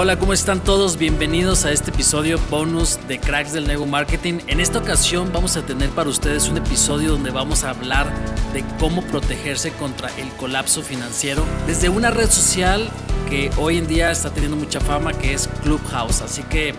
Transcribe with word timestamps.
hola, 0.00 0.18
¿cómo 0.18 0.32
están 0.32 0.64
todos? 0.64 0.96
Bienvenidos 0.96 1.66
a 1.66 1.72
este 1.72 1.90
episodio 1.90 2.38
bonus 2.48 2.98
de 3.06 3.20
Cracks 3.20 3.52
del 3.52 3.66
Nego 3.66 3.84
Marketing. 3.84 4.38
En 4.46 4.58
esta 4.58 4.78
ocasión 4.78 5.30
vamos 5.30 5.58
a 5.58 5.66
tener 5.66 5.90
para 5.90 6.08
ustedes 6.08 6.48
un 6.48 6.56
episodio 6.56 7.10
donde 7.10 7.30
vamos 7.30 7.64
a 7.64 7.70
hablar 7.70 8.10
de 8.54 8.64
cómo 8.78 9.02
protegerse 9.02 9.72
contra 9.72 10.08
el 10.16 10.30
colapso 10.38 10.80
financiero 10.80 11.44
desde 11.66 11.90
una 11.90 12.10
red 12.10 12.30
social 12.30 12.88
que 13.28 13.50
hoy 13.58 13.76
en 13.76 13.88
día 13.88 14.10
está 14.10 14.30
teniendo 14.30 14.56
mucha 14.56 14.80
fama 14.80 15.12
que 15.12 15.34
es 15.34 15.48
Clubhouse. 15.62 16.22
Así 16.22 16.44
que 16.44 16.74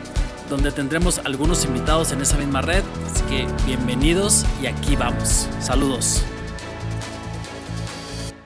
donde 0.50 0.72
tendremos 0.72 1.20
algunos 1.24 1.64
invitados 1.64 2.12
en 2.14 2.22
esa 2.22 2.38
misma 2.38 2.64
red. 2.64 2.84
Así 3.06 3.22
que 3.26 3.48
bienvenidos 3.68 4.48
y 4.64 4.66
aquí 4.66 4.96
vamos. 4.96 5.48
Saludos. 5.60 6.24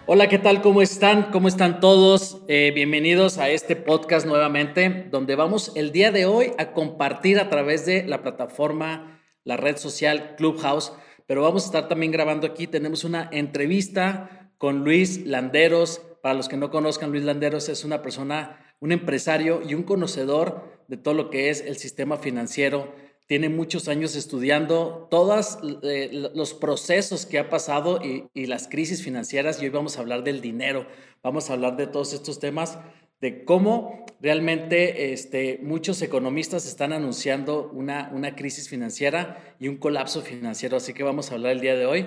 Hola, 0.07 0.29
¿qué 0.29 0.37
tal? 0.37 0.61
¿Cómo 0.61 0.83
están? 0.83 1.31
¿Cómo 1.31 1.47
están 1.47 1.79
todos? 1.79 2.43
Eh, 2.47 2.71
bienvenidos 2.75 3.39
a 3.39 3.49
este 3.49 3.75
podcast 3.75 4.27
nuevamente, 4.27 5.07
donde 5.09 5.35
vamos 5.35 5.71
el 5.75 5.91
día 5.91 6.11
de 6.11 6.27
hoy 6.27 6.51
a 6.59 6.73
compartir 6.73 7.39
a 7.39 7.49
través 7.49 7.87
de 7.87 8.03
la 8.03 8.21
plataforma, 8.21 9.19
la 9.43 9.57
red 9.57 9.77
social 9.77 10.35
Clubhouse, 10.37 10.93
pero 11.25 11.41
vamos 11.41 11.63
a 11.63 11.65
estar 11.65 11.87
también 11.87 12.11
grabando 12.11 12.45
aquí. 12.45 12.67
Tenemos 12.67 13.03
una 13.03 13.27
entrevista 13.31 14.51
con 14.59 14.83
Luis 14.83 15.25
Landeros. 15.25 16.03
Para 16.21 16.35
los 16.35 16.49
que 16.49 16.57
no 16.57 16.69
conozcan, 16.69 17.09
Luis 17.09 17.23
Landeros 17.23 17.67
es 17.67 17.83
una 17.83 18.03
persona, 18.03 18.75
un 18.79 18.91
empresario 18.91 19.63
y 19.67 19.73
un 19.73 19.81
conocedor 19.81 20.85
de 20.87 20.97
todo 20.97 21.15
lo 21.15 21.31
que 21.31 21.49
es 21.49 21.61
el 21.61 21.77
sistema 21.77 22.17
financiero 22.17 22.93
tiene 23.27 23.49
muchos 23.49 23.87
años 23.87 24.15
estudiando 24.15 25.07
todos 25.09 25.57
eh, 25.83 26.29
los 26.33 26.53
procesos 26.53 27.25
que 27.25 27.39
ha 27.39 27.49
pasado 27.49 27.99
y, 28.03 28.45
las 28.45 28.67
crisis 28.67 29.03
financieras 29.03 29.61
y 29.61 29.65
hoy 29.65 29.69
vamos 29.69 29.97
a 29.97 30.01
hablar 30.01 30.23
del 30.23 30.41
dinero, 30.41 30.85
vamos 31.23 31.49
a 31.49 31.53
hablar 31.53 31.77
de 31.77 31.87
todos 31.87 32.13
estos 32.13 32.39
temas, 32.39 32.77
de 33.21 33.43
cómo 33.43 34.05
realmente 34.21 35.13
este, 35.13 35.59
muchos 35.63 36.01
economistas 36.03 36.67
están 36.67 36.93
anunciando 36.93 37.71
una, 37.73 38.11
una 38.13 38.35
crisis 38.35 38.69
financiera 38.69 39.55
y 39.59 39.67
un 39.67 39.77
colapso 39.77 40.21
financiero, 40.21 40.77
así 40.77 40.93
que 40.93 41.03
vamos 41.03 41.31
a 41.31 41.35
hablar 41.35 41.53
el 41.53 41.61
día 41.61 41.75
de 41.75 41.87
hoy. 41.87 42.05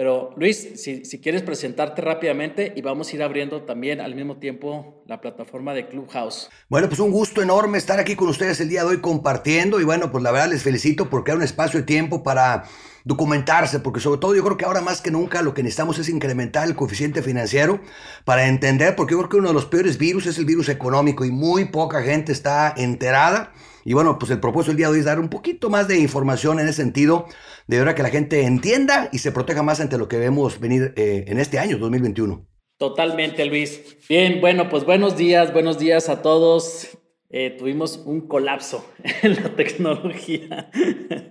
Pero 0.00 0.32
Luis, 0.38 0.66
si, 0.76 1.04
si, 1.04 1.18
quieres 1.18 1.42
presentarte 1.42 2.00
rápidamente 2.00 2.72
y 2.74 2.80
vamos 2.80 3.12
a 3.12 3.16
ir 3.16 3.22
abriendo 3.22 3.64
también 3.64 4.00
al 4.00 4.14
mismo 4.14 4.38
tiempo 4.38 5.04
la 5.06 5.20
plataforma 5.20 5.74
de 5.74 5.88
Clubhouse. 5.88 6.48
Bueno, 6.70 6.88
pues 6.88 7.00
un 7.00 7.10
gusto 7.10 7.42
enorme 7.42 7.76
estar 7.76 8.00
aquí 8.00 8.16
con 8.16 8.28
ustedes 8.28 8.58
el 8.62 8.70
día 8.70 8.80
de 8.80 8.88
hoy 8.88 9.00
compartiendo 9.02 9.78
y 9.78 9.84
bueno, 9.84 10.10
pues 10.10 10.24
la 10.24 10.30
verdad 10.30 10.48
les 10.48 10.62
felicito 10.62 11.10
porque 11.10 11.32
hay 11.32 11.36
un 11.36 11.42
espacio 11.42 11.80
de 11.80 11.84
tiempo 11.84 12.22
para 12.22 12.64
documentarse, 13.04 13.78
porque 13.80 14.00
sobre 14.00 14.20
todo 14.20 14.34
yo 14.34 14.42
creo 14.42 14.56
que 14.56 14.64
ahora 14.64 14.80
más 14.80 15.02
que 15.02 15.10
nunca 15.10 15.42
lo 15.42 15.52
que 15.52 15.62
necesitamos 15.62 15.98
es 15.98 16.08
incrementar 16.08 16.66
el 16.66 16.74
coeficiente 16.74 17.20
financiero 17.20 17.82
para 18.24 18.48
entender, 18.48 18.96
porque 18.96 19.12
yo 19.12 19.18
creo 19.18 19.28
que 19.28 19.36
uno 19.36 19.48
de 19.48 19.54
los 19.54 19.66
peores 19.66 19.98
virus 19.98 20.24
es 20.24 20.38
el 20.38 20.46
virus 20.46 20.70
económico 20.70 21.26
y 21.26 21.30
muy 21.30 21.66
poca 21.66 22.02
gente 22.02 22.32
está 22.32 22.72
enterada. 22.74 23.52
Y 23.84 23.94
bueno, 23.94 24.18
pues 24.18 24.30
el 24.30 24.40
propósito 24.40 24.70
del 24.70 24.78
día 24.78 24.86
de 24.86 24.92
hoy 24.94 24.98
es 25.00 25.04
dar 25.04 25.20
un 25.20 25.28
poquito 25.28 25.70
más 25.70 25.88
de 25.88 25.98
información 25.98 26.60
en 26.60 26.66
ese 26.66 26.82
sentido 26.82 27.26
de 27.70 27.78
verdad 27.78 27.94
que 27.94 28.02
la 28.02 28.08
gente 28.10 28.42
entienda 28.42 29.08
y 29.12 29.18
se 29.18 29.30
proteja 29.30 29.62
más 29.62 29.80
ante 29.80 29.96
lo 29.96 30.08
que 30.08 30.18
vemos 30.18 30.58
venir 30.58 30.92
eh, 30.96 31.26
en 31.28 31.38
este 31.38 31.60
año 31.60 31.78
2021. 31.78 32.44
Totalmente, 32.76 33.44
Luis. 33.44 33.96
Bien, 34.08 34.40
bueno, 34.40 34.68
pues 34.68 34.84
buenos 34.84 35.16
días, 35.16 35.52
buenos 35.52 35.78
días 35.78 36.08
a 36.08 36.20
todos. 36.20 36.98
Eh, 37.28 37.54
tuvimos 37.56 37.98
un 38.04 38.26
colapso 38.26 38.84
en 39.22 39.36
la 39.36 39.54
tecnología. 39.54 40.68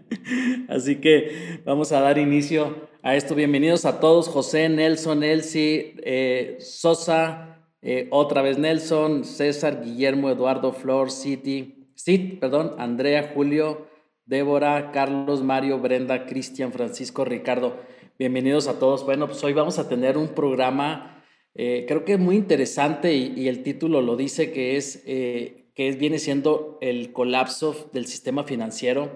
Así 0.69 0.95
que 1.01 1.61
vamos 1.65 1.91
a 1.91 1.99
dar 1.99 2.17
inicio 2.17 2.87
a 3.03 3.17
esto. 3.17 3.35
Bienvenidos 3.35 3.83
a 3.83 3.99
todos, 3.99 4.29
José, 4.29 4.69
Nelson, 4.69 5.23
Elsie, 5.23 5.95
eh, 6.05 6.55
Sosa, 6.61 7.65
otra 8.11 8.41
vez 8.41 8.57
Nelson, 8.57 9.25
César, 9.25 9.81
Guillermo, 9.83 10.29
Eduardo, 10.29 10.71
Flor, 10.71 11.11
City, 11.11 11.78
Sid, 11.99 12.39
perdón, 12.39 12.75
Andrea, 12.77 13.33
Julio, 13.35 13.85
Débora, 14.25 14.91
Carlos, 14.93 15.43
Mario, 15.43 15.79
Brenda, 15.79 16.25
Cristian, 16.25 16.71
Francisco, 16.71 17.25
Ricardo. 17.25 17.75
Bienvenidos 18.17 18.69
a 18.69 18.79
todos. 18.79 19.03
Bueno, 19.03 19.27
pues 19.27 19.43
hoy 19.43 19.51
vamos 19.51 19.79
a 19.79 19.89
tener 19.89 20.17
un 20.17 20.29
programa, 20.29 21.21
eh, 21.55 21.83
creo 21.89 22.05
que 22.05 22.15
muy 22.15 22.37
interesante 22.37 23.15
y, 23.15 23.49
el 23.49 23.63
título 23.63 23.99
lo 23.99 24.15
dice, 24.15 24.53
que 24.53 24.77
es, 24.77 25.03
eh, 25.07 25.71
que 25.75 25.91
viene 25.91 26.19
siendo 26.19 26.77
el 26.79 27.11
colapso 27.11 27.89
del 27.91 28.05
sistema 28.05 28.45
financiero. 28.45 29.11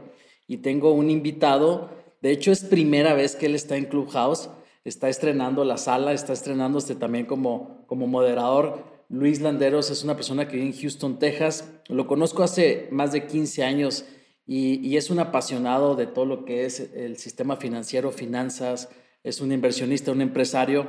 Y 0.45 0.57
tengo 0.57 0.91
un 0.91 1.09
invitado, 1.09 1.89
de 2.21 2.31
hecho 2.31 2.51
es 2.51 2.65
primera 2.65 3.13
vez 3.13 3.37
que 3.37 3.45
él 3.45 3.55
está 3.55 3.77
en 3.77 3.85
Clubhouse, 3.85 4.49
está 4.83 5.07
estrenando 5.07 5.63
la 5.63 5.77
sala, 5.77 6.11
está 6.11 6.33
estrenándose 6.33 6.95
también 6.95 7.27
como, 7.27 7.85
como 7.87 8.07
moderador. 8.07 8.92
Luis 9.13 9.41
Landeros 9.41 9.91
es 9.91 10.03
una 10.03 10.15
persona 10.15 10.47
que 10.47 10.55
vive 10.57 10.69
en 10.69 10.81
Houston, 10.81 11.19
Texas. 11.19 11.71
Lo 11.87 12.07
conozco 12.07 12.41
hace 12.41 12.87
más 12.89 13.11
de 13.11 13.27
15 13.27 13.63
años 13.63 14.05
y, 14.47 14.97
es 14.97 15.11
un 15.11 15.19
apasionado 15.19 15.95
de 15.95 16.07
todo 16.07 16.25
lo 16.25 16.45
que 16.45 16.65
es 16.65 16.79
el 16.95 17.17
sistema 17.17 17.57
financiero, 17.57 18.11
finanzas, 18.11 18.89
es 19.23 19.39
un 19.39 19.51
inversionista, 19.51 20.11
un 20.11 20.21
empresario. 20.21 20.87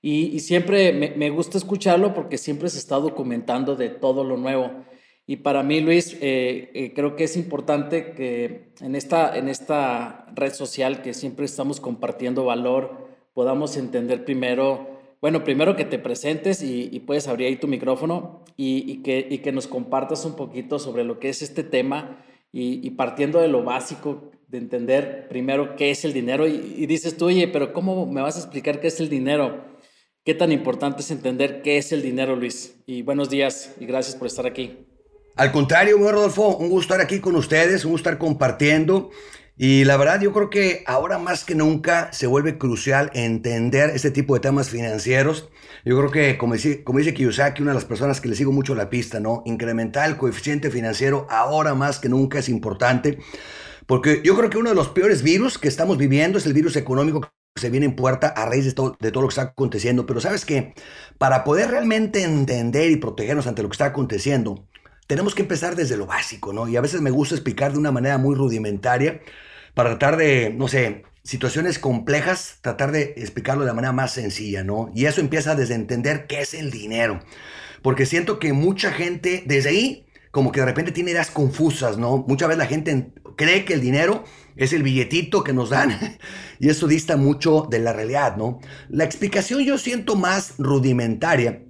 Y, 0.00 0.40
siempre 0.40 0.92
me, 0.92 1.30
gusta 1.30 1.56
escucharlo 1.56 2.14
porque 2.14 2.36
siempre 2.36 2.68
se 2.68 2.78
está 2.78 2.96
documentando 2.96 3.76
de 3.76 3.90
todo 3.90 4.24
lo 4.24 4.36
nuevo. 4.36 4.72
Y 5.24 5.36
para 5.36 5.62
mí, 5.62 5.80
Luis, 5.80 6.16
eh, 6.20 6.68
eh, 6.74 6.92
creo 6.92 7.14
que 7.14 7.22
es 7.22 7.36
importante 7.36 8.12
que 8.14 8.72
en 8.80 8.96
esta, 8.96 9.38
en 9.38 9.48
esta 9.48 10.26
red 10.34 10.52
social 10.52 11.00
que 11.00 11.14
siempre 11.14 11.44
estamos 11.44 11.78
compartiendo 11.78 12.44
valor, 12.44 13.06
podamos 13.34 13.76
entender 13.76 14.24
primero, 14.24 14.91
bueno, 15.22 15.44
primero 15.44 15.76
que 15.76 15.84
te 15.84 16.00
presentes 16.00 16.64
y, 16.64 16.98
puedes 17.06 17.28
abrir 17.28 17.46
ahí 17.46 17.56
tu 17.56 17.68
micrófono 17.68 18.44
y, 18.56 19.02
que, 19.04 19.24
y 19.30 19.38
que 19.38 19.52
nos 19.52 19.68
compartas 19.68 20.24
un 20.24 20.34
poquito 20.34 20.80
sobre 20.80 21.04
lo 21.04 21.20
que 21.20 21.28
es 21.28 21.42
este 21.42 21.62
tema 21.62 22.24
y, 22.50 22.90
partiendo 22.90 23.40
de 23.40 23.46
lo 23.46 23.62
básico, 23.62 24.32
de 24.48 24.58
entender 24.58 25.28
primero 25.28 25.76
qué 25.76 25.92
es 25.92 26.04
el 26.04 26.12
dinero, 26.12 26.48
y, 26.48 26.86
dices 26.86 27.16
tú, 27.16 27.26
oye, 27.26 27.46
pero 27.46 27.72
¿cómo 27.72 28.04
me 28.04 28.20
vas 28.20 28.34
a 28.34 28.40
explicar 28.40 28.80
qué 28.80 28.88
es 28.88 28.98
el 28.98 29.08
dinero? 29.08 29.64
¿Qué 30.24 30.34
tan 30.34 30.50
importante 30.50 31.02
es 31.02 31.10
entender 31.12 31.62
qué 31.62 31.78
es 31.78 31.92
el 31.92 32.02
dinero, 32.02 32.34
Luis? 32.34 32.82
Y 32.84 33.02
buenos 33.02 33.30
días 33.30 33.76
y 33.78 33.86
gracias 33.86 34.16
por 34.16 34.26
estar 34.26 34.44
aquí. 34.44 34.76
Al 35.36 35.52
contrario, 35.52 35.98
Rodolfo, 35.98 36.56
un 36.56 36.68
gusto 36.68 36.94
estar 36.94 37.00
aquí 37.00 37.20
con 37.20 37.36
ustedes, 37.36 37.84
un 37.84 37.92
gusto 37.92 38.10
estar 38.10 38.18
compartiendo. 38.18 39.10
Y 39.64 39.84
la 39.84 39.96
verdad, 39.96 40.20
yo 40.20 40.32
creo 40.32 40.50
que 40.50 40.82
ahora 40.88 41.18
más 41.18 41.44
que 41.44 41.54
nunca 41.54 42.12
se 42.12 42.26
vuelve 42.26 42.58
crucial 42.58 43.12
entender 43.14 43.90
este 43.90 44.10
tipo 44.10 44.34
de 44.34 44.40
temas 44.40 44.70
financieros. 44.70 45.50
Yo 45.84 45.96
creo 45.96 46.10
que, 46.10 46.36
como 46.36 46.54
dice, 46.54 46.82
como 46.82 46.98
dice 46.98 47.14
Kiyosaki, 47.14 47.62
una 47.62 47.70
de 47.70 47.76
las 47.76 47.84
personas 47.84 48.20
que 48.20 48.28
le 48.28 48.34
sigo 48.34 48.50
mucho 48.50 48.74
la 48.74 48.90
pista, 48.90 49.20
¿no? 49.20 49.44
Incrementar 49.46 50.10
el 50.10 50.16
coeficiente 50.16 50.68
financiero 50.68 51.28
ahora 51.30 51.76
más 51.76 52.00
que 52.00 52.08
nunca 52.08 52.40
es 52.40 52.48
importante. 52.48 53.20
Porque 53.86 54.20
yo 54.24 54.36
creo 54.36 54.50
que 54.50 54.58
uno 54.58 54.70
de 54.70 54.74
los 54.74 54.88
peores 54.88 55.22
virus 55.22 55.58
que 55.58 55.68
estamos 55.68 55.96
viviendo 55.96 56.38
es 56.38 56.46
el 56.46 56.54
virus 56.54 56.74
económico 56.74 57.20
que 57.20 57.28
se 57.54 57.70
viene 57.70 57.86
en 57.86 57.94
puerta 57.94 58.26
a 58.26 58.46
raíz 58.46 58.64
de 58.64 58.72
todo, 58.72 58.96
de 58.98 59.12
todo 59.12 59.22
lo 59.22 59.28
que 59.28 59.34
está 59.34 59.42
aconteciendo. 59.42 60.06
Pero 60.06 60.20
sabes 60.20 60.44
que 60.44 60.74
para 61.18 61.44
poder 61.44 61.70
realmente 61.70 62.24
entender 62.24 62.90
y 62.90 62.96
protegernos 62.96 63.46
ante 63.46 63.62
lo 63.62 63.68
que 63.68 63.74
está 63.74 63.86
aconteciendo, 63.86 64.66
tenemos 65.06 65.36
que 65.36 65.42
empezar 65.42 65.76
desde 65.76 65.96
lo 65.96 66.06
básico, 66.06 66.52
¿no? 66.52 66.66
Y 66.66 66.76
a 66.76 66.80
veces 66.80 67.00
me 67.00 67.12
gusta 67.12 67.36
explicar 67.36 67.70
de 67.70 67.78
una 67.78 67.92
manera 67.92 68.18
muy 68.18 68.34
rudimentaria 68.34 69.20
para 69.74 69.90
tratar 69.90 70.16
de, 70.16 70.52
no 70.56 70.68
sé, 70.68 71.04
situaciones 71.24 71.78
complejas, 71.78 72.58
tratar 72.60 72.92
de 72.92 73.14
explicarlo 73.16 73.62
de 73.62 73.68
la 73.68 73.74
manera 73.74 73.92
más 73.92 74.12
sencilla, 74.12 74.64
¿no? 74.64 74.90
Y 74.94 75.06
eso 75.06 75.20
empieza 75.20 75.54
desde 75.54 75.74
entender 75.74 76.26
qué 76.26 76.40
es 76.40 76.54
el 76.54 76.70
dinero. 76.70 77.20
Porque 77.82 78.06
siento 78.06 78.38
que 78.38 78.52
mucha 78.52 78.92
gente 78.92 79.42
desde 79.46 79.70
ahí 79.70 80.06
como 80.30 80.50
que 80.50 80.60
de 80.60 80.66
repente 80.66 80.92
tiene 80.92 81.10
ideas 81.10 81.30
confusas, 81.30 81.98
¿no? 81.98 82.24
Muchas 82.26 82.48
veces 82.48 82.58
la 82.58 82.66
gente 82.66 83.12
cree 83.36 83.64
que 83.64 83.74
el 83.74 83.80
dinero 83.80 84.24
es 84.56 84.72
el 84.72 84.82
billetito 84.82 85.44
que 85.44 85.52
nos 85.52 85.70
dan 85.70 86.18
y 86.58 86.70
eso 86.70 86.86
dista 86.86 87.16
mucho 87.16 87.66
de 87.70 87.78
la 87.78 87.92
realidad, 87.92 88.36
¿no? 88.36 88.60
La 88.88 89.04
explicación 89.04 89.62
yo 89.62 89.78
siento 89.78 90.16
más 90.16 90.54
rudimentaria 90.58 91.62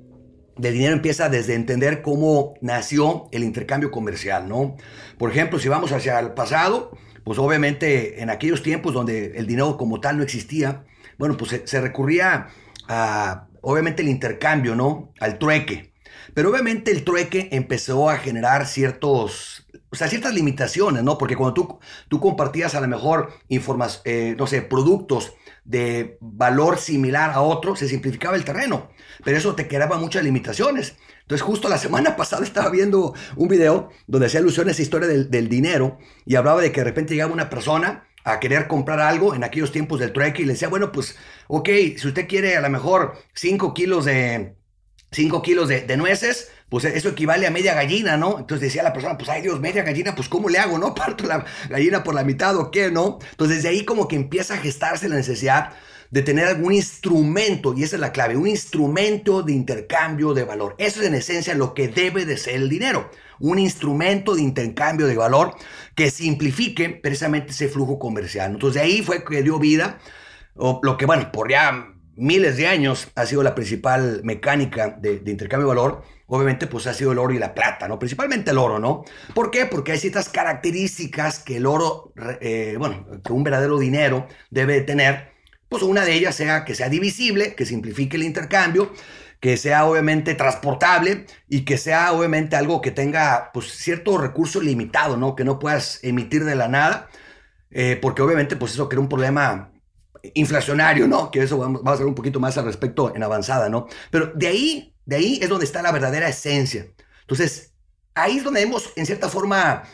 del 0.56 0.74
dinero 0.74 0.92
empieza 0.92 1.28
desde 1.28 1.54
entender 1.54 2.02
cómo 2.02 2.54
nació 2.60 3.28
el 3.32 3.42
intercambio 3.42 3.90
comercial, 3.90 4.48
¿no? 4.48 4.76
Por 5.18 5.30
ejemplo, 5.30 5.58
si 5.58 5.68
vamos 5.68 5.92
hacia 5.92 6.18
el 6.20 6.32
pasado, 6.32 6.96
pues 7.24 7.38
obviamente 7.38 8.22
en 8.22 8.30
aquellos 8.30 8.62
tiempos 8.62 8.94
donde 8.94 9.36
el 9.36 9.46
dinero 9.46 9.76
como 9.76 10.00
tal 10.00 10.18
no 10.18 10.22
existía, 10.22 10.84
bueno, 11.18 11.36
pues 11.36 11.62
se, 11.64 11.80
recurría 11.80 12.48
a, 12.88 13.46
obviamente, 13.60 14.02
el 14.02 14.08
intercambio, 14.08 14.74
¿no? 14.74 15.12
Al 15.20 15.38
trueque. 15.38 15.92
Pero 16.34 16.50
obviamente 16.50 16.90
el 16.90 17.04
trueque 17.04 17.48
empezó 17.52 18.10
a 18.10 18.16
generar 18.16 18.66
ciertos, 18.66 19.66
o 19.90 19.96
sea, 19.96 20.08
ciertas 20.08 20.34
limitaciones, 20.34 21.02
¿no? 21.02 21.18
Porque 21.18 21.36
cuando 21.36 21.54
tú, 21.54 21.78
tú 22.08 22.20
compartías 22.20 22.74
a 22.74 22.80
lo 22.80 22.88
mejor 22.88 23.32
informas, 23.48 24.02
eh, 24.04 24.34
no 24.38 24.46
sé, 24.46 24.62
productos 24.62 25.32
de 25.64 26.16
valor 26.20 26.78
similar 26.78 27.30
a 27.30 27.40
otro, 27.40 27.76
se 27.76 27.88
simplificaba 27.88 28.36
el 28.36 28.44
terreno, 28.44 28.90
pero 29.24 29.36
eso 29.36 29.54
te 29.54 29.68
creaba 29.68 29.98
muchas 29.98 30.24
limitaciones. 30.24 30.96
Entonces, 31.32 31.46
justo 31.46 31.70
la 31.70 31.78
semana 31.78 32.14
pasada 32.14 32.44
estaba 32.44 32.68
viendo 32.68 33.14
un 33.36 33.48
video 33.48 33.88
donde 34.06 34.26
hacía 34.26 34.40
alusión 34.40 34.68
a 34.68 34.72
esa 34.72 34.82
historia 34.82 35.08
del, 35.08 35.48
dinero 35.48 35.98
y 36.26 36.34
hablaba 36.34 36.60
de 36.60 36.72
que 36.72 36.82
de 36.82 36.84
repente 36.84 37.14
llegaba 37.14 37.32
una 37.32 37.48
persona 37.48 38.06
a 38.22 38.38
querer 38.38 38.68
comprar 38.68 39.00
algo 39.00 39.34
en 39.34 39.42
aquellos 39.42 39.72
tiempos 39.72 39.98
del 39.98 40.12
trueque 40.12 40.42
y 40.42 40.44
le 40.44 40.52
decía, 40.52 40.68
bueno, 40.68 40.92
pues, 40.92 41.16
ok, 41.48 41.70
si 41.96 42.06
usted 42.06 42.28
quiere 42.28 42.58
a 42.58 42.60
lo 42.60 42.68
mejor 42.68 43.14
5 43.32 43.72
kilos 43.72 44.04
de, 44.04 44.56
5 45.10 45.40
kilos 45.40 45.70
de, 45.70 45.80
de 45.80 45.96
nueces, 45.96 46.50
pues 46.68 46.84
eso 46.84 47.08
equivale 47.08 47.46
a 47.46 47.50
media 47.50 47.72
gallina, 47.72 48.18
¿no? 48.18 48.38
Entonces 48.38 48.68
decía 48.68 48.82
la 48.82 48.92
persona, 48.92 49.16
pues 49.16 49.30
ay 49.30 49.40
Dios, 49.40 49.58
media 49.58 49.84
gallina, 49.84 50.14
pues 50.14 50.28
¿cómo 50.28 50.50
le 50.50 50.58
hago, 50.58 50.78
no? 50.78 50.94
¿Parto 50.94 51.24
la 51.24 51.46
gallina 51.70 52.04
por 52.04 52.14
la 52.14 52.24
mitad 52.24 52.54
o 52.56 52.70
qué, 52.70 52.90
no? 52.90 53.20
Entonces 53.30 53.56
desde 53.56 53.70
ahí 53.70 53.86
como 53.86 54.06
que 54.06 54.16
empieza 54.16 54.52
a 54.52 54.58
gestarse 54.58 55.08
la 55.08 55.16
necesidad 55.16 55.72
de 56.12 56.20
tener 56.20 56.46
algún 56.46 56.74
instrumento, 56.74 57.72
y 57.74 57.82
esa 57.82 57.96
es 57.96 58.00
la 58.00 58.12
clave, 58.12 58.36
un 58.36 58.46
instrumento 58.46 59.42
de 59.42 59.54
intercambio 59.54 60.34
de 60.34 60.44
valor. 60.44 60.74
Eso 60.76 61.00
es 61.00 61.06
en 61.06 61.14
esencia 61.14 61.54
lo 61.54 61.72
que 61.72 61.88
debe 61.88 62.26
de 62.26 62.36
ser 62.36 62.56
el 62.56 62.68
dinero, 62.68 63.10
un 63.40 63.58
instrumento 63.58 64.34
de 64.34 64.42
intercambio 64.42 65.06
de 65.06 65.16
valor 65.16 65.54
que 65.94 66.10
simplifique 66.10 66.90
precisamente 66.90 67.52
ese 67.52 67.66
flujo 67.66 67.98
comercial. 67.98 68.52
Entonces 68.52 68.82
de 68.82 68.86
ahí 68.86 69.02
fue 69.02 69.24
que 69.24 69.42
dio 69.42 69.58
vida, 69.58 69.98
o 70.54 70.80
lo 70.82 70.98
que 70.98 71.06
bueno, 71.06 71.32
por 71.32 71.50
ya 71.50 71.94
miles 72.14 72.58
de 72.58 72.66
años 72.66 73.08
ha 73.14 73.24
sido 73.24 73.42
la 73.42 73.54
principal 73.54 74.20
mecánica 74.22 74.90
de, 74.90 75.22
intercambio 75.26 75.66
de 75.66 75.74
valor, 75.74 76.02
obviamente 76.26 76.66
pues 76.66 76.86
ha 76.86 76.92
sido 76.92 77.12
el 77.12 77.18
oro 77.18 77.32
y 77.32 77.38
la 77.38 77.54
plata, 77.54 77.88
¿no? 77.88 77.98
Principalmente 77.98 78.50
el 78.50 78.58
oro, 78.58 78.78
¿no? 78.78 79.04
¿Por 79.34 79.50
qué? 79.50 79.64
Porque 79.64 79.92
hay 79.92 79.98
ciertas 79.98 80.28
características 80.28 81.38
que 81.38 81.56
el 81.56 81.64
oro, 81.64 82.12
eh, 82.42 82.76
bueno, 82.78 83.06
que 83.24 83.32
un 83.32 83.42
verdadero 83.42 83.78
dinero 83.78 84.26
debe 84.50 84.82
tener, 84.82 85.31
pues 85.72 85.82
una 85.82 86.04
de 86.04 86.12
ellas 86.12 86.36
sea 86.36 86.66
que 86.66 86.74
sea 86.74 86.90
divisible, 86.90 87.54
que 87.54 87.64
simplifique 87.64 88.18
el 88.18 88.24
intercambio, 88.24 88.92
que 89.40 89.56
sea 89.56 89.86
obviamente 89.86 90.34
transportable 90.34 91.24
y 91.48 91.62
que 91.62 91.78
sea 91.78 92.12
obviamente 92.12 92.56
algo 92.56 92.82
que 92.82 92.90
tenga 92.90 93.50
pues 93.54 93.72
cierto 93.72 94.18
recurso 94.18 94.60
limitado, 94.60 95.16
¿no? 95.16 95.34
Que 95.34 95.44
no 95.44 95.58
puedas 95.58 95.98
emitir 96.04 96.44
de 96.44 96.56
la 96.56 96.68
nada, 96.68 97.08
eh, 97.70 97.98
porque 98.00 98.20
obviamente 98.20 98.54
pues 98.54 98.72
eso 98.72 98.86
crea 98.90 99.00
un 99.00 99.08
problema 99.08 99.72
inflacionario, 100.34 101.08
¿no? 101.08 101.30
Que 101.30 101.42
eso 101.42 101.56
vamos, 101.56 101.80
a 101.84 101.96
ver 101.96 102.06
un 102.06 102.14
poquito 102.14 102.38
más 102.38 102.58
al 102.58 102.66
respecto 102.66 103.16
en 103.16 103.22
avanzada, 103.22 103.70
¿no? 103.70 103.86
Pero 104.10 104.30
de 104.34 104.46
ahí, 104.48 104.94
de 105.06 105.16
ahí 105.16 105.38
es 105.42 105.48
donde 105.48 105.64
está 105.64 105.80
la 105.80 105.90
verdadera 105.90 106.28
esencia. 106.28 106.86
Entonces, 107.22 107.72
ahí 108.14 108.36
es 108.36 108.44
donde 108.44 108.60
hemos, 108.60 108.92
en 108.96 109.06
cierta 109.06 109.30
forma, 109.30 109.84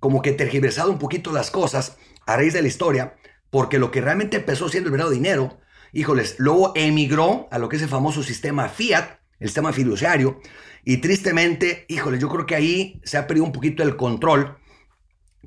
como 0.00 0.20
que 0.20 0.32
tergiversado 0.32 0.90
un 0.90 0.98
poquito 0.98 1.32
las 1.32 1.52
cosas 1.52 1.96
a 2.26 2.36
raíz 2.36 2.52
de 2.52 2.62
la 2.62 2.68
historia, 2.68 3.14
porque 3.50 3.78
lo 3.78 3.90
que 3.90 4.00
realmente 4.00 4.38
empezó 4.38 4.68
siendo 4.68 4.88
el 4.88 4.92
verdadero 4.92 5.14
dinero, 5.14 5.60
híjoles, 5.92 6.36
luego 6.38 6.72
emigró 6.74 7.48
a 7.50 7.58
lo 7.58 7.68
que 7.68 7.76
es 7.76 7.82
el 7.82 7.88
famoso 7.88 8.22
sistema 8.22 8.68
fiat, 8.68 9.18
el 9.38 9.48
sistema 9.48 9.72
fiduciario, 9.72 10.40
y 10.84 10.98
tristemente, 10.98 11.84
híjoles, 11.88 12.20
yo 12.20 12.28
creo 12.28 12.46
que 12.46 12.54
ahí 12.54 13.00
se 13.04 13.18
ha 13.18 13.26
perdido 13.26 13.46
un 13.46 13.52
poquito 13.52 13.82
el 13.82 13.96
control, 13.96 14.58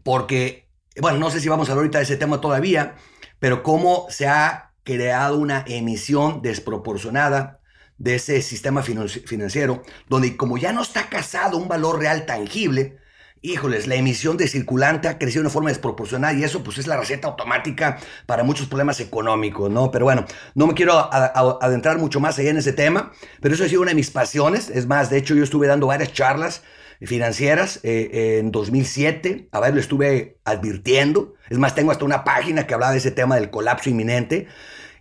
porque, 0.04 0.70
bueno, 1.00 1.18
no 1.20 1.30
sé 1.30 1.40
si 1.40 1.50
vamos 1.50 1.70
a 1.70 1.72
hablar 1.74 1.84
ahorita 1.84 2.00
de 2.00 2.04
ese 2.06 2.18
tema 2.18 2.42
todavía, 2.42 2.96
pero 3.40 3.64
cómo 3.64 4.08
se 4.10 4.28
ha 4.28 4.74
creado 4.84 5.38
una 5.38 5.64
emisión 5.68 6.42
desproporcionada 6.42 7.60
de 7.98 8.16
ese 8.16 8.42
sistema 8.42 8.82
financiero, 8.82 9.84
donde 10.10 10.36
como 10.36 10.58
ya 10.58 10.74
no 10.74 10.82
está 10.82 11.08
casado 11.10 11.58
un 11.58 11.68
valor 11.68 12.00
real 12.00 12.26
tangible, 12.26 12.98
híjoles, 13.42 13.88
la 13.88 13.96
emisión 13.96 14.38
de 14.38 14.48
circulante 14.48 15.08
ha 15.08 15.18
crecido 15.18 15.42
de 15.42 15.48
una 15.48 15.54
forma 15.54 15.70
desproporcionada 15.70 16.34
y 16.34 16.44
eso 16.44 16.64
pues 16.64 16.78
es 16.78 16.88
la 16.88 16.98
receta 16.98 17.28
automática 17.28 17.98
para 18.26 18.44
muchos 18.44 18.68
problemas 18.68 19.00
económicos, 19.00 19.70
¿no? 19.72 19.92
Pero 19.92 20.06
bueno, 20.06 20.26
no 20.54 20.68
me 20.68 20.74
quiero 20.74 20.94
adentrar 21.12 21.98
mucho 21.98 22.20
más 22.20 22.38
allá 22.38 22.52
en 22.52 22.58
ese 22.58 22.74
tema, 22.74 23.12
pero 23.42 23.56
eso 23.56 23.64
ha 23.64 23.68
sido 23.68 23.82
una 23.82 23.92
de 23.92 23.96
mis 23.96 24.12
pasiones, 24.12 24.70
es 24.70 24.86
más, 24.88 25.10
de 25.10 25.18
hecho 25.18 25.34
yo 25.36 25.44
estuve 25.44 25.68
dando 25.68 25.88
varias 25.88 26.14
charlas 26.14 26.62
financieras 27.02 27.80
eh, 27.84 28.40
en 28.40 28.52
2007. 28.52 29.50
A 29.52 29.60
ver, 29.60 29.74
lo 29.74 29.80
estuve 29.80 30.38
advirtiendo. 30.46 31.34
Es 31.50 31.58
más, 31.58 31.76
tengo 31.76 31.92
hasta 31.92 32.06
una 32.06 32.24
página 32.24 32.68
que 32.68 32.74
hablaba 32.74 32.92
de 32.92 33.00
ese 33.00 33.12
tema 33.12 33.36
del 33.36 33.50
colapso 33.50 33.90
inminente. 33.90 34.48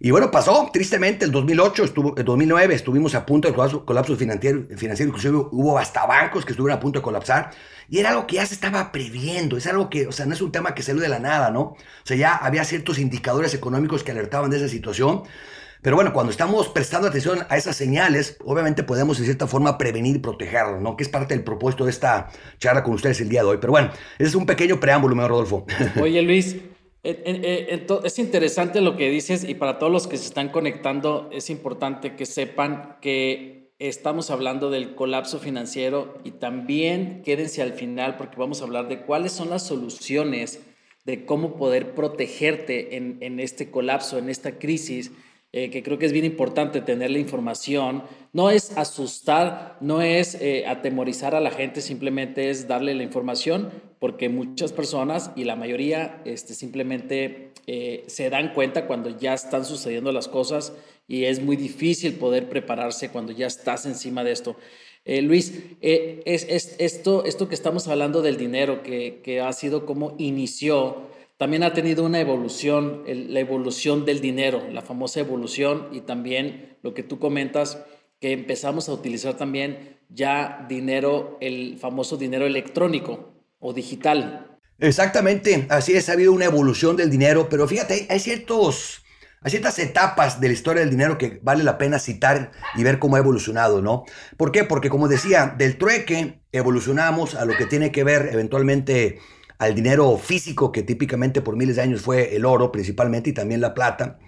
Y 0.02 0.10
bueno, 0.12 0.30
pasó, 0.30 0.70
tristemente, 0.72 1.26
el 1.26 1.30
2008, 1.30 1.84
estuvo, 1.84 2.16
el 2.16 2.24
2009 2.24 2.74
estuvimos 2.74 3.14
a 3.14 3.26
punto 3.26 3.48
del 3.48 3.54
colapso, 3.54 3.84
colapso 3.84 4.16
financiero, 4.16 4.62
financiero, 4.74 5.10
inclusive 5.10 5.36
hubo 5.36 5.78
hasta 5.78 6.06
bancos 6.06 6.46
que 6.46 6.52
estuvieron 6.52 6.78
a 6.78 6.80
punto 6.80 7.00
de 7.00 7.02
colapsar, 7.02 7.50
y 7.90 7.98
era 7.98 8.08
algo 8.08 8.26
que 8.26 8.36
ya 8.36 8.46
se 8.46 8.54
estaba 8.54 8.92
previendo, 8.92 9.58
es 9.58 9.66
algo 9.66 9.90
que, 9.90 10.06
o 10.06 10.12
sea, 10.12 10.24
no 10.24 10.32
es 10.32 10.40
un 10.40 10.52
tema 10.52 10.74
que 10.74 10.82
salió 10.82 11.02
de 11.02 11.08
la 11.10 11.18
nada, 11.18 11.50
¿no? 11.50 11.60
O 11.60 11.76
sea, 12.04 12.16
ya 12.16 12.34
había 12.34 12.64
ciertos 12.64 12.98
indicadores 12.98 13.52
económicos 13.52 14.02
que 14.02 14.12
alertaban 14.12 14.50
de 14.50 14.56
esa 14.56 14.68
situación, 14.68 15.24
pero 15.82 15.96
bueno, 15.96 16.14
cuando 16.14 16.30
estamos 16.30 16.68
prestando 16.68 17.08
atención 17.08 17.40
a 17.50 17.58
esas 17.58 17.76
señales, 17.76 18.38
obviamente 18.42 18.82
podemos 18.82 19.18
en 19.18 19.26
cierta 19.26 19.46
forma 19.46 19.76
prevenir 19.76 20.16
y 20.16 20.18
protegerlos, 20.20 20.80
¿no? 20.80 20.96
Que 20.96 21.02
es 21.02 21.10
parte 21.10 21.34
del 21.34 21.44
propósito 21.44 21.84
de 21.84 21.90
esta 21.90 22.28
charla 22.58 22.82
con 22.82 22.94
ustedes 22.94 23.20
el 23.20 23.28
día 23.28 23.42
de 23.42 23.48
hoy. 23.48 23.58
Pero 23.60 23.72
bueno, 23.72 23.90
ese 24.18 24.28
es 24.28 24.34
un 24.34 24.46
pequeño 24.46 24.80
preámbulo, 24.80 25.14
mi 25.14 25.26
Rodolfo. 25.26 25.66
Oye, 26.00 26.20
Luis, 26.22 26.56
es 27.02 28.18
interesante 28.18 28.80
lo 28.80 28.96
que 28.96 29.08
dices 29.08 29.44
y 29.48 29.54
para 29.54 29.78
todos 29.78 29.92
los 29.92 30.06
que 30.06 30.18
se 30.18 30.26
están 30.26 30.50
conectando 30.50 31.30
es 31.32 31.48
importante 31.48 32.14
que 32.14 32.26
sepan 32.26 32.98
que 33.00 33.72
estamos 33.78 34.30
hablando 34.30 34.70
del 34.70 34.94
colapso 34.94 35.38
financiero 35.38 36.18
y 36.24 36.32
también 36.32 37.22
quédense 37.24 37.62
al 37.62 37.72
final 37.72 38.16
porque 38.18 38.36
vamos 38.36 38.60
a 38.60 38.64
hablar 38.64 38.88
de 38.88 39.00
cuáles 39.00 39.32
son 39.32 39.48
las 39.48 39.66
soluciones 39.66 40.60
de 41.04 41.24
cómo 41.24 41.56
poder 41.56 41.94
protegerte 41.94 42.96
en, 42.96 43.16
en 43.20 43.40
este 43.40 43.70
colapso, 43.70 44.18
en 44.18 44.28
esta 44.28 44.58
crisis 44.58 45.10
eh, 45.52 45.68
que 45.70 45.82
creo 45.82 45.98
que 45.98 46.06
es 46.06 46.12
bien 46.12 46.24
importante 46.24 46.80
tener 46.80 47.10
la 47.10 47.18
información. 47.18 48.04
No 48.32 48.50
es 48.50 48.76
asustar, 48.78 49.76
no 49.80 50.00
es 50.00 50.36
eh, 50.36 50.64
atemorizar 50.68 51.34
a 51.34 51.40
la 51.40 51.50
gente, 51.50 51.80
simplemente 51.80 52.50
es 52.50 52.68
darle 52.68 52.94
la 52.94 53.02
información, 53.02 53.70
porque 53.98 54.28
muchas 54.28 54.72
personas 54.72 55.32
y 55.34 55.42
la 55.42 55.56
mayoría 55.56 56.22
este, 56.24 56.54
simplemente 56.54 57.50
eh, 57.66 58.04
se 58.06 58.30
dan 58.30 58.54
cuenta 58.54 58.86
cuando 58.86 59.18
ya 59.18 59.34
están 59.34 59.64
sucediendo 59.64 60.12
las 60.12 60.28
cosas 60.28 60.72
y 61.08 61.24
es 61.24 61.42
muy 61.42 61.56
difícil 61.56 62.14
poder 62.14 62.48
prepararse 62.48 63.08
cuando 63.08 63.32
ya 63.32 63.48
estás 63.48 63.86
encima 63.86 64.22
de 64.22 64.30
esto. 64.30 64.56
Luis, 65.04 65.54
es, 65.80 66.46
es, 66.48 66.76
esto, 66.78 67.24
esto 67.24 67.48
que 67.48 67.54
estamos 67.54 67.88
hablando 67.88 68.22
del 68.22 68.36
dinero, 68.36 68.82
que, 68.84 69.20
que 69.24 69.40
ha 69.40 69.52
sido 69.52 69.84
como 69.86 70.14
inició, 70.18 71.08
también 71.40 71.62
ha 71.62 71.72
tenido 71.72 72.04
una 72.04 72.20
evolución, 72.20 73.02
la 73.06 73.40
evolución 73.40 74.04
del 74.04 74.20
dinero, 74.20 74.62
la 74.70 74.82
famosa 74.82 75.20
evolución 75.20 75.88
y 75.90 76.02
también 76.02 76.76
lo 76.82 76.92
que 76.92 77.02
tú 77.02 77.18
comentas, 77.18 77.82
que 78.20 78.32
empezamos 78.32 78.90
a 78.90 78.92
utilizar 78.92 79.38
también 79.38 79.96
ya 80.10 80.66
dinero, 80.68 81.38
el 81.40 81.78
famoso 81.80 82.18
dinero 82.18 82.44
electrónico 82.44 83.32
o 83.58 83.72
digital. 83.72 84.58
Exactamente, 84.80 85.66
así 85.70 85.94
es, 85.94 86.10
ha 86.10 86.12
habido 86.12 86.34
una 86.34 86.44
evolución 86.44 86.94
del 86.94 87.08
dinero, 87.08 87.48
pero 87.48 87.66
fíjate, 87.66 88.06
hay 88.10 88.20
ciertos, 88.20 89.02
hay 89.40 89.50
ciertas 89.50 89.78
etapas 89.78 90.42
de 90.42 90.48
la 90.48 90.52
historia 90.52 90.82
del 90.82 90.90
dinero 90.90 91.16
que 91.16 91.40
vale 91.42 91.64
la 91.64 91.78
pena 91.78 91.98
citar 91.98 92.50
y 92.76 92.82
ver 92.82 92.98
cómo 92.98 93.16
ha 93.16 93.20
evolucionado, 93.20 93.80
¿no? 93.80 94.04
¿Por 94.36 94.52
qué? 94.52 94.64
Porque 94.64 94.90
como 94.90 95.08
decía, 95.08 95.54
del 95.56 95.78
trueque 95.78 96.42
evolucionamos 96.52 97.34
a 97.34 97.46
lo 97.46 97.56
que 97.56 97.64
tiene 97.64 97.92
que 97.92 98.04
ver 98.04 98.28
eventualmente 98.30 99.20
al 99.60 99.74
dinero 99.74 100.16
físico, 100.16 100.72
que 100.72 100.82
típicamente 100.82 101.42
por 101.42 101.54
miles 101.54 101.76
de 101.76 101.82
años 101.82 102.00
fue 102.00 102.34
el 102.34 102.46
oro 102.46 102.72
principalmente 102.72 103.28
y 103.28 103.34
también 103.34 103.60
la 103.60 103.74
plata. 103.74 104.18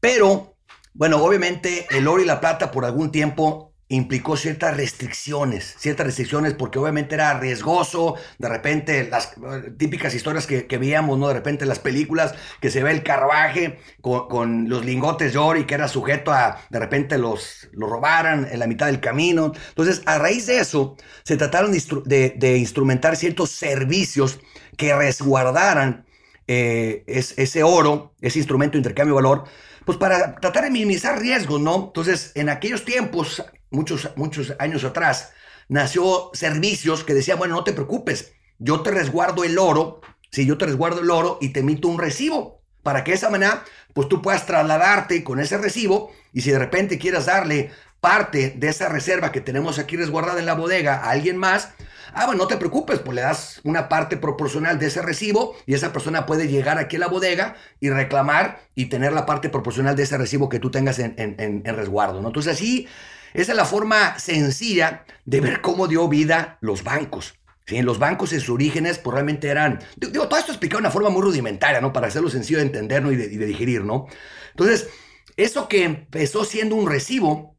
Pero, 0.00 0.56
bueno, 0.94 1.22
obviamente 1.22 1.86
el 1.90 2.08
oro 2.08 2.20
y 2.22 2.26
la 2.26 2.40
plata 2.40 2.72
por 2.72 2.84
algún 2.84 3.12
tiempo 3.12 3.67
implicó 3.88 4.36
ciertas 4.36 4.76
restricciones, 4.76 5.74
ciertas 5.78 6.06
restricciones 6.06 6.52
porque 6.54 6.78
obviamente 6.78 7.14
era 7.14 7.38
riesgoso, 7.40 8.16
de 8.38 8.48
repente 8.48 9.08
las 9.08 9.32
típicas 9.78 10.14
historias 10.14 10.46
que, 10.46 10.78
veíamos, 10.78 11.18
¿no? 11.18 11.28
De 11.28 11.34
repente 11.34 11.64
las 11.64 11.78
películas 11.78 12.34
que 12.60 12.70
se 12.70 12.82
ve 12.82 12.90
el 12.90 13.02
carruaje 13.02 13.78
con, 14.02 14.68
los 14.68 14.84
lingotes 14.84 15.32
de 15.32 15.38
oro 15.38 15.58
y 15.58 15.64
que 15.64 15.74
era 15.74 15.88
sujeto 15.88 16.32
a, 16.32 16.60
de 16.68 16.78
repente 16.78 17.16
los, 17.16 17.68
lo 17.72 17.86
robaran 17.88 18.46
en 18.50 18.58
la 18.58 18.66
mitad 18.66 18.86
del 18.86 19.00
camino. 19.00 19.52
Entonces, 19.70 20.02
a 20.04 20.18
raíz 20.18 20.46
de 20.46 20.58
eso, 20.58 20.96
se 21.24 21.36
trataron 21.36 21.72
de, 21.72 22.56
instrumentar 22.58 23.16
ciertos 23.16 23.50
servicios 23.50 24.38
que 24.76 24.94
resguardaran 24.94 26.04
eh, 26.46 27.04
ese 27.06 27.62
oro, 27.62 28.12
ese 28.20 28.38
instrumento 28.38 28.72
de 28.72 28.78
intercambio 28.78 29.14
de 29.14 29.22
valor, 29.22 29.44
pues 29.88 29.96
para 29.96 30.34
tratar 30.34 30.64
de 30.64 30.70
minimizar 30.70 31.18
riesgos, 31.18 31.62
¿no? 31.62 31.86
Entonces, 31.86 32.32
en 32.34 32.50
aquellos 32.50 32.84
tiempos 32.84 33.42
muchos, 33.70 34.10
muchos 34.16 34.52
años 34.58 34.84
atrás, 34.84 35.32
nació 35.66 36.28
servicios 36.34 37.04
que 37.04 37.14
decían, 37.14 37.38
bueno, 37.38 37.54
no 37.54 37.64
te 37.64 37.72
preocupes, 37.72 38.34
yo 38.58 38.82
te 38.82 38.90
resguardo 38.90 39.44
el 39.44 39.58
oro, 39.58 40.02
si 40.30 40.44
yo 40.44 40.58
te 40.58 40.66
resguardo 40.66 41.00
el 41.00 41.10
oro 41.10 41.38
y 41.40 41.54
te 41.54 41.60
emito 41.60 41.88
un 41.88 41.98
recibo, 41.98 42.60
para 42.82 43.02
que 43.02 43.12
de 43.12 43.16
esa 43.16 43.30
manera, 43.30 43.64
pues 43.94 44.10
tú 44.10 44.20
puedas 44.20 44.44
trasladarte 44.44 45.24
con 45.24 45.40
ese 45.40 45.56
recibo 45.56 46.12
y 46.34 46.42
si 46.42 46.50
de 46.50 46.58
repente 46.58 46.98
quieras 46.98 47.24
darle 47.24 47.70
parte 47.98 48.52
de 48.58 48.68
esa 48.68 48.90
reserva 48.90 49.32
que 49.32 49.40
tenemos 49.40 49.78
aquí 49.78 49.96
resguardada 49.96 50.38
en 50.38 50.44
la 50.44 50.52
bodega 50.52 50.96
a 50.96 51.12
alguien 51.12 51.38
más, 51.38 51.70
ah, 52.14 52.26
bueno, 52.26 52.42
no 52.42 52.48
te 52.48 52.56
preocupes, 52.56 52.98
pues 53.00 53.14
le 53.14 53.22
das 53.22 53.60
una 53.64 53.88
parte 53.88 54.16
proporcional 54.16 54.78
de 54.78 54.86
ese 54.86 55.02
recibo 55.02 55.56
y 55.66 55.74
esa 55.74 55.92
persona 55.92 56.26
puede 56.26 56.48
llegar 56.48 56.78
aquí 56.78 56.96
a 56.96 57.00
la 57.00 57.08
bodega 57.08 57.56
y 57.80 57.90
reclamar 57.90 58.60
y 58.74 58.86
tener 58.86 59.12
la 59.12 59.26
parte 59.26 59.48
proporcional 59.48 59.96
de 59.96 60.02
ese 60.02 60.18
recibo 60.18 60.48
que 60.48 60.58
tú 60.58 60.70
tengas 60.70 60.98
en, 60.98 61.64
resguardo, 61.64 62.20
¿no? 62.20 62.28
Entonces 62.28 62.54
así 62.54 62.88
esa 63.34 63.52
es 63.52 63.56
la 63.56 63.64
forma 63.64 64.18
sencilla 64.18 65.04
de 65.24 65.40
ver 65.40 65.60
cómo 65.60 65.86
dio 65.86 66.08
vida 66.08 66.58
los 66.60 66.82
bancos. 66.82 67.34
¿sí? 67.66 67.82
Los 67.82 67.98
bancos 67.98 68.32
en 68.32 68.40
sus 68.40 68.50
orígenes 68.50 68.98
pues, 68.98 69.14
realmente 69.14 69.48
eran... 69.48 69.80
Digo, 69.96 70.28
todo 70.28 70.38
esto 70.38 70.52
explicado 70.52 70.78
de 70.78 70.86
una 70.86 70.90
forma 70.90 71.10
muy 71.10 71.22
rudimentaria, 71.22 71.80
¿no? 71.80 71.92
Para 71.92 72.08
hacerlo 72.08 72.30
sencillo 72.30 72.58
de 72.58 72.64
entender 72.64 73.04
y, 73.06 73.16
de, 73.16 73.24
y 73.26 73.36
de 73.36 73.46
digerir, 73.46 73.84
¿no? 73.84 74.06
Entonces, 74.50 74.88
eso 75.36 75.68
que 75.68 75.84
empezó 75.84 76.44
siendo 76.44 76.74
un 76.74 76.88
recibo, 76.88 77.56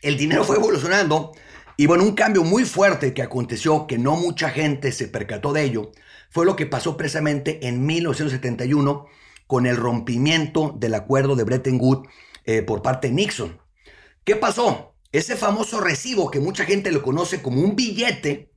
el 0.00 0.16
dinero 0.16 0.44
fue 0.44 0.56
evolucionando 0.56 1.32
Y 1.76 1.86
bueno, 1.86 2.04
un 2.04 2.14
cambio 2.14 2.44
muy 2.44 2.64
fuerte 2.64 3.14
que 3.14 3.22
aconteció, 3.22 3.86
que 3.86 3.98
no 3.98 4.16
mucha 4.16 4.50
gente 4.50 4.92
se 4.92 5.08
percató 5.08 5.52
de 5.52 5.62
ello, 5.62 5.92
fue 6.30 6.46
lo 6.46 6.56
que 6.56 6.66
pasó 6.66 6.96
precisamente 6.96 7.66
en 7.66 7.84
1971 7.86 9.06
con 9.46 9.66
el 9.66 9.76
rompimiento 9.76 10.74
del 10.78 10.94
acuerdo 10.94 11.36
de 11.36 11.44
Bretton 11.44 11.78
Woods 11.80 12.08
eh, 12.44 12.62
por 12.62 12.82
parte 12.82 13.08
de 13.08 13.14
Nixon. 13.14 13.60
¿Qué 14.24 14.36
pasó? 14.36 14.94
Ese 15.12 15.36
famoso 15.36 15.80
recibo 15.80 16.30
que 16.30 16.40
mucha 16.40 16.64
gente 16.64 16.90
lo 16.90 17.02
conoce 17.02 17.42
como 17.42 17.60
un 17.60 17.76
billete, 17.76 18.50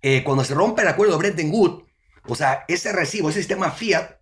eh, 0.00 0.24
cuando 0.24 0.44
se 0.44 0.54
rompe 0.54 0.82
el 0.82 0.88
acuerdo 0.88 1.12
de 1.12 1.18
Bretton 1.18 1.50
Woods, 1.50 1.84
o 2.26 2.34
sea, 2.34 2.64
ese 2.68 2.92
recibo, 2.92 3.30
ese 3.30 3.40
sistema 3.40 3.70
Fiat, 3.70 4.20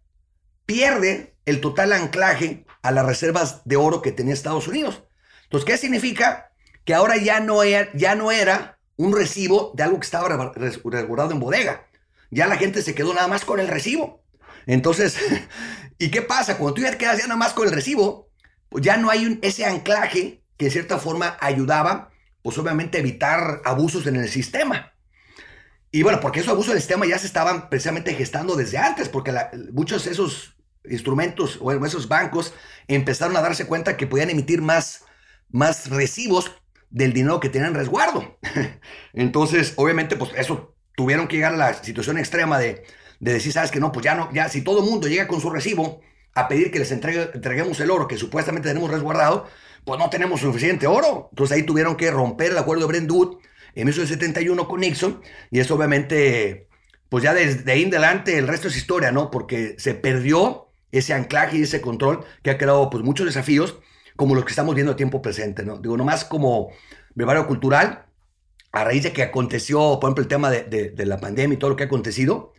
pierde 0.66 1.37
el 1.46 1.60
total 1.60 1.92
anclaje 1.92 2.64
a 2.82 2.90
las 2.90 3.06
reservas 3.06 3.62
de 3.64 3.76
oro 3.76 4.02
que 4.02 4.12
tenía 4.12 4.34
Estados 4.34 4.68
Unidos. 4.68 5.04
Entonces, 5.44 5.66
¿qué 5.66 5.76
significa? 5.76 6.50
Que 6.90 6.94
ahora 6.97 7.18
ya 7.18 7.38
no 7.38 7.62
era, 7.62 7.88
ya 7.94 8.16
no 8.16 8.32
era 8.32 8.80
un 8.97 9.14
recibo 9.14 9.70
de 9.76 9.85
algo 9.85 10.00
que 10.00 10.06
estaba 10.06 10.50
resguardado 10.56 11.30
en 11.30 11.38
bodega. 11.38 11.87
Ya 12.32 12.49
la 12.49 12.56
gente 12.56 12.82
se 12.82 12.97
quedó 12.97 13.14
nada 13.14 13.28
más 13.28 13.44
con 13.44 13.61
el 13.61 13.68
recibo. 13.68 14.25
Entonces, 14.66 15.16
¿y 16.00 16.11
qué 16.11 16.20
pasa? 16.20 16.59
Cuando 16.59 16.75
tú 16.75 16.82
ya 16.82 16.90
te 16.90 16.99
quedas 16.99 17.18
ya 17.18 17.28
nada 17.28 17.38
más 17.38 17.52
con 17.52 17.68
el 17.68 17.73
recibo, 17.73 18.32
pues 18.68 18.82
ya 18.82 18.97
no 18.97 19.09
hay 19.09 19.25
un, 19.25 19.38
ese 19.42 19.64
anclaje 19.64 20.42
que 20.56 20.64
de 20.64 20.70
cierta 20.73 20.99
forma 20.99 21.37
ayudaba, 21.40 22.11
pues 22.42 22.59
obviamente 22.59 22.99
a 22.99 23.02
evitar 23.02 23.62
abusos 23.64 24.09
en 24.09 24.16
el 24.16 24.28
sistema. 24.28 24.92
Y 25.92 26.02
bueno, 26.02 26.18
porque 26.18 26.40
esos 26.40 26.50
abusos 26.50 26.73
del 26.73 26.82
sistema 26.82 27.06
ya 27.06 27.20
se 27.20 27.26
estaban 27.26 27.68
precisamente 27.70 28.14
gestando 28.14 28.56
desde 28.56 28.78
antes, 28.78 29.09
porque 29.09 29.32
muchos 29.73 30.06
de 30.06 30.11
esos 30.11 30.56
instrumentos 30.90 31.56
o 31.61 31.70
esos 31.87 32.09
bancos 32.09 32.52
empezaron 32.88 33.37
a 33.37 33.42
darse 33.42 33.68
cuenta 33.68 33.97
que 33.97 34.09
podían 34.09 34.30
emitir 34.30 34.61
más, 34.61 35.04
más 35.50 35.88
recibos 35.88 36.60
del 36.90 37.12
dinero 37.12 37.40
que 37.40 37.49
tenían 37.49 37.75
resguardo. 37.75 38.38
Entonces, 39.12 39.75
obviamente, 39.76 40.16
pues 40.16 40.32
eso 40.37 40.75
tuvieron 40.97 41.28
que 41.28 41.37
llegar 41.37 41.54
a 41.54 41.56
la 41.56 41.75
situación 41.75 42.18
extrema 42.18 42.59
de, 42.59 42.85
de 43.20 43.32
decir, 43.32 43.52
sabes 43.52 43.70
que 43.70 43.80
no, 43.80 43.92
pues 43.92 44.04
ya 44.04 44.14
no, 44.14 44.30
ya 44.32 44.49
si 44.49 44.62
todo 44.62 44.80
el 44.80 44.90
mundo 44.90 45.09
llega 45.09 45.28
con 45.28 45.40
su 45.40 45.50
recibo 45.50 46.00
a 46.35 46.49
pedir 46.49 46.70
que 46.70 46.78
les 46.78 46.92
entregue, 46.92 47.30
entreguemos 47.35 47.80
el 47.80 47.90
oro 47.90 48.09
que 48.09 48.16
supuestamente 48.16 48.68
tenemos 48.68 48.90
resguardado, 48.90 49.47
pues 49.85 49.99
no 49.99 50.11
tenemos 50.11 50.40
suficiente 50.40 50.87
oro. 50.87 51.28
Entonces 51.30 51.56
ahí 51.56 51.62
tuvieron 51.62 51.97
que 51.97 52.11
romper 52.11 52.52
el 52.52 52.59
acuerdo 52.59 52.87
de 52.87 52.88
Brent 52.88 53.11
en 53.75 53.87
1971 53.87 54.68
con 54.68 54.80
Nixon, 54.80 55.23
y 55.50 55.61
eso 55.61 55.76
obviamente, 55.76 56.68
pues 57.09 57.23
ya 57.23 57.35
desde 57.35 57.70
ahí 57.70 57.82
en 57.82 57.88
adelante 57.88 58.37
el 58.37 58.49
resto 58.49 58.68
es 58.68 58.76
historia, 58.76 59.12
¿no? 59.12 59.30
Porque 59.30 59.76
se 59.78 59.94
perdió 59.94 60.68
ese 60.90 61.14
anclaje 61.14 61.59
y 61.59 61.62
ese 61.62 61.80
control 61.80 62.25
que 62.42 62.50
ha 62.50 62.59
creado 62.59 62.90
pues 62.90 63.04
muchos 63.04 63.26
desafíos 63.26 63.78
como 64.20 64.34
los 64.34 64.44
que 64.44 64.50
estamos 64.50 64.74
viendo 64.74 64.92
a 64.92 64.96
tiempo 64.96 65.22
presente, 65.22 65.64
¿no? 65.64 65.78
Digo, 65.78 65.96
nomás 65.96 66.26
como 66.26 66.68
brevario 67.14 67.46
cultural, 67.46 68.04
a 68.70 68.84
raíz 68.84 69.04
de 69.04 69.14
que 69.14 69.22
aconteció, 69.22 69.98
por 69.98 70.08
ejemplo, 70.08 70.20
el 70.20 70.28
tema 70.28 70.50
de, 70.50 70.90
de, 70.90 71.06
la 71.06 71.18
pandemia 71.18 71.54
y 71.54 71.58
todo 71.58 71.70
lo 71.70 71.76
que 71.76 71.84
ha 71.84 71.86
acontecido, 71.86 72.52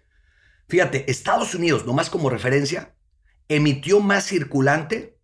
fíjate, 0.68 1.12
Estados 1.12 1.54
Unidos, 1.54 1.86
nomás 1.86 2.10
como 2.10 2.32
referencia, 2.32 2.96
emitió 3.48 4.00
más 4.00 4.26
circulante 4.26 5.20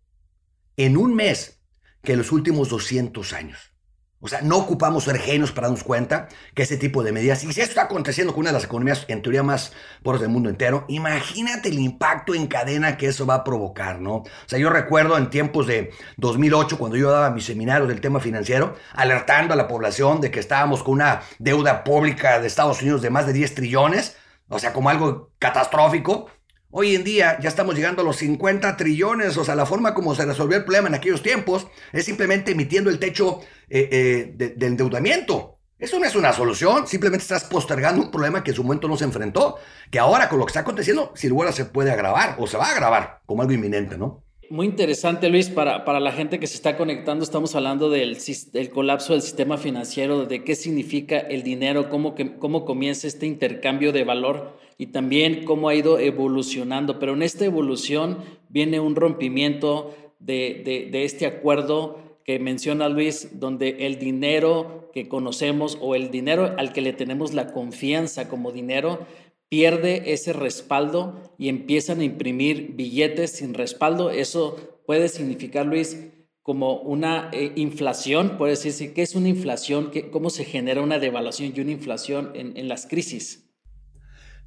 en 0.76 0.96
un 0.96 1.16
mes 1.16 1.60
que 2.04 2.12
en 2.12 2.18
los 2.18 2.30
últimos 2.30 2.68
200 2.68 3.32
años. 3.32 3.72
O 4.20 4.26
sea, 4.26 4.40
no 4.42 4.56
ocupamos 4.56 5.04
ser 5.04 5.18
genios 5.18 5.52
para 5.52 5.68
darnos 5.68 5.84
cuenta 5.84 6.28
que 6.54 6.64
ese 6.64 6.76
tipo 6.76 7.04
de 7.04 7.12
medidas, 7.12 7.44
y 7.44 7.52
si 7.52 7.60
esto 7.60 7.70
está 7.70 7.82
aconteciendo 7.82 8.32
con 8.32 8.40
una 8.40 8.50
de 8.50 8.54
las 8.54 8.64
economías 8.64 9.04
en 9.06 9.22
teoría 9.22 9.44
más 9.44 9.72
pobres 10.02 10.20
del 10.20 10.30
mundo 10.30 10.48
entero, 10.50 10.84
imagínate 10.88 11.68
el 11.68 11.78
impacto 11.78 12.34
en 12.34 12.48
cadena 12.48 12.96
que 12.96 13.06
eso 13.06 13.26
va 13.26 13.34
a 13.34 13.44
provocar, 13.44 14.00
¿no? 14.00 14.16
O 14.16 14.24
sea, 14.46 14.58
yo 14.58 14.70
recuerdo 14.70 15.16
en 15.16 15.30
tiempos 15.30 15.68
de 15.68 15.92
2008, 16.16 16.78
cuando 16.78 16.96
yo 16.96 17.12
daba 17.12 17.30
mi 17.30 17.40
seminario 17.40 17.86
del 17.86 18.00
tema 18.00 18.18
financiero, 18.18 18.74
alertando 18.92 19.54
a 19.54 19.56
la 19.56 19.68
población 19.68 20.20
de 20.20 20.32
que 20.32 20.40
estábamos 20.40 20.82
con 20.82 20.94
una 20.94 21.22
deuda 21.38 21.84
pública 21.84 22.40
de 22.40 22.48
Estados 22.48 22.82
Unidos 22.82 23.02
de 23.02 23.10
más 23.10 23.24
de 23.24 23.32
10 23.32 23.54
trillones, 23.54 24.16
o 24.48 24.58
sea, 24.58 24.72
como 24.72 24.90
algo 24.90 25.30
catastrófico, 25.38 26.28
Hoy 26.70 26.94
en 26.94 27.02
día 27.02 27.38
ya 27.40 27.48
estamos 27.48 27.74
llegando 27.74 28.02
a 28.02 28.04
los 28.04 28.16
50 28.16 28.76
trillones, 28.76 29.38
o 29.38 29.44
sea, 29.44 29.54
la 29.54 29.64
forma 29.64 29.94
como 29.94 30.14
se 30.14 30.26
resolvió 30.26 30.58
el 30.58 30.64
problema 30.64 30.88
en 30.88 30.94
aquellos 30.94 31.22
tiempos 31.22 31.66
es 31.94 32.04
simplemente 32.04 32.52
emitiendo 32.52 32.90
el 32.90 32.98
techo 32.98 33.40
eh, 33.70 33.88
eh, 33.90 34.52
de, 34.54 34.66
endeudamiento. 34.66 35.56
Eso 35.78 35.98
no 35.98 36.04
es 36.04 36.14
una 36.14 36.34
solución, 36.34 36.86
simplemente 36.86 37.22
estás 37.22 37.44
postergando 37.44 38.02
un 38.02 38.10
problema 38.10 38.44
que 38.44 38.50
en 38.50 38.56
su 38.56 38.64
momento 38.64 38.86
no 38.86 38.98
se 38.98 39.04
enfrentó, 39.04 39.56
que 39.90 39.98
ahora 39.98 40.28
con 40.28 40.38
lo 40.38 40.44
que 40.44 40.50
está 40.50 40.60
aconteciendo, 40.60 41.10
sin 41.14 41.30
lugar 41.30 41.54
se 41.54 41.64
puede 41.64 41.90
agravar 41.90 42.36
o 42.38 42.46
se 42.46 42.58
va 42.58 42.66
a 42.66 42.72
agravar 42.72 43.20
como 43.24 43.40
algo 43.40 43.54
inminente, 43.54 43.96
¿no? 43.96 44.22
Muy 44.50 44.66
interesante, 44.66 45.30
Luis, 45.30 45.48
para, 45.48 45.86
para 45.86 46.00
la 46.00 46.12
gente 46.12 46.38
que 46.38 46.46
se 46.46 46.56
está 46.56 46.76
conectando, 46.76 47.24
estamos 47.24 47.54
hablando 47.54 47.88
del, 47.88 48.18
del 48.52 48.70
colapso 48.70 49.14
del 49.14 49.22
sistema 49.22 49.56
financiero, 49.56 50.26
de 50.26 50.44
qué 50.44 50.54
significa 50.54 51.18
el 51.18 51.42
dinero, 51.42 51.88
cómo, 51.88 52.14
que, 52.14 52.36
cómo 52.36 52.66
comienza 52.66 53.06
este 53.06 53.26
intercambio 53.26 53.92
de 53.92 54.04
valor 54.04 54.67
y 54.78 54.86
también 54.86 55.44
cómo 55.44 55.68
ha 55.68 55.74
ido 55.74 55.98
evolucionando. 55.98 57.00
Pero 57.00 57.14
en 57.14 57.22
esta 57.22 57.44
evolución 57.44 58.18
viene 58.48 58.78
un 58.78 58.94
rompimiento 58.94 59.94
de, 60.20 60.88
este 60.92 61.26
acuerdo 61.26 62.20
que 62.24 62.38
menciona 62.38 62.88
Luis, 62.88 63.40
donde 63.40 63.86
el 63.86 63.98
dinero 63.98 64.90
que 64.94 65.08
conocemos 65.08 65.76
o 65.80 65.96
el 65.96 66.10
dinero 66.10 66.54
al 66.56 66.72
que 66.72 66.80
le 66.80 66.92
tenemos 66.92 67.34
la 67.34 67.52
confianza 67.52 68.28
como 68.28 68.52
dinero 68.52 69.00
pierde 69.48 70.12
ese 70.12 70.32
respaldo 70.32 71.34
y 71.38 71.48
empiezan 71.48 72.00
a 72.00 72.04
imprimir 72.04 72.74
billetes 72.74 73.32
sin 73.32 73.54
respaldo. 73.54 74.10
Eso 74.10 74.80
puede 74.86 75.08
significar, 75.08 75.66
Luis, 75.66 76.10
como 76.42 76.80
una 76.80 77.30
eh, 77.32 77.52
inflación, 77.56 78.36
puede 78.36 78.52
decirse, 78.52 78.92
¿qué 78.92 79.02
es 79.02 79.14
una 79.14 79.28
inflación? 79.28 79.90
¿Cómo 80.12 80.30
se 80.30 80.44
genera 80.44 80.82
una 80.82 80.98
devaluación 80.98 81.52
y 81.54 81.60
una 81.60 81.72
inflación 81.72 82.32
en 82.34 82.68
las 82.68 82.86
crisis? 82.86 83.47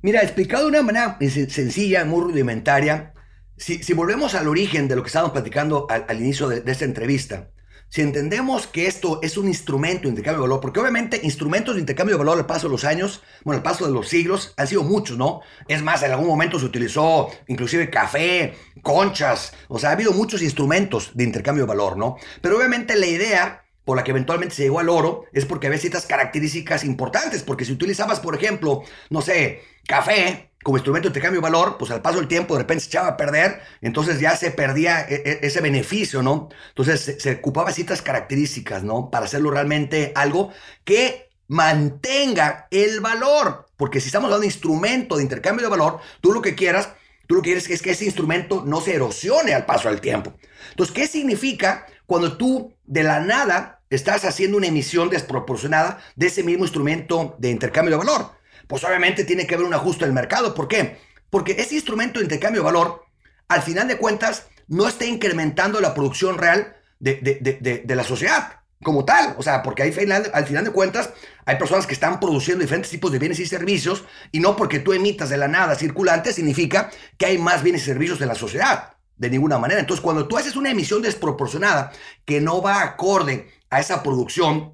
Mira, 0.03 0.21
explicado 0.23 0.63
de 0.63 0.69
una 0.69 0.81
manera 0.81 1.17
sencilla, 1.19 2.05
muy 2.05 2.21
rudimentaria, 2.21 3.13
si, 3.55 3.93
volvemos 3.93 4.33
al 4.33 4.47
origen 4.47 4.87
de 4.87 4.95
lo 4.95 5.03
que 5.03 5.07
estábamos 5.07 5.33
platicando 5.33 5.85
al, 5.89 6.19
inicio 6.19 6.49
de, 6.49 6.63
esta 6.71 6.85
entrevista, 6.85 7.51
si 7.87 8.01
entendemos 8.01 8.65
que 8.65 8.87
esto 8.87 9.19
es 9.21 9.37
un 9.37 9.47
instrumento 9.47 10.03
de 10.03 10.09
intercambio 10.09 10.41
de 10.41 10.47
valor, 10.47 10.59
porque 10.59 10.79
obviamente 10.79 11.19
instrumentos 11.21 11.75
de 11.75 11.81
intercambio 11.81 12.15
de 12.15 12.19
valor 12.19 12.39
al 12.39 12.47
paso 12.47 12.67
de 12.67 12.71
los 12.71 12.83
años, 12.83 13.21
bueno, 13.43 13.57
al 13.57 13.63
paso 13.63 13.85
de 13.85 13.91
los 13.91 14.07
siglos, 14.07 14.55
han 14.57 14.65
sido 14.65 14.81
muchos, 14.83 15.17
¿no? 15.17 15.41
Es 15.67 15.83
más, 15.83 16.01
en 16.01 16.11
algún 16.11 16.27
momento 16.27 16.57
se 16.57 16.65
utilizó 16.65 17.29
inclusive 17.47 17.91
café, 17.91 18.55
conchas, 18.81 19.53
o 19.67 19.77
sea, 19.77 19.89
ha 19.89 19.93
habido 19.93 20.13
muchos 20.13 20.41
instrumentos 20.41 21.11
de 21.13 21.25
intercambio 21.25 21.65
de 21.65 21.69
valor, 21.69 21.97
¿no? 21.97 22.15
Pero 22.41 22.57
obviamente 22.57 22.95
la 22.95 23.05
idea 23.05 23.65
por 23.85 23.97
la 23.97 24.03
que 24.03 24.11
eventualmente 24.11 24.55
se 24.55 24.63
llegó 24.63 24.79
al 24.79 24.89
oro 24.89 25.25
es 25.33 25.45
porque 25.45 25.67
había 25.67 25.79
ciertas 25.79 26.05
características 26.05 26.83
importantes, 26.83 27.43
porque 27.43 27.65
si 27.65 27.73
utilizabas, 27.73 28.19
por 28.19 28.35
ejemplo, 28.35 28.83
no 29.09 29.21
sé, 29.21 29.61
café 29.87 30.51
como 30.63 30.77
instrumento 30.77 31.07
de 31.07 31.11
intercambio 31.11 31.41
de 31.41 31.49
valor, 31.49 31.77
pues 31.77 31.89
al 31.91 32.01
paso 32.01 32.17
del 32.17 32.27
tiempo 32.27 32.53
de 32.53 32.61
repente 32.61 32.83
se 32.83 32.89
echaba 32.89 33.09
a 33.09 33.17
perder, 33.17 33.61
entonces 33.81 34.19
ya 34.19 34.35
se 34.35 34.51
perdía 34.51 35.01
e, 35.01 35.15
e, 35.15 35.39
ese 35.41 35.61
beneficio, 35.61 36.21
¿no? 36.21 36.49
Entonces 36.69 37.17
se, 37.19 37.31
ocupaba 37.33 37.71
ciertas 37.71 38.01
características, 38.01 38.83
¿no? 38.83 39.09
Para 39.09 39.25
hacerlo 39.25 39.49
realmente 39.49 40.11
algo 40.13 40.51
que 40.83 41.29
mantenga 41.47 42.67
el 42.69 42.99
valor, 43.01 43.65
porque 43.75 43.99
si 43.99 44.07
estamos 44.07 44.25
hablando 44.27 44.41
de 44.41 44.47
instrumento 44.47 45.17
de 45.17 45.23
intercambio 45.23 45.65
de 45.65 45.71
valor, 45.71 45.99
tú 46.21 46.31
lo 46.31 46.41
que 46.41 46.53
quieras, 46.53 46.89
tú 47.27 47.35
lo 47.35 47.41
que 47.41 47.49
quieres 47.49 47.69
es 47.69 47.81
que 47.81 47.91
ese 47.91 48.05
instrumento 48.05 48.63
no 48.65 48.81
se 48.81 48.93
erosione 48.93 49.53
al 49.53 49.65
paso 49.65 49.89
del 49.89 49.99
tiempo. 49.99 50.33
Entonces, 50.69 50.93
¿qué 50.93 51.07
significa 51.07 51.87
cuando 52.11 52.35
tú 52.35 52.75
de 52.83 53.03
la 53.03 53.21
nada 53.21 53.79
estás 53.89 54.25
haciendo 54.25 54.57
una 54.57 54.67
emisión 54.67 55.09
desproporcionada 55.09 55.99
de 56.17 56.27
ese 56.27 56.43
mismo 56.43 56.65
instrumento 56.65 57.37
de 57.39 57.51
intercambio 57.51 57.91
de 57.91 58.05
valor? 58.05 58.41
pues 58.67 58.85
obviamente 58.85 59.25
tiene 59.25 59.47
que 59.47 59.55
haber 59.55 59.67
un 59.67 59.73
ajuste 59.73 60.05
del 60.05 60.13
mercado. 60.13 60.53
¿Por 60.53 60.67
qué? 60.69 60.97
Porque 61.29 61.53
ese 61.59 61.75
instrumento 61.75 62.19
de 62.19 62.25
intercambio 62.25 62.61
de 62.61 62.65
valor, 62.65 63.03
al 63.47 63.61
final 63.61 63.87
de 63.87 63.97
cuentas, 63.97 64.47
no 64.67 64.87
está 64.87 65.05
incrementando 65.05 65.79
la 65.81 65.93
producción 65.93 66.37
real 66.37 66.75
de, 66.99 67.83
la 67.85 68.03
sociedad 68.03 68.61
como 68.83 69.03
tal. 69.03 69.35
O 69.37 69.43
sea, 69.43 69.61
porque 69.63 69.89
final, 69.91 70.31
al 70.33 70.45
final 70.45 70.63
de 70.63 70.71
cuentas 70.71 71.11
hay 71.45 71.57
personas 71.57 71.85
que 71.85 71.93
están 71.93 72.19
produciendo 72.19 72.61
diferentes 72.61 72.91
tipos 72.91 73.11
de 73.11 73.19
bienes 73.19 73.39
y 73.39 73.45
servicios 73.45 74.05
y 74.33 74.39
no 74.39 74.55
porque 74.55 74.79
tú 74.79 74.93
emitas 74.93 75.29
de 75.29 75.37
la 75.37 75.49
nada 75.49 75.75
circulante 75.75 76.33
significa 76.33 76.91
que 77.17 77.25
hay 77.25 77.37
más 77.37 77.63
bienes 77.63 77.83
y 77.83 77.85
servicios 77.85 78.21
en 78.21 78.29
la 78.29 78.35
sociedad. 78.35 78.95
De 79.21 79.29
ninguna 79.29 79.59
manera. 79.59 79.79
Entonces, 79.79 80.01
cuando 80.01 80.27
tú 80.27 80.35
haces 80.35 80.55
una 80.55 80.71
emisión 80.71 81.03
desproporcionada 81.03 81.91
que 82.25 82.41
no 82.41 82.59
va 82.61 82.81
acorde 82.81 83.47
a 83.69 83.79
esa 83.79 84.01
producción, 84.01 84.73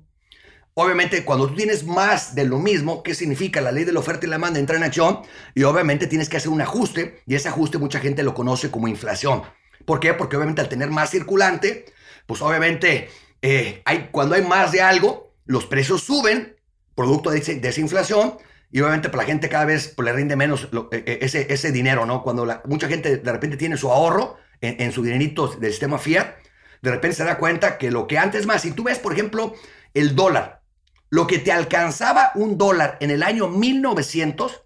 Obviamente, 0.80 1.26
cuando 1.26 1.48
tú 1.48 1.56
tienes 1.56 1.84
más 1.86 2.36
de 2.36 2.46
lo 2.46 2.60
mismo, 2.60 3.02
¿qué 3.02 3.16
significa? 3.16 3.62
La 3.62 3.72
ley 3.72 3.84
de 3.84 3.92
la 3.92 4.00
oferta 4.00 4.28
y 4.28 4.30
la 4.30 4.36
demanda 4.36 4.60
entra 4.60 4.78
en 4.78 4.84
acción 4.84 5.22
y 5.56 5.64
obviamente 5.64 6.06
tienes 6.06 6.30
que 6.30 6.38
hacer 6.38 6.50
un 6.50 6.62
ajuste 6.62 7.24
y 7.26 7.34
ese 7.34 7.50
ajuste 7.50 7.80
mucha 7.80 8.00
gente 8.00 8.22
lo 8.22 8.36
conoce 8.36 8.70
como 8.70 8.88
inflación. 8.88 9.42
¿Por 9.86 10.00
qué? 10.00 10.14
Porque 10.14 10.36
obviamente 10.36 10.62
al 10.62 10.70
tener 10.70 10.92
más 10.92 11.10
circulante, 11.10 11.86
pues 12.28 12.44
obviamente 12.44 13.10
eh, 13.42 13.82
hay, 13.86 14.10
cuando 14.12 14.36
hay 14.36 14.44
más 14.44 14.72
de 14.72 14.84
algo, 14.84 15.34
los 15.48 15.66
precios 15.66 16.04
suben, 16.04 16.56
producto 16.94 17.32
de, 17.32 17.40
esa 17.40 17.82
inflación, 17.82 18.38
y 18.72 18.82
obviamente 18.82 19.10
para 19.10 19.24
la 19.24 19.28
gente 19.28 19.50
cada 19.50 19.66
vez 19.66 19.94
pues, 19.96 20.06
le 20.06 20.14
rinde 20.14 20.36
menos 20.36 20.70
eh, 20.92 21.04
eh, 21.06 21.20
ese, 21.22 21.52
ese 21.54 21.72
dinero, 21.72 22.06
¿no? 22.06 22.24
Cuando 22.24 22.48
mucha 22.66 22.88
gente 22.88 23.18
de 23.18 23.32
repente 23.32 23.58
tiene 23.58 23.78
su 23.78 23.92
ahorro 23.92 24.38
en, 24.62 24.82
en 24.82 24.92
su 24.92 25.04
dinerito 25.04 25.48
del 25.48 25.72
sistema 25.72 25.98
fiat, 25.98 26.36
de 26.82 26.92
repente 26.92 27.18
se 27.18 27.24
da 27.24 27.38
cuenta 27.38 27.78
que 27.78 27.92
lo 27.92 28.08
que 28.08 28.18
antes 28.18 28.46
más, 28.46 28.62
si 28.62 28.72
tú 28.72 28.84
ves, 28.84 29.00
por 29.00 29.14
ejemplo, 29.14 29.54
el 29.94 30.16
dólar, 30.16 30.62
lo 31.10 31.28
que 31.28 31.40
te 31.40 31.52
alcanzaba 31.52 32.32
un 32.36 32.58
dólar 32.58 32.98
en 33.00 33.12
el 33.12 33.24
año 33.24 33.48
1900 33.48 34.64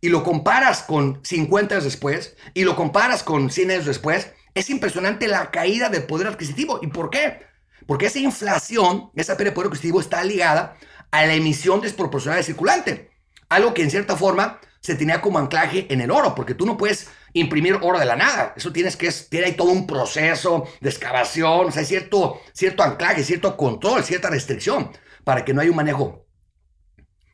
y 0.00 0.08
lo 0.08 0.22
comparas 0.22 0.82
con 0.82 1.20
50 1.24 1.74
años 1.74 1.84
después 1.84 2.36
y 2.54 2.64
lo 2.64 2.76
comparas 2.76 3.22
con 3.22 3.50
100 3.50 3.70
años 3.70 3.86
después, 3.86 4.32
es 4.54 4.70
impresionante 4.70 5.28
la 5.28 5.50
caída 5.50 5.88
del 5.88 6.04
poder 6.04 6.28
adquisitivo. 6.28 6.80
¿Y 6.82 6.88
por 6.88 7.10
qué? 7.10 7.42
Porque 7.86 8.06
esa 8.06 8.18
inflación, 8.18 9.10
esa 9.14 9.36
pérdida 9.36 9.50
de 9.50 9.54
poder 9.54 9.68
adquisitivo 9.68 10.00
está 10.00 10.22
ligada 10.24 10.76
a 11.10 11.26
la 11.26 11.34
emisión 11.34 11.80
desproporcionada 11.80 12.38
de 12.38 12.44
circulante. 12.44 13.09
Algo 13.50 13.74
que 13.74 13.82
en 13.82 13.90
cierta 13.90 14.16
forma 14.16 14.60
se 14.80 14.94
tenía 14.94 15.20
como 15.20 15.38
anclaje 15.38 15.86
en 15.92 16.00
el 16.00 16.10
oro, 16.10 16.34
porque 16.34 16.54
tú 16.54 16.64
no 16.64 16.76
puedes 16.78 17.10
imprimir 17.34 17.78
oro 17.82 17.98
de 17.98 18.06
la 18.06 18.16
nada. 18.16 18.54
Eso 18.56 18.72
tienes 18.72 18.96
que, 18.96 19.12
tiene 19.28 19.52
todo 19.52 19.70
un 19.70 19.86
proceso 19.86 20.66
de 20.80 20.88
excavación, 20.88 21.66
o 21.66 21.70
sea, 21.70 21.80
hay 21.80 21.86
cierto, 21.86 22.40
cierto 22.52 22.82
anclaje, 22.82 23.22
cierto 23.22 23.56
control, 23.56 24.02
cierta 24.04 24.30
restricción 24.30 24.90
para 25.24 25.44
que 25.44 25.52
no 25.52 25.60
haya 25.60 25.70
un 25.70 25.76
manejo. 25.76 26.26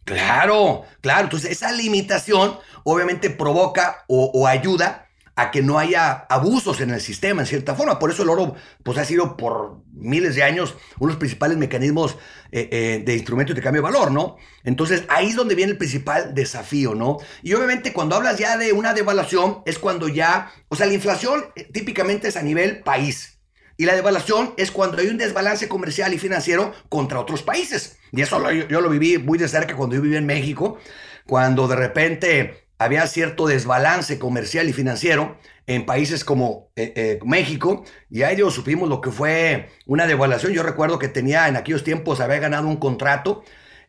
Claro, 0.05 0.85
claro. 1.01 1.25
Entonces 1.25 1.51
esa 1.51 1.73
limitación 1.73 2.59
obviamente 2.85 3.29
provoca 3.29 4.05
o, 4.07 4.47
ayuda 4.47 5.06
a 5.37 5.51
que 5.51 5.63
no 5.63 5.79
haya 5.79 6.27
abusos 6.31 6.81
en 6.81 6.91
el 6.91 7.01
sistema, 7.01 7.43
en 7.43 7.47
cierta 7.47 7.75
forma. 7.75 7.99
Por 7.99 8.11
eso 8.11 8.23
el 8.23 8.31
oro 8.31 8.55
pues, 8.83 8.97
ha 8.97 9.05
sido 9.05 9.37
por 9.37 9.83
miles 9.93 10.35
de 10.35 10.43
años 10.43 10.75
uno 10.99 11.09
de 11.09 11.13
los 11.13 11.19
principales 11.19 11.59
mecanismos 11.59 12.17
eh, 12.51 12.69
eh, 12.73 13.03
de 13.05 13.15
instrumentos 13.15 13.55
de 13.55 13.61
cambio 13.61 13.83
de 13.83 13.91
valor, 13.91 14.11
¿no? 14.11 14.37
Entonces 14.65 15.05
ahí 15.09 15.29
es 15.29 15.37
donde 15.37 15.55
viene 15.55 15.73
el 15.73 15.79
principal 15.79 16.35
desafío, 16.35 16.95
¿no? 16.95 17.19
Y 17.43 17.53
obviamente 17.53 17.93
cuando 17.93 18.17
hablas 18.17 18.39
ya 18.39 18.57
de 18.57 18.73
una 18.73 18.95
devaluación 18.95 19.63
es 19.67 19.79
cuando 19.79 20.09
ya, 20.09 20.51
o 20.69 20.77
sea, 20.77 20.87
la 20.87 20.95
inflación 20.95 21.45
eh, 21.55 21.69
típicamente 21.71 22.29
es 22.29 22.37
a 22.37 22.43
nivel 22.43 22.81
país. 22.83 23.39
Y 23.77 23.85
la 23.85 23.95
devaluación 23.95 24.55
es 24.57 24.71
cuando 24.71 24.99
hay 24.99 25.09
un 25.09 25.19
desbalance 25.19 25.69
comercial 25.69 26.15
y 26.15 26.19
financiero 26.19 26.73
contra 26.89 27.21
otros 27.21 27.43
países. 27.43 27.99
Y 28.11 28.23
eso 28.23 28.51
yo, 28.51 28.81
lo 28.81 28.89
viví 28.89 29.19
muy 29.19 29.37
de 29.37 29.49
cerca 29.49 29.77
cuando 29.77 29.97
yo 29.97 30.01
viví 30.01 30.17
en 30.17 30.25
México, 30.25 30.79
cuando 31.27 31.69
de 31.69 31.77
repente 31.77 32.66
había 32.79 33.07
cierto 33.07 33.47
desbalance 33.47 34.19
comercial 34.19 34.69
y 34.69 34.73
financiero 34.73 35.37
en 35.67 35.85
países 35.87 36.25
como 36.25 36.71
eh, 36.77 36.93
eh, 36.95 37.19
México, 37.25 37.85
y 38.09 38.23
ahí 38.23 38.37
yo 38.37 38.51
supimos 38.51 38.89
lo 38.89 39.01
que 39.01 39.11
fue 39.11 39.71
una 39.87 40.07
devaluación. 40.07 40.53
Yo 40.53 40.63
recuerdo 40.63 40.99
que 40.99 41.09
tenía 41.09 41.49
en 41.49 41.57
aquellos 41.57 41.83
tiempos, 41.83 42.21
había 42.21 42.39
ganado 42.39 42.69
un 42.69 42.77
contrato 42.77 43.43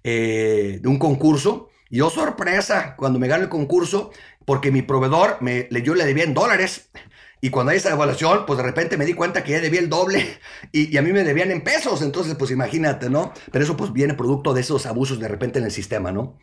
eh, 0.03 0.79
de 0.81 0.87
un 0.89 0.97
concurso, 0.97 1.69
y 1.89 1.97
yo 1.97 2.07
oh, 2.07 2.09
sorpresa 2.09 2.95
cuando 2.97 3.19
me 3.19 3.27
gané 3.27 3.43
el 3.43 3.49
concurso, 3.49 4.11
porque 4.45 4.71
mi 4.71 4.81
proveedor, 4.81 5.37
me, 5.41 5.67
yo 5.83 5.93
le 5.93 6.05
debía 6.05 6.23
en 6.23 6.33
dólares, 6.33 6.89
y 7.39 7.51
cuando 7.51 7.71
hay 7.71 7.77
esa 7.77 7.91
evaluación, 7.91 8.45
pues 8.47 8.57
de 8.57 8.63
repente 8.63 8.97
me 8.97 9.05
di 9.05 9.13
cuenta 9.13 9.43
que 9.43 9.51
ya 9.51 9.61
debía 9.61 9.79
el 9.79 9.89
doble 9.89 10.39
y, 10.71 10.97
a 10.97 11.01
mí 11.01 11.11
me 11.13 11.23
debían 11.23 11.51
en 11.51 11.63
pesos. 11.63 12.01
Entonces, 12.01 12.35
pues 12.35 12.49
imagínate, 12.49 13.09
¿no? 13.09 13.31
Pero 13.51 13.63
eso 13.63 13.77
pues 13.77 13.93
viene 13.93 14.15
producto 14.15 14.53
de 14.53 14.61
esos 14.61 14.85
abusos 14.87 15.19
de 15.19 15.27
repente 15.27 15.59
en 15.59 15.65
el 15.65 15.71
sistema, 15.71 16.11
¿no? 16.11 16.37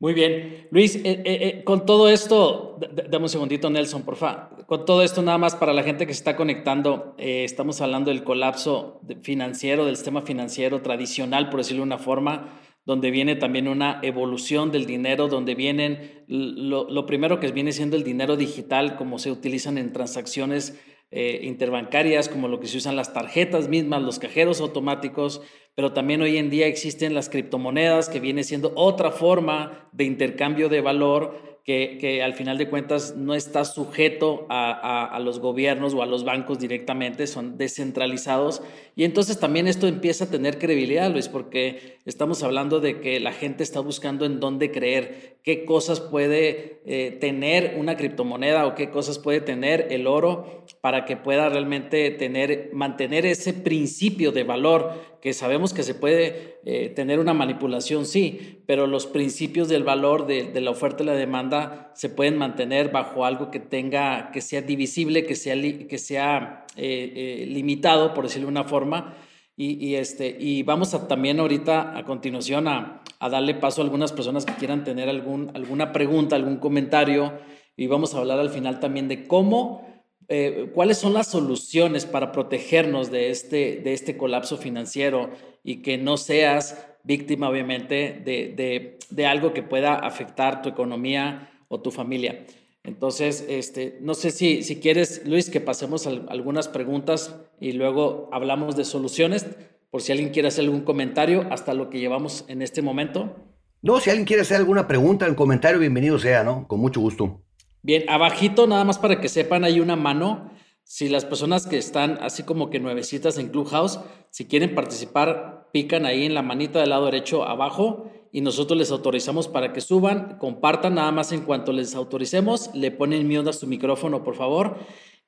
Muy 0.00 0.12
bien. 0.12 0.66
Luis, 0.70 0.96
eh, 0.96 1.02
eh, 1.04 1.22
eh, 1.24 1.64
con 1.64 1.86
todo 1.86 2.08
esto, 2.08 2.78
dame 3.08 3.24
un 3.24 3.28
segundito, 3.28 3.70
Nelson, 3.70 4.02
por 4.02 4.16
favor. 4.16 4.66
Con 4.66 4.84
todo 4.84 5.02
esto, 5.02 5.22
nada 5.22 5.38
más 5.38 5.54
para 5.54 5.72
la 5.72 5.84
gente 5.84 6.06
que 6.06 6.12
se 6.12 6.18
está 6.18 6.36
conectando, 6.36 7.14
estamos 7.16 7.80
hablando 7.80 8.10
del 8.10 8.24
colapso 8.24 9.00
financiero, 9.22 9.86
del 9.86 9.96
sistema 9.96 10.22
financiero 10.22 10.82
tradicional, 10.82 11.48
por 11.48 11.60
decirlo 11.60 11.82
de 11.82 11.86
una 11.86 11.98
forma 11.98 12.60
donde 12.84 13.10
viene 13.10 13.36
también 13.36 13.68
una 13.68 14.00
evolución 14.02 14.70
del 14.70 14.84
dinero, 14.84 15.28
donde 15.28 15.54
vienen 15.54 16.24
lo, 16.26 17.06
primero 17.06 17.40
que 17.40 17.50
viene 17.52 17.72
siendo 17.72 17.96
el 17.96 18.04
dinero 18.04 18.36
digital, 18.36 18.96
como 18.96 19.18
se 19.18 19.30
utilizan 19.30 19.78
en 19.78 19.92
transacciones 19.92 20.78
interbancarias, 21.10 22.28
como 22.28 22.48
lo 22.48 22.58
que 22.58 22.66
se 22.66 22.78
usan 22.78 22.96
las 22.96 23.12
tarjetas 23.12 23.68
mismas, 23.68 24.02
los 24.02 24.18
cajeros 24.18 24.60
automáticos, 24.60 25.40
pero 25.74 25.92
también 25.92 26.22
hoy 26.22 26.36
en 26.36 26.50
día 26.50 26.66
existen 26.66 27.14
las 27.14 27.28
criptomonedas, 27.28 28.08
que 28.08 28.20
viene 28.20 28.44
siendo 28.44 28.72
otra 28.76 29.10
forma 29.10 29.88
de 29.92 30.04
intercambio 30.04 30.68
de 30.68 30.80
valor 30.80 31.54
que, 31.64 32.22
al 32.22 32.34
final 32.34 32.58
de 32.58 32.68
cuentas 32.68 33.16
no 33.16 33.34
está 33.34 33.64
sujeto 33.64 34.46
a, 34.50 35.18
los 35.22 35.40
gobiernos 35.40 35.94
o 35.94 36.02
a 36.02 36.06
los 36.06 36.22
bancos 36.22 36.58
directamente, 36.58 37.26
son 37.26 37.56
descentralizados. 37.56 38.62
Y 38.94 39.04
entonces 39.04 39.40
también 39.40 39.66
esto 39.66 39.88
empieza 39.88 40.24
a 40.24 40.30
tener 40.30 40.58
credibilidad, 40.58 41.10
Luis, 41.10 41.28
porque 41.28 41.98
estamos 42.04 42.42
hablando 42.42 42.80
de 42.80 43.00
que 43.00 43.18
la 43.18 43.32
gente 43.32 43.62
está 43.62 43.80
buscando 43.80 44.26
en 44.26 44.40
dónde 44.40 44.70
creer, 44.70 45.38
qué 45.42 45.64
cosas 45.64 46.00
puede 46.00 46.82
eh, 46.84 47.16
tener 47.18 47.76
una 47.78 47.96
criptomoneda 47.96 48.66
o 48.66 48.74
qué 48.74 48.90
cosas 48.90 49.18
puede 49.18 49.40
tener 49.40 49.88
el 49.90 50.06
oro 50.06 50.66
para 50.82 51.06
que 51.06 51.16
pueda 51.16 51.48
realmente 51.48 52.10
tener, 52.10 52.70
mantener 52.74 53.24
ese 53.24 53.54
principio 53.54 54.32
de 54.32 54.44
valor 54.44 55.13
que 55.24 55.32
sabemos 55.32 55.72
que 55.72 55.82
se 55.82 55.94
puede 55.94 56.58
eh, 56.66 56.90
tener 56.90 57.18
una 57.18 57.32
manipulación, 57.32 58.04
sí, 58.04 58.60
pero 58.66 58.86
los 58.86 59.06
principios 59.06 59.70
del 59.70 59.82
valor 59.82 60.26
de, 60.26 60.60
la 60.60 60.70
oferta 60.70 61.02
y 61.02 61.06
la 61.06 61.14
demanda 61.14 61.90
se 61.94 62.10
pueden 62.10 62.36
mantener 62.36 62.92
bajo 62.92 63.24
algo 63.24 63.50
que 63.50 63.58
tenga, 63.58 64.30
que 64.32 64.42
sea 64.42 64.60
divisible, 64.60 65.24
que 65.24 65.34
sea, 65.34 65.54
que 65.54 65.96
sea 65.96 66.66
eh, 66.76 67.12
eh, 67.16 67.46
limitado, 67.46 68.12
por 68.12 68.24
decirlo 68.24 68.48
de 68.48 68.50
una 68.50 68.64
forma. 68.64 69.16
Y, 69.56 69.94
este, 69.94 70.36
y 70.38 70.62
vamos 70.62 70.92
a, 70.92 71.08
también 71.08 71.40
ahorita 71.40 71.96
a 71.96 72.04
continuación 72.04 72.68
a, 72.68 73.00
a, 73.18 73.30
darle 73.30 73.54
paso 73.54 73.80
a 73.80 73.84
algunas 73.84 74.12
personas 74.12 74.44
que 74.44 74.52
quieran 74.52 74.84
tener 74.84 75.08
algún, 75.08 75.52
alguna 75.54 75.90
pregunta, 75.92 76.36
algún 76.36 76.58
comentario. 76.58 77.32
Y 77.78 77.86
vamos 77.86 78.14
a 78.14 78.18
hablar 78.18 78.40
al 78.40 78.50
final 78.50 78.78
también 78.78 79.08
de 79.08 79.26
cómo 79.26 79.93
eh, 80.28 80.70
cuáles 80.72 80.98
son 80.98 81.12
las 81.12 81.28
soluciones 81.28 82.06
para 82.06 82.32
protegernos 82.32 83.10
de 83.10 83.30
este, 83.30 83.80
de 83.82 83.92
este 83.92 84.16
colapso 84.16 84.56
financiero 84.56 85.30
y 85.62 85.82
que 85.82 85.98
no 85.98 86.16
seas 86.16 86.86
víctima, 87.02 87.48
obviamente, 87.48 88.22
de, 88.24 88.98
de, 89.10 89.26
algo 89.26 89.52
que 89.52 89.62
pueda 89.62 89.94
afectar 89.94 90.62
tu 90.62 90.68
economía 90.70 91.50
o 91.68 91.80
tu 91.80 91.90
familia. 91.90 92.46
Entonces, 92.82 93.44
este, 93.48 93.98
no 94.00 94.14
sé 94.14 94.30
si, 94.30 94.62
si 94.62 94.80
quieres, 94.80 95.22
Luis, 95.26 95.50
que 95.50 95.60
pasemos 95.60 96.06
algunas 96.06 96.68
preguntas 96.68 97.34
y 97.60 97.72
luego 97.72 98.28
hablamos 98.32 98.76
de 98.76 98.84
soluciones, 98.84 99.46
por 99.90 100.02
si 100.02 100.12
alguien 100.12 100.30
quiere 100.30 100.48
hacer 100.48 100.64
algún 100.64 100.80
comentario 100.80 101.46
hasta 101.50 101.72
lo 101.72 101.88
que 101.88 102.00
llevamos 102.00 102.44
en 102.48 102.62
este 102.62 102.82
momento. 102.82 103.36
No, 103.80 104.00
si 104.00 104.10
alguien 104.10 104.26
quiere 104.26 104.42
hacer 104.42 104.56
alguna 104.56 104.86
pregunta, 104.86 105.26
el 105.26 105.36
comentario, 105.36 105.78
bienvenido 105.78 106.18
sea, 106.18 106.42
¿no? 106.42 106.66
Con 106.66 106.80
mucho 106.80 107.00
gusto. 107.00 107.43
Bien, 107.84 108.08
abajito, 108.08 108.66
nada 108.66 108.82
más 108.82 108.98
para 108.98 109.20
que 109.20 109.28
sepan, 109.28 109.62
hay 109.62 109.78
una 109.78 109.94
mano. 109.94 110.50
Si 110.84 111.10
las 111.10 111.26
personas 111.26 111.66
que 111.66 111.76
están 111.76 112.18
así 112.22 112.42
como 112.42 112.70
que 112.70 112.80
nuevecitas 112.80 113.36
en 113.36 113.50
Clubhouse, 113.50 114.00
si 114.30 114.46
quieren 114.46 114.74
participar, 114.74 115.68
pican 115.70 116.06
ahí 116.06 116.24
en 116.24 116.32
la 116.32 116.40
manita 116.40 116.80
del 116.80 116.88
lado 116.88 117.04
derecho 117.04 117.44
abajo 117.44 118.10
y 118.32 118.40
nosotros 118.40 118.78
les 118.78 118.90
autorizamos 118.90 119.48
para 119.48 119.74
que 119.74 119.82
suban, 119.82 120.38
compartan 120.38 120.94
nada 120.94 121.12
más 121.12 121.32
en 121.32 121.42
cuanto 121.42 121.74
les 121.74 121.94
autoricemos, 121.94 122.70
le 122.72 122.90
ponen 122.90 123.28
mute 123.28 123.50
a 123.50 123.52
su 123.52 123.66
micrófono, 123.66 124.24
por 124.24 124.34
favor, 124.34 124.78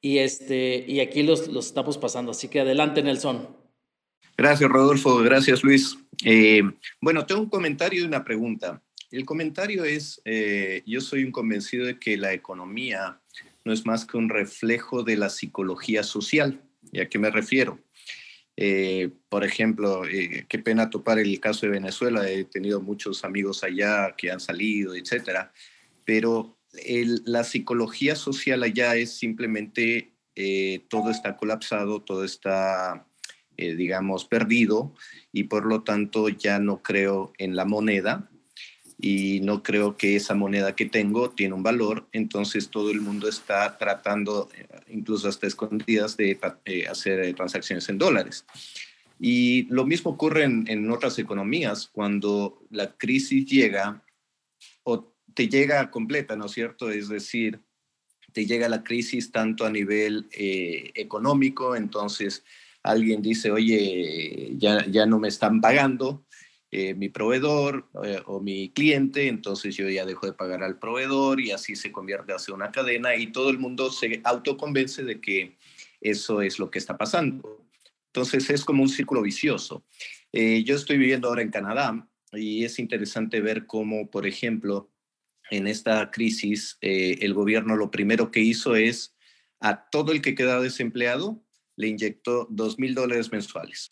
y, 0.01 0.17
este, 0.17 0.83
y 0.89 1.01
aquí 1.01 1.23
los, 1.23 1.49
los 1.49 1.67
estamos 1.67 1.99
pasando. 1.99 2.31
Así 2.31 2.49
que 2.49 2.61
adelante, 2.61 3.03
Nelson. 3.03 3.55
Gracias, 4.35 4.71
Rodolfo. 4.71 5.19
Gracias, 5.19 5.63
Luis. 5.63 5.99
Eh, 6.25 6.63
bueno, 7.03 7.27
tengo 7.27 7.43
un 7.43 7.51
comentario 7.51 8.03
y 8.03 8.07
una 8.07 8.25
pregunta. 8.25 8.83
El 9.17 9.25
comentario 9.25 9.85
es, 9.85 10.21
eh, 10.27 10.83
yo 10.85 11.01
soy 11.01 11.25
un 11.25 11.33
convencido 11.33 11.87
de 11.87 11.99
que 11.99 12.19
la 12.19 12.35
economía 12.35 13.19
no 13.65 13.73
es 13.73 13.87
más 13.87 14.05
que 14.05 14.19
un 14.19 14.29
reflejo 14.29 15.05
de 15.05 15.17
la 15.17 15.31
psicología 15.31 16.03
social. 16.03 16.61
¿Y 16.93 17.01
a 17.01 17.09
qué 17.09 17.19
me 17.19 17.31
refiero? 17.31 17.81
Eh, 18.59 19.09
por 19.31 19.43
ejemplo, 19.43 20.05
eh, 20.05 20.45
qué 20.51 20.59
pena 20.59 20.91
topar 20.91 21.19
el 21.19 21.41
caso 21.41 21.65
de 21.65 21.73
Venezuela, 21.73 22.31
he 22.31 22.45
tenido 22.45 22.83
muchos 22.83 23.25
amigos 23.25 23.65
allá 23.65 24.15
que 24.19 24.31
han 24.31 24.39
salido, 24.39 24.95
etcétera, 24.95 25.51
pero 26.05 26.59
la 27.25 27.43
psicología 27.43 28.17
social 28.17 28.65
allá 28.65 28.97
es 28.97 29.17
simplemente 29.17 30.13
todo 30.91 31.11
está 31.11 31.39
colapsado, 31.39 32.03
todo 32.03 32.23
está, 32.23 33.07
digamos, 33.57 34.27
perdido 34.27 34.95
y 35.33 35.45
por 35.45 35.65
lo 35.65 35.85
tanto 35.85 36.29
ya 36.29 36.59
no 36.59 36.83
creo 36.83 37.33
en 37.39 37.57
la 37.57 37.65
moneda, 37.65 38.29
y 38.99 39.41
no 39.41 39.63
creo 39.63 39.97
que 39.97 40.17
esa 40.17 40.35
moneda 40.35 40.75
que 40.75 40.87
tengo 40.87 41.31
tiene 41.31 41.55
un 41.55 41.63
valor, 41.63 42.07
entonces 42.13 42.71
todo 42.71 42.91
el 42.91 43.01
mundo 43.01 43.29
está 43.29 43.77
tratando, 43.77 44.49
eh, 44.57 44.67
incluso 44.89 45.29
hasta 45.29 45.47
escondidas, 45.47 46.17
de 46.17 46.39
eh, 46.65 46.87
hacer 46.89 47.35
transacciones 47.35 47.89
en 47.89 47.99
dólares. 47.99 48.47
Y 49.19 49.63
lo 49.65 49.87
mismo 49.87 50.13
ocurre 50.13 50.45
en, 50.45 50.91
otras 50.91 51.19
economías, 51.19 51.89
cuando 51.89 52.63
la 52.71 52.97
crisis 52.97 53.47
llega 53.47 54.03
o 54.83 55.15
te 55.35 55.49
llega 55.49 55.91
completa, 55.91 56.37
¿no 56.37 56.47
es 56.47 56.53
cierto? 56.53 56.91
Es 56.91 57.09
decir, 57.09 57.61
te 58.33 58.45
llega 58.45 58.69
la 58.69 58.85
crisis 58.85 59.31
tanto 59.31 59.65
a 59.65 59.71
nivel 59.71 60.29
eh, 60.33 60.91
económico, 60.95 61.77
entonces 61.77 62.45
alguien 62.83 63.23
dice, 63.23 63.51
oye, 63.51 64.53
ya, 64.57 64.87
ya 64.87 65.07
no 65.07 65.19
me 65.19 65.29
están 65.29 65.61
pagando, 65.61 66.26
eh, 66.71 66.95
mi 66.95 67.09
proveedor 67.09 67.89
eh, 68.05 68.21
o 68.27 68.41
mi 68.41 68.71
cliente, 68.71 69.29
entonces 69.29 69.77
yo 69.77 69.89
ya 69.89 70.05
dejo 70.05 70.27
de 70.27 70.33
pagar 70.33 70.63
al 70.63 70.79
proveedor 70.79 71.41
y 71.41 71.53
así 71.53 71.77
se 71.77 71.93
convierte 71.93 72.33
hacia 72.33 72.55
una 72.55 72.73
cadena 72.73 73.15
y 73.15 73.29
todo 73.29 73.51
el 73.51 73.59
mundo 73.59 73.91
se 73.91 74.21
autoconvence 74.25 75.05
de 75.05 75.21
que 75.21 75.57
eso 76.01 76.43
es 76.43 76.59
lo 76.59 76.71
que 76.71 76.79
está 76.79 76.97
pasando. 76.97 77.67
Entonces 78.07 78.49
es 78.51 78.65
como 78.65 78.83
un 78.83 78.89
círculo 78.89 79.23
vicioso. 79.23 79.85
Eh, 80.33 80.65
yo 80.65 80.75
estoy 80.75 80.99
viviendo 80.99 81.29
ahora 81.29 81.43
en 81.43 81.51
Canadá 81.51 82.09
y 82.33 82.65
es 82.65 82.79
interesante 82.79 83.41
ver 83.41 83.67
cómo, 83.67 84.11
por 84.11 84.27
ejemplo, 84.27 84.91
en 85.51 85.67
esta 85.67 86.11
crisis, 86.11 86.79
eh, 86.81 87.19
el 87.21 87.35
gobierno 87.35 87.77
lo 87.77 87.91
primero 87.91 88.31
que 88.31 88.41
hizo 88.41 88.75
es 88.75 89.15
a 89.61 89.89
todo 89.91 90.13
el 90.13 90.21
que 90.21 90.35
queda 90.35 90.61
desempleado 90.61 91.43
le 91.77 91.89
inyectó 91.89 92.47
dos 92.51 92.79
mil 92.79 92.95
dólares 92.95 93.31
mensuales. 93.31 93.91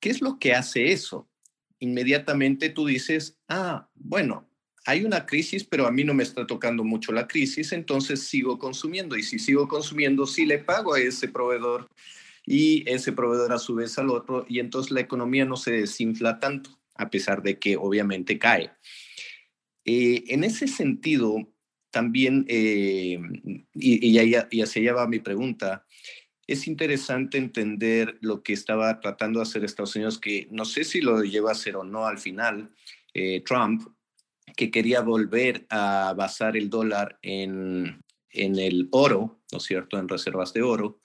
¿Qué 0.00 0.10
es 0.10 0.20
lo 0.20 0.38
que 0.38 0.52
hace 0.52 0.92
eso? 0.92 1.30
Inmediatamente 1.78 2.70
tú 2.70 2.86
dices, 2.86 3.38
ah, 3.48 3.88
bueno, 3.94 4.48
hay 4.86 5.04
una 5.04 5.26
crisis, 5.26 5.64
pero 5.64 5.86
a 5.86 5.90
mí 5.90 6.04
no 6.04 6.14
me 6.14 6.22
está 6.22 6.46
tocando 6.46 6.84
mucho 6.84 7.12
la 7.12 7.26
crisis, 7.26 7.72
entonces 7.72 8.22
sigo 8.22 8.58
consumiendo. 8.58 9.16
Y 9.16 9.22
si 9.22 9.38
sigo 9.38 9.66
consumiendo, 9.66 10.26
sí 10.26 10.46
le 10.46 10.58
pago 10.58 10.94
a 10.94 11.00
ese 11.00 11.28
proveedor 11.28 11.88
y 12.46 12.88
ese 12.88 13.12
proveedor 13.12 13.52
a 13.52 13.58
su 13.58 13.74
vez 13.74 13.98
al 13.98 14.10
otro, 14.10 14.46
y 14.48 14.60
entonces 14.60 14.92
la 14.92 15.00
economía 15.00 15.44
no 15.44 15.56
se 15.56 15.72
desinfla 15.72 16.38
tanto, 16.38 16.78
a 16.94 17.10
pesar 17.10 17.42
de 17.42 17.58
que 17.58 17.76
obviamente 17.76 18.38
cae. 18.38 18.70
Eh, 19.84 20.22
en 20.28 20.44
ese 20.44 20.68
sentido, 20.68 21.52
también, 21.90 22.44
eh, 22.48 23.18
y, 23.74 24.18
y, 24.18 24.36
y 24.50 24.60
hacia 24.62 24.82
allá 24.82 24.92
va 24.92 25.08
mi 25.08 25.18
pregunta, 25.18 25.85
es 26.46 26.68
interesante 26.68 27.38
entender 27.38 28.18
lo 28.20 28.42
que 28.42 28.52
estaba 28.52 29.00
tratando 29.00 29.40
de 29.40 29.44
hacer 29.44 29.64
Estados 29.64 29.96
Unidos, 29.96 30.18
que 30.18 30.46
no 30.50 30.64
sé 30.64 30.84
si 30.84 31.00
lo 31.00 31.22
lleva 31.22 31.50
a 31.50 31.52
hacer 31.52 31.76
o 31.76 31.84
no 31.84 32.06
al 32.06 32.18
final, 32.18 32.70
eh, 33.14 33.42
Trump, 33.44 33.82
que 34.56 34.70
quería 34.70 35.00
volver 35.00 35.66
a 35.70 36.14
basar 36.16 36.56
el 36.56 36.70
dólar 36.70 37.18
en, 37.22 38.00
en 38.30 38.58
el 38.58 38.88
oro, 38.92 39.40
¿no 39.50 39.58
es 39.58 39.64
cierto?, 39.64 39.98
en 39.98 40.08
reservas 40.08 40.52
de 40.52 40.62
oro. 40.62 41.00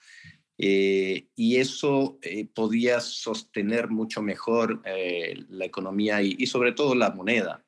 Eh, 0.58 1.28
y 1.34 1.56
eso 1.56 2.18
eh, 2.22 2.46
podía 2.46 3.00
sostener 3.00 3.88
mucho 3.88 4.22
mejor 4.22 4.80
la 4.84 5.64
economía 5.64 6.22
y, 6.22 6.46
sobre 6.46 6.72
todo 6.72 6.94
la 6.94 7.10
moneda. 7.10 7.64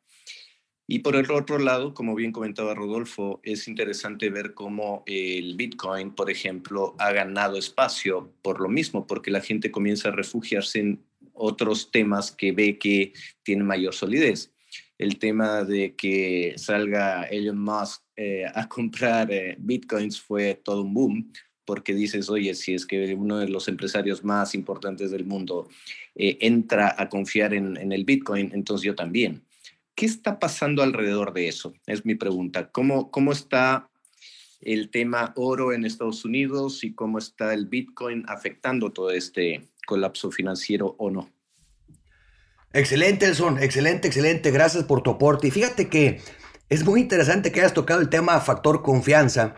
Y 0.86 0.98
por 0.98 1.16
el 1.16 1.30
otro 1.30 1.58
lado, 1.58 1.94
como 1.94 2.14
bien 2.14 2.32
comentaba 2.32 2.74
Rodolfo, 2.74 3.40
es 3.42 3.68
interesante 3.68 4.28
ver 4.28 4.52
cómo 4.52 5.02
el 5.06 5.56
Bitcoin, 5.56 6.10
por 6.10 6.30
ejemplo, 6.30 6.94
ha 6.98 7.12
ganado 7.12 7.56
espacio 7.56 8.30
por 8.42 8.60
lo 8.60 8.68
mismo, 8.68 9.06
porque 9.06 9.30
la 9.30 9.40
gente 9.40 9.70
comienza 9.70 10.08
a 10.08 10.12
refugiarse 10.12 10.80
en 10.80 11.00
otros 11.32 11.90
temas 11.90 12.30
que 12.30 12.52
ve 12.52 12.78
que 12.78 13.12
tienen 13.42 13.66
mayor 13.66 13.94
solidez 13.94 14.54
el 14.98 15.18
tema 15.18 15.64
de 15.64 15.94
que 15.94 16.54
salga 16.56 17.24
Elon 17.24 17.58
Musk 17.58 18.02
eh, 18.16 18.44
a 18.54 18.68
comprar 18.68 19.30
eh, 19.30 19.56
bitcoins 19.58 20.20
fue 20.20 20.54
todo 20.54 20.82
un 20.82 20.94
boom, 20.94 21.32
porque 21.64 21.94
dices, 21.94 22.28
oye, 22.28 22.54
si 22.54 22.74
es 22.74 22.84
que 22.86 23.14
uno 23.14 23.38
de 23.38 23.48
los 23.48 23.68
empresarios 23.68 24.22
más 24.22 24.54
importantes 24.54 25.10
del 25.10 25.24
mundo 25.24 25.68
eh, 26.14 26.36
entra 26.40 26.94
a 26.96 27.08
confiar 27.08 27.54
en, 27.54 27.76
en, 27.76 27.92
el 27.92 28.04
bitcoin, 28.04 28.50
entonces 28.52 28.84
yo 28.84 28.94
también. 28.94 29.42
¿Qué 29.94 30.06
está 30.06 30.38
pasando 30.38 30.82
alrededor 30.82 31.32
de 31.32 31.48
eso? 31.48 31.74
Es 31.86 32.04
mi 32.04 32.14
pregunta. 32.14 32.70
¿Cómo, 32.70 33.10
cómo 33.10 33.32
está 33.32 33.88
el 34.60 34.90
tema 34.90 35.32
oro 35.36 35.72
en 35.72 35.84
Estados 35.84 36.24
Unidos 36.24 36.82
y 36.82 36.94
cómo 36.94 37.18
está 37.18 37.54
el 37.54 37.66
bitcoin 37.66 38.24
afectando 38.28 38.92
todo 38.92 39.10
este 39.10 39.68
colapso 39.86 40.30
financiero 40.30 40.96
o 40.98 41.10
no? 41.10 41.30
Excelente, 42.72 43.26
Elson, 43.26 43.62
excelente, 43.62 44.08
excelente. 44.08 44.50
Gracias 44.50 44.82
por 44.82 45.02
tu 45.02 45.10
aporte. 45.10 45.46
Y 45.46 45.50
fíjate 45.52 45.88
que 45.88 46.20
es 46.68 46.84
muy 46.84 47.00
interesante 47.00 47.52
que 47.52 47.60
hayas 47.60 47.74
tocado 47.74 48.00
el 48.00 48.08
tema 48.08 48.40
factor 48.40 48.82
confianza, 48.82 49.54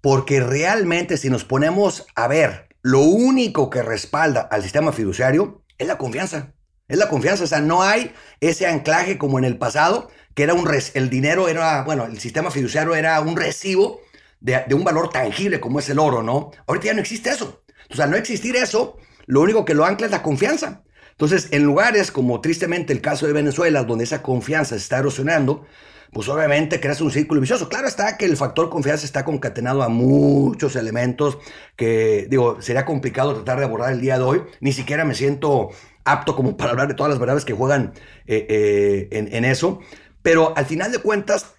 porque 0.00 0.40
realmente 0.40 1.16
si 1.16 1.30
nos 1.30 1.44
ponemos 1.44 2.06
a 2.16 2.26
ver, 2.26 2.68
lo 2.82 3.02
único 3.02 3.70
que 3.70 3.82
respalda 3.82 4.40
al 4.40 4.62
sistema 4.64 4.90
fiduciario 4.90 5.62
es 5.78 5.86
la 5.86 5.96
confianza. 5.96 6.55
Es 6.88 6.98
la 6.98 7.08
confianza, 7.08 7.44
o 7.44 7.46
sea, 7.46 7.60
no 7.60 7.82
hay 7.82 8.12
ese 8.40 8.66
anclaje 8.66 9.18
como 9.18 9.38
en 9.38 9.44
el 9.44 9.58
pasado, 9.58 10.10
que 10.34 10.42
era 10.44 10.54
un 10.54 10.68
el 10.94 11.10
dinero 11.10 11.48
era, 11.48 11.82
bueno, 11.82 12.04
el 12.04 12.18
sistema 12.20 12.50
fiduciario 12.50 12.94
era 12.94 13.20
un 13.20 13.36
recibo 13.36 14.00
de, 14.40 14.62
de 14.66 14.74
un 14.74 14.84
valor 14.84 15.10
tangible 15.10 15.60
como 15.60 15.80
es 15.80 15.88
el 15.88 15.98
oro, 15.98 16.22
¿no? 16.22 16.52
Ahorita 16.66 16.86
ya 16.86 16.94
no 16.94 17.00
existe 17.00 17.30
eso. 17.30 17.62
O 17.90 17.94
sea, 17.94 18.06
no 18.06 18.16
existir 18.16 18.56
eso, 18.56 18.98
lo 19.26 19.40
único 19.40 19.64
que 19.64 19.74
lo 19.74 19.84
ancla 19.84 20.06
es 20.06 20.12
la 20.12 20.22
confianza. 20.22 20.82
Entonces, 21.10 21.48
en 21.50 21.64
lugares 21.64 22.10
como 22.10 22.40
tristemente 22.40 22.92
el 22.92 23.00
caso 23.00 23.26
de 23.26 23.32
Venezuela, 23.32 23.84
donde 23.84 24.04
esa 24.04 24.22
confianza 24.22 24.70
se 24.70 24.82
está 24.82 24.98
erosionando, 24.98 25.66
pues 26.12 26.28
obviamente 26.28 26.80
creas 26.80 27.00
un 27.00 27.10
círculo 27.10 27.40
vicioso. 27.40 27.68
Claro 27.68 27.88
está 27.88 28.16
que 28.16 28.26
el 28.26 28.36
factor 28.36 28.70
confianza 28.70 29.06
está 29.06 29.24
concatenado 29.24 29.82
a 29.82 29.88
muchos 29.88 30.76
elementos 30.76 31.38
que, 31.74 32.26
digo, 32.28 32.60
sería 32.60 32.84
complicado 32.84 33.34
tratar 33.34 33.58
de 33.58 33.64
abordar 33.64 33.92
el 33.92 34.00
día 34.00 34.18
de 34.18 34.24
hoy. 34.24 34.42
Ni 34.60 34.72
siquiera 34.72 35.04
me 35.04 35.14
siento 35.14 35.70
apto 36.06 36.34
como 36.34 36.56
para 36.56 36.70
hablar 36.70 36.88
de 36.88 36.94
todas 36.94 37.10
las 37.10 37.18
variables 37.18 37.44
que 37.44 37.52
juegan 37.52 37.92
eh, 38.26 38.46
eh, 38.48 39.08
en, 39.10 39.34
en 39.34 39.44
eso. 39.44 39.80
Pero 40.22 40.56
al 40.56 40.64
final 40.64 40.90
de 40.90 40.98
cuentas, 40.98 41.54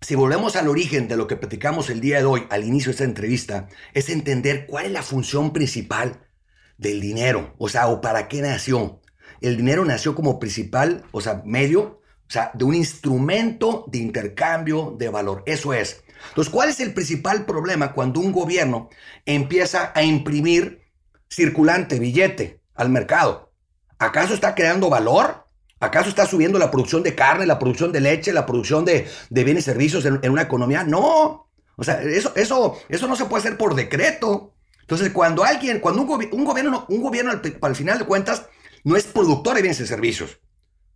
si 0.00 0.14
volvemos 0.14 0.54
al 0.54 0.68
origen 0.68 1.08
de 1.08 1.16
lo 1.16 1.26
que 1.26 1.36
platicamos 1.36 1.90
el 1.90 2.00
día 2.00 2.18
de 2.18 2.24
hoy, 2.24 2.46
al 2.50 2.64
inicio 2.64 2.90
de 2.90 2.92
esta 2.92 3.04
entrevista, 3.04 3.68
es 3.94 4.08
entender 4.08 4.66
cuál 4.66 4.86
es 4.86 4.92
la 4.92 5.02
función 5.02 5.52
principal 5.52 6.20
del 6.76 7.00
dinero, 7.00 7.54
o 7.58 7.68
sea, 7.68 7.88
o 7.88 8.00
para 8.00 8.28
qué 8.28 8.40
nació. 8.40 9.00
El 9.40 9.56
dinero 9.56 9.84
nació 9.84 10.14
como 10.14 10.38
principal, 10.38 11.04
o 11.10 11.20
sea, 11.20 11.42
medio, 11.44 11.80
o 11.82 12.30
sea, 12.30 12.50
de 12.54 12.64
un 12.64 12.74
instrumento 12.74 13.84
de 13.88 13.98
intercambio 13.98 14.94
de 14.98 15.08
valor. 15.08 15.42
Eso 15.46 15.72
es. 15.74 16.04
Entonces, 16.30 16.52
¿cuál 16.52 16.68
es 16.68 16.80
el 16.80 16.94
principal 16.94 17.44
problema 17.44 17.92
cuando 17.92 18.20
un 18.20 18.32
gobierno 18.32 18.88
empieza 19.26 19.92
a 19.94 20.02
imprimir 20.02 20.82
circulante, 21.28 21.98
billete 21.98 22.60
al 22.74 22.90
mercado? 22.90 23.47
¿Acaso 23.98 24.34
está 24.34 24.54
creando 24.54 24.88
valor? 24.88 25.46
¿Acaso 25.80 26.08
está 26.08 26.26
subiendo 26.26 26.58
la 26.58 26.70
producción 26.70 27.02
de 27.02 27.14
carne, 27.14 27.46
la 27.46 27.58
producción 27.58 27.92
de 27.92 28.00
leche, 28.00 28.32
la 28.32 28.46
producción 28.46 28.84
de, 28.84 29.08
bienes 29.30 29.64
y 29.64 29.70
servicios 29.70 30.04
en, 30.04 30.30
una 30.30 30.42
economía? 30.42 30.84
No. 30.84 31.48
O 31.76 31.84
sea, 31.84 32.02
eso, 32.02 32.32
eso, 32.34 32.78
eso 32.88 33.06
no 33.06 33.14
se 33.14 33.26
puede 33.26 33.42
hacer 33.42 33.56
por 33.56 33.74
decreto. 33.74 34.54
Entonces, 34.80 35.10
cuando 35.12 35.44
alguien, 35.44 35.80
cuando 35.80 36.02
un, 36.02 36.28
un 36.32 36.44
gobierno, 36.44 36.86
un 36.88 37.02
gobierno 37.02 37.30
al, 37.30 37.58
al, 37.60 37.76
final 37.76 37.98
de 37.98 38.06
cuentas, 38.06 38.46
no 38.84 38.96
es 38.96 39.04
productor 39.04 39.54
de 39.54 39.62
bienes 39.62 39.80
y 39.80 39.86
servicios, 39.86 40.40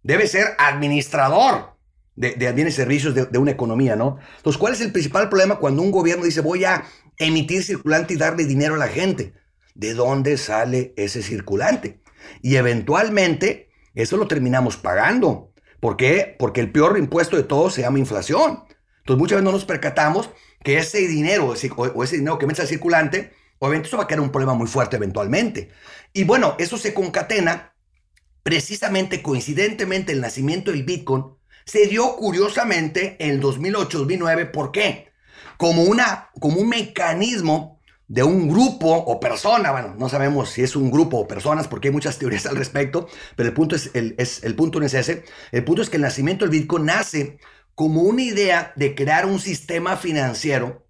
debe 0.03 0.27
ser 0.27 0.57
administrador 0.59 1.77
de, 2.17 2.33
de 2.33 2.53
bienes 2.53 2.75
y 2.75 2.77
servicios 2.77 3.15
de, 3.15 3.27
de, 3.27 3.39
una 3.39 3.53
economía, 3.53 3.95
¿no? 3.95 4.19
Entonces, 4.37 4.59
¿cuál 4.59 4.73
es 4.73 4.81
el 4.81 4.91
principal 4.91 5.29
problema 5.29 5.59
cuando 5.59 5.83
un 5.83 5.93
gobierno 5.93 6.25
dice 6.25 6.41
voy 6.41 6.65
a 6.65 6.85
emitir 7.19 7.63
circulante 7.63 8.15
y 8.15 8.17
darle 8.17 8.45
dinero 8.47 8.75
a 8.75 8.79
la 8.79 8.89
gente? 8.89 9.35
¿De 9.75 9.95
dónde 9.95 10.37
sale 10.37 10.93
ese 10.97 11.23
circulante? 11.23 12.02
Y 12.43 12.57
eventualmente, 12.57 13.71
eso 13.95 14.17
lo 14.17 14.29
terminamos 14.29 14.77
pagando. 14.77 15.53
¿Por 15.81 15.97
qué? 15.97 16.37
Porque 16.39 16.61
el 16.61 16.71
peor 16.71 16.99
impuesto 16.99 17.37
de 17.37 17.43
todos 17.43 17.75
se 17.75 17.83
llama 17.83 17.99
inflación. 17.99 18.65
Entonces, 19.01 19.19
muchas 19.19 19.37
veces 19.37 19.45
no 19.45 19.53
nos 19.53 19.65
percatamos 19.65 20.31
que 20.63 20.79
ese 20.79 21.07
dinero 21.09 21.55
o 21.95 22.05
ese 22.05 22.17
dinero 22.17 22.39
que 22.39 22.47
mete 22.47 22.63
al 22.63 22.69
circulante 22.69 23.33
Obviamente 23.63 23.87
eso 23.87 23.97
va 23.97 24.03
a 24.03 24.07
crear 24.09 24.21
un 24.21 24.33
problema 24.33 24.55
muy 24.55 24.67
fuerte 24.67 24.97
eventualmente. 24.97 25.71
Y 26.13 26.25
bueno, 26.25 26.57
eso 26.59 26.77
se 26.77 26.93
concatena 26.93 27.77
precisamente 28.43 29.23
coincidentemente 29.23 30.11
el 30.11 30.21
nacimiento 30.21 30.73
del 30.73 30.83
Bitcoin 30.83 31.27
se 31.65 31.87
dio 31.87 32.17
curiosamente 32.17 33.15
en 33.21 33.31
el 33.31 33.41
2008-2009. 33.41 34.51
¿Por 34.51 34.73
qué? 34.73 35.13
Como, 35.59 35.85
una, 35.85 36.31
como 36.41 36.57
un 36.57 36.71
mecanismo 36.71 37.79
de 38.09 38.23
un 38.23 38.49
grupo 38.49 38.89
o 38.89 39.19
persona, 39.21 39.71
bueno, 39.73 39.95
no 39.99 40.09
sabemos 40.09 40.51
si 40.51 40.63
es 40.63 40.77
un 40.77 40.91
grupo 40.91 41.19
o 41.19 41.29
personas 41.29 41.69
porque 41.69 41.89
hay 41.89 41.93
muchas 41.93 42.19
teorías 42.19 42.47
al 42.47 42.57
respecto, 42.57 43.09
pero 43.37 43.49
el 43.49 43.55
punto, 43.55 43.77
es, 43.77 43.91
el, 43.95 44.15
es, 44.19 44.45
el 44.45 44.55
punto 44.55 44.81
no 44.81 44.87
es 44.87 44.95
ese. 44.95 45.25
El 45.51 45.65
punto 45.65 45.83
es 45.83 45.91
que 45.91 45.97
el 45.97 46.03
nacimiento 46.03 46.45
del 46.45 46.51
Bitcoin 46.51 46.87
nace 46.87 47.39
como 47.75 48.03
una 48.03 48.23
idea 48.23 48.73
de 48.77 48.95
crear 48.95 49.27
un 49.27 49.39
sistema 49.39 49.97
financiero 49.97 50.87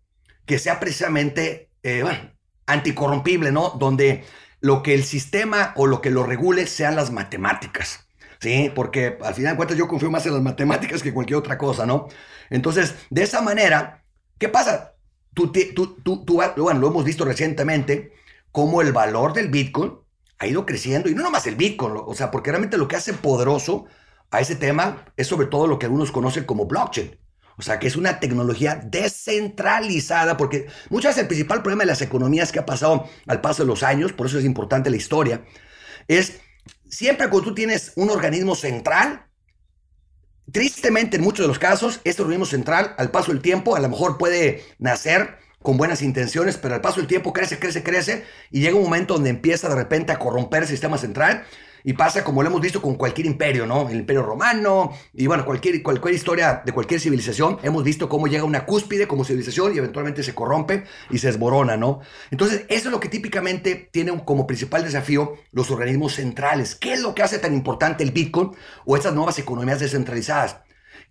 que 0.46 0.59
sea 0.59 0.81
precisamente, 0.81 1.70
eh, 1.83 2.03
bueno, 2.03 2.33
anticorrompible, 2.66 3.53
¿no? 3.53 3.70
Donde 3.70 4.25
lo 4.61 4.83
que 4.83 4.94
el 4.94 5.05
sistema 5.05 5.72
o 5.77 5.87
lo 5.87 6.01
que 6.01 6.11
lo 6.11 6.25
regule 6.25 6.66
sean 6.66 6.96
las 6.96 7.11
matemáticas. 7.11 8.07
¿Sí? 8.40 8.72
Porque 8.75 9.18
al 9.22 9.35
final 9.35 9.53
de 9.53 9.57
cuentas 9.57 9.79
yo 9.79 9.87
confío 9.87 10.11
más 10.11 10.27
en 10.27 10.35
las 10.35 10.42
matemáticas 10.42 11.01
que 11.01 11.14
cualquier 11.14 11.38
otra 11.38 11.57
cosa, 11.57 11.87
¿no? 11.87 12.09
Entonces, 12.51 12.96
de 13.09 13.22
esa 13.22 13.40
manera, 13.40 14.03
¿qué 14.38 14.48
pasa? 14.48 14.94
Tú, 15.35 15.51
tú, 15.51 15.97
tú, 16.03 16.25
tú, 16.25 16.42
bueno, 16.57 16.81
lo 16.81 16.88
hemos 16.88 17.05
visto 17.05 17.25
recientemente, 17.25 18.12
cómo 18.51 18.83
el 18.83 18.92
valor 18.92 19.33
del 19.33 19.49
Bitcoin 19.49 19.95
ha 20.38 20.47
ido 20.47 20.66
creciendo, 20.66 21.09
y 21.09 21.14
no 21.14 21.23
nomás 21.23 21.47
el 21.47 21.57
Bitcoin, 21.57 21.95
o 21.97 22.14
sea, 22.14 22.31
porque 22.31 22.51
realmente 22.51 22.77
lo 22.77 22.88
que 22.88 22.97
hace 22.97 23.14
poderoso 23.14 23.87
a 24.31 24.40
ese 24.40 24.57
tema 24.57 25.05
es 25.16 25.27
sobre 25.27 25.47
todo 25.47 25.66
lo 25.66 25.79
que 25.79 25.87
algunos 25.87 26.11
conocen 26.11 26.45
como 26.45 26.66
blockchain. 26.66 27.16
O 27.57 27.62
sea, 27.62 27.79
que 27.79 27.87
es 27.87 27.97
una 27.97 28.18
tecnología 28.18 28.81
descentralizada, 28.83 30.37
porque 30.37 30.66
muchas 30.88 31.11
veces 31.11 31.23
el 31.23 31.29
principal 31.29 31.62
problema 31.62 31.83
de 31.83 31.88
las 31.88 32.03
economías 32.03 32.51
que 32.51 32.59
ha 32.59 32.66
pasado 32.66 33.09
al 33.27 33.40
paso 33.40 33.62
de 33.62 33.68
los 33.68 33.83
años, 33.83 34.12
por 34.12 34.27
eso 34.27 34.38
es 34.38 34.45
importante 34.45 34.90
la 34.90 34.97
historia, 34.97 35.45
es 36.09 36.40
siempre 36.88 37.29
cuando 37.29 37.51
tú 37.51 37.55
tienes 37.55 37.92
un 37.97 38.11
organismo 38.11 38.55
central, 38.55 39.27
tristemente 40.53 41.17
en 41.17 41.23
muchos 41.23 41.45
de 41.45 41.49
los 41.49 41.59
casos, 41.59 42.01
este 42.05 42.23
organismo 42.23 42.47
central, 42.47 42.95
al 42.99 43.11
paso 43.11 43.33
del 43.33 43.41
tiempo, 43.41 43.75
a 43.75 43.81
lo 43.81 43.88
mejor 43.88 44.19
puede 44.19 44.65
nacer 44.79 45.38
con 45.62 45.77
buenas 45.77 46.03
intenciones, 46.03 46.59
pero 46.59 46.75
al 46.75 46.81
paso 46.81 47.01
del 47.01 47.07
tiempo 47.07 47.33
crece, 47.33 47.59
crece, 47.59 47.83
crece, 47.83 48.25
y 48.51 48.61
llega 48.61 48.77
un 48.77 48.83
momento 48.83 49.15
donde 49.15 49.31
empieza 49.31 49.69
de 49.69 49.77
repente 49.77 50.12
a 50.12 50.19
corromper 50.19 50.62
el 50.62 50.69
sistema 50.69 50.99
central 50.99 51.45
y 51.85 51.92
pasa 51.95 52.25
como 52.25 52.42
lo 52.42 52.49
hemos 52.49 52.61
visto 52.61 52.81
con 52.81 52.95
cualquier 52.95 53.27
imperio, 53.27 53.66
¿no? 53.66 53.88
El 53.88 53.99
imperio 53.99 54.23
romano 54.23 54.92
y 55.12 55.27
bueno, 55.27 55.45
cualquier, 55.45 55.83
cualquier 55.83 56.14
historia 56.14 56.62
de 56.64 56.73
cualquier 56.73 57.01
civilización, 57.01 57.59
hemos 57.62 57.85
visto 57.85 58.09
cómo 58.09 58.27
llega 58.27 58.45
una 58.45 58.64
cúspide 58.66 59.07
como 59.07 59.25
civilización 59.25 59.75
y 59.75 59.79
eventualmente 59.79 60.23
se 60.23 60.35
corrompe 60.35 60.85
y 61.11 61.18
se 61.18 61.29
desborona, 61.29 61.77
¿no? 61.77 62.01
Entonces, 62.31 62.64
eso 62.68 62.88
es 62.88 62.92
lo 62.92 63.01
que 63.01 63.09
típicamente 63.09 63.88
tienen 63.92 64.21
como 64.21 64.47
principal 64.47 64.85
desafío 64.85 65.35
los 65.51 65.71
organismos 65.71 66.14
centrales. 66.14 66.75
¿Qué 66.75 66.92
es 66.92 67.01
lo 67.01 67.14
que 67.14 67.23
hace 67.23 67.38
tan 67.38 67.55
importante 67.55 68.03
el 68.05 68.12
Bitcoin 68.12 68.53
o 68.85 68.97
estas 68.97 69.14
nuevas 69.14 69.38
economías 69.38 69.81
descentralizadas? 69.81 70.59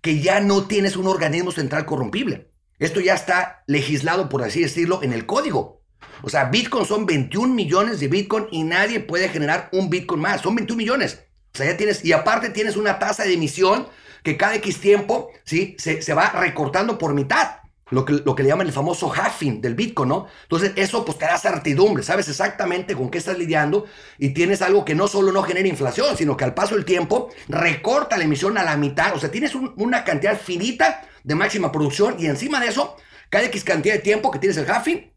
Que 0.01 0.19
ya 0.19 0.39
no 0.39 0.65
tienes 0.65 0.95
un 0.95 1.07
organismo 1.07 1.51
central 1.51 1.85
corrompible. 1.85 2.51
Esto 2.79 2.99
ya 2.99 3.13
está 3.13 3.63
legislado, 3.67 4.27
por 4.27 4.41
así 4.43 4.61
decirlo, 4.61 5.03
en 5.03 5.13
el 5.13 5.27
código. 5.27 5.80
O 6.21 6.29
sea, 6.29 6.45
Bitcoin 6.45 6.85
son 6.85 7.05
21 7.05 7.53
millones 7.53 7.99
de 7.99 8.07
Bitcoin 8.07 8.47
y 8.51 8.63
nadie 8.63 8.99
puede 8.99 9.29
generar 9.29 9.69
un 9.71 9.89
Bitcoin 9.89 10.21
más. 10.21 10.41
Son 10.41 10.55
21 10.55 10.77
millones. 10.77 11.23
O 11.53 11.57
sea, 11.57 11.65
ya 11.65 11.77
tienes, 11.77 12.05
y 12.05 12.13
aparte 12.13 12.49
tienes 12.49 12.77
una 12.77 12.99
tasa 12.99 13.23
de 13.23 13.33
emisión 13.33 13.87
que 14.23 14.37
cada 14.37 14.55
X 14.55 14.79
tiempo, 14.79 15.31
¿sí? 15.43 15.75
Se, 15.77 16.01
se 16.01 16.13
va 16.13 16.29
recortando 16.29 16.97
por 16.97 17.13
mitad. 17.13 17.57
Lo 17.89 18.05
que, 18.05 18.13
lo 18.13 18.35
que 18.35 18.43
le 18.43 18.47
llaman 18.47 18.67
el 18.67 18.73
famoso 18.73 19.11
halving 19.11 19.59
del 19.59 19.75
Bitcoin, 19.75 20.07
¿no? 20.07 20.27
Entonces, 20.43 20.71
eso 20.77 21.03
pues 21.03 21.17
te 21.17 21.25
da 21.25 21.37
certidumbre, 21.37 22.03
sabes 22.03 22.29
exactamente 22.29 22.95
con 22.95 23.11
qué 23.11 23.17
estás 23.17 23.37
lidiando 23.37 23.85
y 24.17 24.29
tienes 24.29 24.61
algo 24.61 24.85
que 24.85 24.95
no 24.95 25.09
solo 25.09 25.33
no 25.33 25.43
genera 25.43 25.67
inflación, 25.67 26.15
sino 26.15 26.37
que 26.37 26.45
al 26.45 26.53
paso 26.53 26.75
del 26.75 26.85
tiempo 26.85 27.31
recorta 27.49 28.17
la 28.17 28.23
emisión 28.23 28.57
a 28.57 28.63
la 28.63 28.77
mitad. 28.77 29.13
O 29.13 29.19
sea, 29.19 29.29
tienes 29.29 29.53
una 29.55 30.05
cantidad 30.05 30.39
finita 30.39 31.01
de 31.25 31.35
máxima 31.35 31.69
producción 31.69 32.15
y 32.17 32.27
encima 32.27 32.61
de 32.61 32.67
eso, 32.67 32.95
cada 33.29 33.43
X 33.47 33.65
cantidad 33.65 33.95
de 33.95 33.99
tiempo 33.99 34.31
que 34.31 34.39
tienes 34.39 34.55
el 34.55 34.71
halving, 34.71 35.10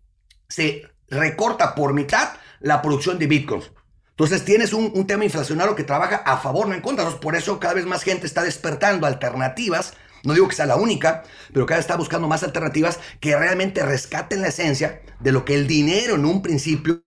se 0.48 0.88
recorta 1.08 1.74
por 1.74 1.92
mitad 1.92 2.30
la 2.60 2.82
producción 2.82 3.18
de 3.18 3.26
bitcoins. 3.26 3.70
Entonces 4.10 4.44
tienes 4.44 4.72
un, 4.72 5.06
tema 5.08 5.24
inflacionario 5.24 5.74
que 5.74 5.82
trabaja 5.82 6.16
a 6.24 6.36
favor, 6.36 6.68
no 6.68 6.74
en 6.74 6.80
contra. 6.80 7.08
Por 7.10 7.34
eso 7.34 7.58
cada 7.58 7.74
vez 7.74 7.84
más 7.84 8.04
gente 8.04 8.26
está 8.26 8.44
despertando 8.44 9.06
alternativas. 9.06 9.94
No 10.22 10.34
digo 10.34 10.48
que 10.48 10.54
sea 10.54 10.66
la 10.66 10.76
única, 10.76 11.24
pero 11.52 11.66
cada 11.66 11.78
vez 11.78 11.84
está 11.84 11.96
buscando 11.96 12.28
más 12.28 12.44
alternativas 12.44 13.00
que 13.20 13.36
realmente 13.36 13.84
rescaten 13.84 14.40
la 14.40 14.48
esencia 14.48 15.02
de 15.18 15.32
lo 15.32 15.44
que 15.44 15.54
el 15.54 15.66
dinero 15.66 16.14
en 16.14 16.24
un 16.24 16.42
principio 16.42 17.04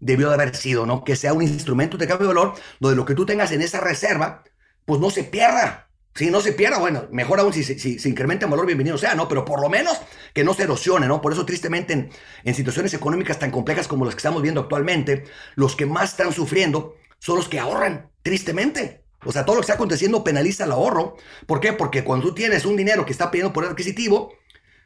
debió 0.00 0.28
de 0.28 0.34
haber 0.34 0.56
sido, 0.56 0.86
¿no? 0.86 1.04
Que 1.04 1.14
sea 1.14 1.32
un 1.32 1.42
instrumento 1.42 1.96
de 1.96 2.08
cambio 2.08 2.28
de 2.28 2.34
valor 2.34 2.54
donde 2.80 2.96
lo 2.96 3.04
que 3.04 3.14
tú 3.14 3.24
tengas 3.24 3.52
en 3.52 3.62
esa 3.62 3.80
reserva, 3.80 4.42
pues 4.86 5.00
no 5.00 5.10
se 5.10 5.22
pierda. 5.24 5.89
Si 6.14 6.30
no 6.30 6.40
se 6.40 6.52
pierda, 6.52 6.78
bueno, 6.78 7.06
mejor 7.12 7.40
aún 7.40 7.52
si, 7.52 7.62
se 7.62 8.08
incrementa 8.08 8.46
el 8.46 8.50
valor, 8.50 8.66
bienvenido 8.66 8.98
sea, 8.98 9.14
¿no? 9.14 9.28
Pero 9.28 9.44
por 9.44 9.60
lo 9.60 9.68
menos 9.68 9.96
que 10.34 10.42
no 10.42 10.54
se 10.54 10.64
erosione, 10.64 11.06
¿no? 11.06 11.20
Por 11.20 11.32
eso, 11.32 11.46
tristemente, 11.46 11.92
en, 11.92 12.10
en, 12.44 12.54
situaciones 12.54 12.92
económicas 12.94 13.38
tan 13.38 13.50
complejas 13.50 13.86
como 13.86 14.04
las 14.04 14.14
que 14.14 14.18
estamos 14.18 14.42
viendo 14.42 14.60
actualmente, 14.60 15.24
los 15.54 15.76
que 15.76 15.86
más 15.86 16.10
están 16.10 16.32
sufriendo 16.32 16.96
son 17.18 17.36
los 17.36 17.48
que 17.48 17.60
ahorran, 17.60 18.10
tristemente. 18.22 19.04
O 19.24 19.32
sea, 19.32 19.44
todo 19.44 19.56
lo 19.56 19.60
que 19.60 19.66
está 19.66 19.74
aconteciendo 19.74 20.24
penaliza 20.24 20.64
el 20.64 20.72
ahorro. 20.72 21.16
¿Por 21.46 21.60
qué? 21.60 21.72
Porque 21.72 22.04
cuando 22.04 22.28
tú 22.28 22.34
tienes 22.34 22.64
un 22.64 22.76
dinero 22.76 23.04
que 23.04 23.12
está 23.12 23.30
pidiendo 23.30 23.52
por 23.52 23.64
adquisitivo, 23.64 24.32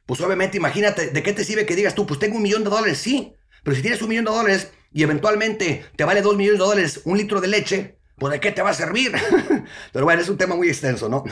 pues 0.07 0.21
obviamente 0.21 0.57
imagínate, 0.57 1.11
¿de 1.11 1.23
qué 1.23 1.33
te 1.33 1.45
sirve 1.45 1.67
que 1.67 1.77
digas 1.77 1.95
tú, 1.95 2.07
pues 2.07 2.19
tengo 2.19 2.37
un 2.37 2.43
millón 2.43 2.65
de 2.65 2.71
dólares? 2.71 2.99
Sí, 2.99 3.33
pero 3.63 3.77
si 3.77 3.83
tienes 3.83 4.03
un 4.03 4.09
millón 4.09 4.25
de 4.25 4.33
dólares 4.33 4.73
y 4.93 5.03
eventualmente 5.03 5.87
te 5.97 6.05
vale 6.05 6.21
dos 6.21 6.37
millones 6.37 6.59
de 6.59 6.67
dólares 6.67 7.01
un 7.05 7.17
litro 7.17 7.41
de 7.41 7.49
leche, 7.49 7.94
pues 8.17 8.33
¿de 8.33 8.41
qué 8.41 8.53
te 8.53 8.63
va 8.63 8.71
a 8.71 8.75
servir? 8.75 9.13
Pero 9.93 10.05
bueno, 10.05 10.23
es 10.23 10.29
un 10.29 10.39
tema 10.39 10.57
muy 10.57 10.69
extenso, 10.69 11.09
¿no? 11.09 11.25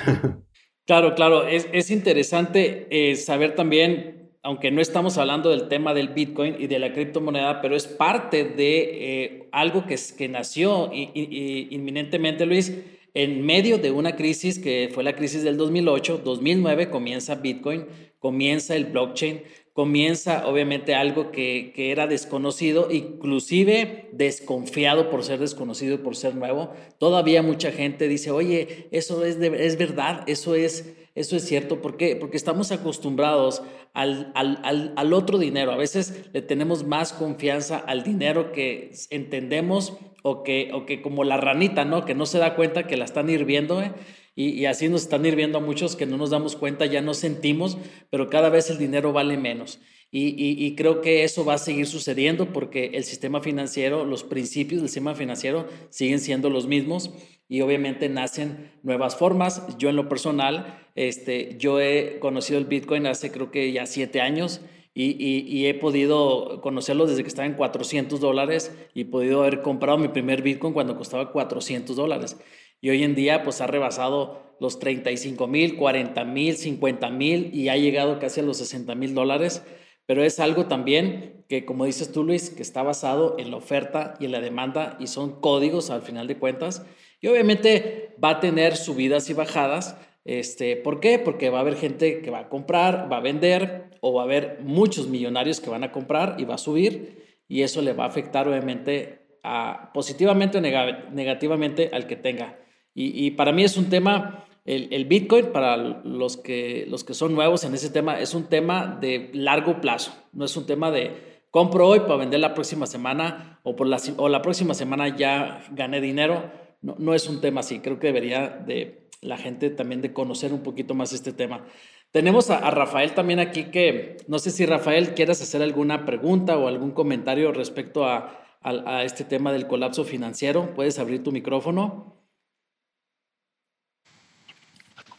Claro, 0.84 1.14
claro, 1.14 1.46
es, 1.46 1.68
es 1.72 1.90
interesante 1.90 2.88
eh, 2.90 3.14
saber 3.14 3.54
también, 3.54 4.32
aunque 4.42 4.72
no 4.72 4.80
estamos 4.80 5.16
hablando 5.16 5.50
del 5.50 5.68
tema 5.68 5.94
del 5.94 6.08
Bitcoin 6.08 6.56
y 6.58 6.66
de 6.66 6.80
la 6.80 6.92
criptomoneda, 6.92 7.60
pero 7.62 7.76
es 7.76 7.86
parte 7.86 8.42
de 8.44 8.80
eh, 8.80 9.48
algo 9.52 9.86
que, 9.86 9.96
que 10.18 10.28
nació 10.28 10.90
inminentemente, 10.92 12.46
Luis, 12.46 12.72
en 13.14 13.46
medio 13.46 13.78
de 13.78 13.90
una 13.90 14.16
crisis 14.16 14.58
que 14.58 14.90
fue 14.92 15.04
la 15.04 15.14
crisis 15.14 15.44
del 15.44 15.56
2008, 15.56 16.22
2009 16.24 16.90
comienza 16.90 17.36
Bitcoin, 17.36 17.86
comienza 18.18 18.74
el 18.74 18.86
blockchain, 18.86 19.42
comienza 19.72 20.46
obviamente 20.46 20.94
algo 20.94 21.30
que, 21.30 21.72
era 21.76 22.06
desconocido, 22.06 22.90
inclusive 22.90 24.08
desconfiado 24.12 25.10
por 25.10 25.24
ser 25.24 25.38
desconocido 25.38 25.94
y 25.94 25.98
por 25.98 26.16
ser 26.16 26.34
nuevo. 26.34 26.72
Todavía 26.98 27.42
mucha 27.42 27.72
gente 27.72 28.08
dice, 28.08 28.30
oye, 28.30 28.88
eso 28.90 29.24
es, 29.24 29.36
es 29.36 29.78
verdad, 29.78 30.24
eso 30.26 30.54
es, 30.54 30.94
eso 31.14 31.36
es 31.36 31.44
cierto. 31.44 31.80
¿Por 31.80 31.96
qué? 31.96 32.16
Porque 32.16 32.36
estamos 32.36 32.70
acostumbrados 32.70 33.62
al, 33.94 34.30
al, 34.34 34.92
al, 34.96 35.12
otro 35.12 35.38
dinero. 35.38 35.72
A 35.72 35.76
veces 35.76 36.26
le 36.32 36.42
tenemos 36.42 36.84
más 36.84 37.12
confianza 37.12 37.78
al 37.78 38.02
dinero 38.02 38.52
que 38.52 38.92
entendemos 39.10 39.94
o 40.22 40.42
que, 40.42 40.70
o 40.72 40.84
que 40.86 41.00
como 41.02 41.24
la 41.24 41.38
ranita, 41.38 41.84
¿no? 41.84 42.04
Que 42.04 42.14
no 42.14 42.26
se 42.26 42.38
da 42.38 42.54
cuenta 42.54 42.86
que 42.86 42.96
la 42.96 43.04
están 43.04 43.28
hirviendo. 43.30 43.82
¿eh? 43.82 43.92
Y, 44.34 44.64
así 44.64 44.88
nos 44.88 45.02
están 45.02 45.26
hirviendo 45.26 45.58
a 45.58 45.60
muchos 45.60 45.94
que 45.94 46.06
no 46.06 46.16
nos 46.16 46.30
damos 46.30 46.56
cuenta, 46.56 46.86
ya 46.86 47.02
no 47.02 47.12
sentimos, 47.12 47.76
pero 48.08 48.30
cada 48.30 48.48
vez 48.48 48.70
el 48.70 48.78
dinero 48.78 49.12
vale 49.12 49.36
menos. 49.36 49.78
Y, 50.10 50.74
creo 50.74 51.00
que 51.00 51.24
eso 51.24 51.44
va 51.44 51.54
a 51.54 51.58
seguir 51.58 51.86
sucediendo 51.86 52.52
porque 52.52 52.90
el 52.94 53.04
sistema 53.04 53.40
financiero, 53.40 54.04
los 54.04 54.24
principios 54.24 54.82
del 54.82 54.88
sistema 54.88 55.14
financiero 55.14 55.66
siguen 55.90 56.20
siendo 56.20 56.50
los 56.50 56.66
mismos 56.66 57.10
y 57.48 57.62
obviamente 57.62 58.08
nacen 58.08 58.72
nuevas 58.82 59.16
formas. 59.16 59.66
Yo 59.78 59.88
en 59.88 59.96
lo 59.96 60.08
personal, 60.08 60.86
este, 60.94 61.56
yo 61.58 61.80
he 61.80 62.18
conocido 62.18 62.58
el 62.58 62.66
Bitcoin 62.66 63.06
hace 63.06 63.30
creo 63.32 63.50
que 63.50 63.72
ya 63.72 63.86
siete 63.86 64.20
años 64.20 64.60
y, 64.94 65.12
y, 65.24 65.66
he 65.66 65.72
podido 65.72 66.60
conocerlo 66.60 67.06
desde 67.06 67.22
que 67.22 67.28
estaba 67.28 67.46
en 67.46 67.54
400 67.54 68.20
dólares 68.20 68.76
y 68.92 69.02
he 69.02 69.04
podido 69.06 69.40
haber 69.40 69.62
comprado 69.62 69.96
mi 69.96 70.08
primer 70.08 70.42
Bitcoin 70.42 70.74
cuando 70.74 70.98
costaba 70.98 71.32
400 71.32 71.96
dólares 71.96 72.36
y 72.82 72.90
hoy 72.90 73.02
en 73.04 73.14
día 73.14 73.44
pues 73.44 73.62
ha 73.62 73.66
rebasado 73.66 74.42
los 74.60 74.78
35 74.78 75.46
mil, 75.46 75.76
40 75.76 76.24
mil, 76.24 76.56
50 76.56 77.10
mil 77.10 77.54
y 77.54 77.68
ha 77.68 77.76
llegado 77.76 78.18
casi 78.18 78.40
a 78.40 78.42
los 78.42 78.58
60 78.58 78.94
mil 78.96 79.14
dólares. 79.14 79.62
Pero 80.04 80.24
es 80.24 80.40
algo 80.40 80.66
también 80.66 81.44
que, 81.48 81.64
como 81.64 81.84
dices 81.84 82.12
tú, 82.12 82.24
Luis, 82.24 82.50
que 82.50 82.62
está 82.62 82.82
basado 82.82 83.36
en 83.38 83.52
la 83.52 83.56
oferta 83.56 84.14
y 84.18 84.26
en 84.26 84.32
la 84.32 84.40
demanda 84.40 84.96
y 85.00 85.06
son 85.06 85.40
códigos 85.40 85.90
al 85.90 86.02
final 86.02 86.26
de 86.26 86.38
cuentas. 86.38 86.84
Y 87.20 87.28
obviamente 87.28 88.16
va 88.22 88.30
a 88.30 88.40
tener 88.40 88.76
subidas 88.76 89.30
y 89.30 89.34
bajadas. 89.34 89.96
Este, 90.24 90.76
¿Por 90.76 90.98
qué? 90.98 91.20
Porque 91.20 91.50
va 91.50 91.58
a 91.58 91.60
haber 91.62 91.76
gente 91.76 92.20
que 92.20 92.30
va 92.30 92.40
a 92.40 92.48
comprar, 92.48 93.10
va 93.10 93.18
a 93.18 93.20
vender 93.20 93.90
o 94.00 94.12
va 94.12 94.22
a 94.22 94.24
haber 94.24 94.58
muchos 94.62 95.06
millonarios 95.06 95.60
que 95.60 95.70
van 95.70 95.84
a 95.84 95.92
comprar 95.92 96.34
y 96.38 96.44
va 96.44 96.56
a 96.56 96.58
subir 96.58 97.44
y 97.46 97.62
eso 97.62 97.80
le 97.80 97.92
va 97.92 98.04
a 98.04 98.08
afectar 98.08 98.48
obviamente 98.48 99.38
a, 99.44 99.92
positivamente 99.94 100.58
o 100.58 100.60
negativamente 100.60 101.90
al 101.92 102.08
que 102.08 102.16
tenga. 102.16 102.58
Y, 102.94 103.30
para 103.32 103.52
mí 103.52 103.64
es 103.64 103.78
un 103.78 103.88
tema, 103.88 104.44
el, 104.66 105.04
Bitcoin, 105.06 105.46
para 105.46 105.76
los 105.76 106.36
que, 106.36 106.84
los 106.88 107.04
que 107.04 107.14
son 107.14 107.34
nuevos 107.34 107.64
en 107.64 107.74
ese 107.74 107.88
tema, 107.88 108.20
es 108.20 108.34
un 108.34 108.44
tema 108.44 108.98
de 109.00 109.30
largo 109.32 109.80
plazo, 109.80 110.12
no 110.32 110.44
es 110.44 110.56
un 110.56 110.66
tema 110.66 110.90
de 110.90 111.40
compro 111.50 111.88
hoy 111.88 112.00
para 112.00 112.16
vender 112.16 112.40
la 112.40 112.54
próxima 112.54 112.86
semana 112.86 113.60
o, 113.62 113.76
por 113.76 113.86
la, 113.86 113.98
o 114.18 114.28
la 114.28 114.42
próxima 114.42 114.74
semana 114.74 115.16
ya 115.16 115.64
gané 115.70 116.00
dinero. 116.00 116.50
No, 116.82 116.96
no 116.98 117.14
es 117.14 117.28
un 117.28 117.40
tema 117.40 117.60
así, 117.60 117.80
creo 117.80 117.98
que 117.98 118.08
debería 118.08 118.48
de 118.48 119.08
la 119.22 119.38
gente 119.38 119.70
también 119.70 120.02
de 120.02 120.12
conocer 120.12 120.52
un 120.52 120.62
poquito 120.62 120.94
más 120.94 121.12
este 121.12 121.32
tema. 121.32 121.64
Tenemos 122.10 122.50
a, 122.50 122.70
Rafael 122.70 123.12
también 123.12 123.40
aquí 123.40 123.64
que, 123.64 124.18
no 124.28 124.38
sé 124.38 124.50
si 124.50 124.66
Rafael 124.66 125.14
quieras 125.14 125.40
hacer 125.40 125.62
alguna 125.62 126.04
pregunta 126.04 126.58
o 126.58 126.68
algún 126.68 126.90
comentario 126.90 127.52
respecto 127.52 128.04
a, 128.04 128.38
a 128.60 129.04
este 129.04 129.24
tema 129.24 129.50
del 129.52 129.66
colapso 129.66 130.04
financiero. 130.04 130.74
Puedes 130.74 130.98
abrir 130.98 131.22
tu 131.22 131.32
micrófono. 131.32 132.21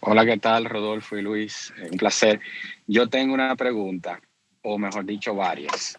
Hola, 0.06 0.26
¿qué 0.26 0.38
tal, 0.38 0.66
Rodolfo 0.66 1.18
y 1.18 1.22
Luis? 1.22 1.74
Eh, 1.78 1.88
un 1.90 1.98
placer. 1.98 2.42
Yo 2.86 3.08
tengo 3.08 3.34
una 3.34 3.56
pregunta, 3.56 4.20
o 4.62 4.78
mejor 4.78 5.06
dicho, 5.06 5.34
varias, 5.34 5.98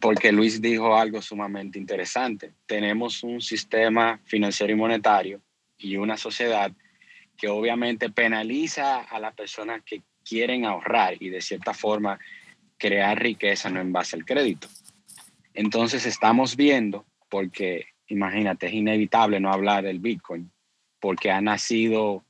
porque 0.00 0.30
Luis 0.30 0.62
dijo 0.62 0.96
algo 0.96 1.20
sumamente 1.20 1.80
interesante. 1.80 2.52
Tenemos 2.64 3.24
un 3.24 3.40
sistema 3.40 4.20
financiero 4.24 4.72
y 4.72 4.76
monetario 4.76 5.40
y 5.76 5.96
una 5.96 6.16
sociedad 6.16 6.70
que 7.36 7.48
obviamente 7.48 8.08
penaliza 8.10 9.00
a 9.00 9.18
las 9.18 9.34
personas 9.34 9.82
que 9.82 10.04
quieren 10.24 10.64
ahorrar 10.64 11.20
y 11.20 11.30
de 11.30 11.40
cierta 11.40 11.74
forma 11.74 12.20
crear 12.78 13.20
riqueza 13.20 13.68
no 13.68 13.80
en 13.80 13.92
base 13.92 14.14
al 14.14 14.24
crédito. 14.24 14.68
Entonces 15.54 16.06
estamos 16.06 16.54
viendo, 16.54 17.04
porque 17.28 17.86
imagínate, 18.06 18.68
es 18.68 18.74
inevitable 18.74 19.40
no 19.40 19.52
hablar 19.52 19.82
del 19.82 19.98
Bitcoin, 19.98 20.52
porque 21.00 21.32
ha 21.32 21.40
nacido 21.40 22.24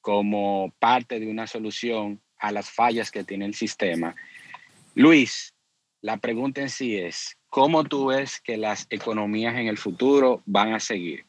como 0.00 0.72
parte 0.78 1.20
de 1.20 1.28
una 1.28 1.46
solución 1.46 2.20
a 2.38 2.52
las 2.52 2.70
fallas 2.70 3.10
que 3.10 3.24
tiene 3.24 3.46
el 3.46 3.54
sistema. 3.54 4.14
Luis, 4.94 5.54
la 6.00 6.16
pregunta 6.18 6.60
en 6.60 6.70
sí 6.70 6.96
es, 6.96 7.36
¿cómo 7.48 7.84
tú 7.84 8.06
ves 8.06 8.40
que 8.40 8.56
las 8.56 8.86
economías 8.90 9.56
en 9.56 9.66
el 9.66 9.78
futuro 9.78 10.42
van 10.46 10.72
a 10.74 10.80
seguir? 10.80 11.24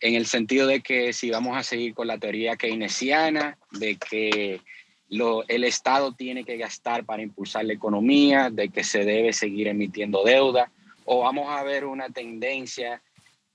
En 0.00 0.14
el 0.14 0.26
sentido 0.26 0.66
de 0.66 0.80
que 0.80 1.12
si 1.12 1.30
vamos 1.30 1.56
a 1.56 1.62
seguir 1.62 1.94
con 1.94 2.06
la 2.06 2.18
teoría 2.18 2.56
keynesiana, 2.56 3.58
de 3.72 3.96
que 3.96 4.60
lo, 5.08 5.48
el 5.48 5.64
Estado 5.64 6.12
tiene 6.12 6.44
que 6.44 6.56
gastar 6.56 7.04
para 7.04 7.22
impulsar 7.22 7.64
la 7.64 7.72
economía, 7.72 8.50
de 8.50 8.68
que 8.68 8.84
se 8.84 9.04
debe 9.04 9.32
seguir 9.32 9.68
emitiendo 9.68 10.22
deuda, 10.24 10.70
o 11.04 11.20
vamos 11.20 11.48
a 11.48 11.62
ver 11.62 11.86
una 11.86 12.10
tendencia 12.10 13.02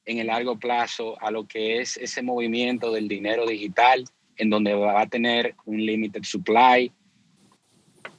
en 0.06 0.18
el 0.20 0.28
largo 0.28 0.58
plazo 0.58 1.20
a 1.22 1.32
lo 1.32 1.48
que 1.48 1.80
es 1.82 1.98
ese 1.98 2.22
movimiento 2.22 2.92
del 2.92 3.08
dinero 3.08 3.46
digital, 3.46 4.06
en 4.38 4.50
donde 4.50 4.74
va 4.74 5.02
a 5.02 5.08
tener 5.08 5.56
un 5.66 5.86
limited 5.86 6.24
supply? 6.24 6.92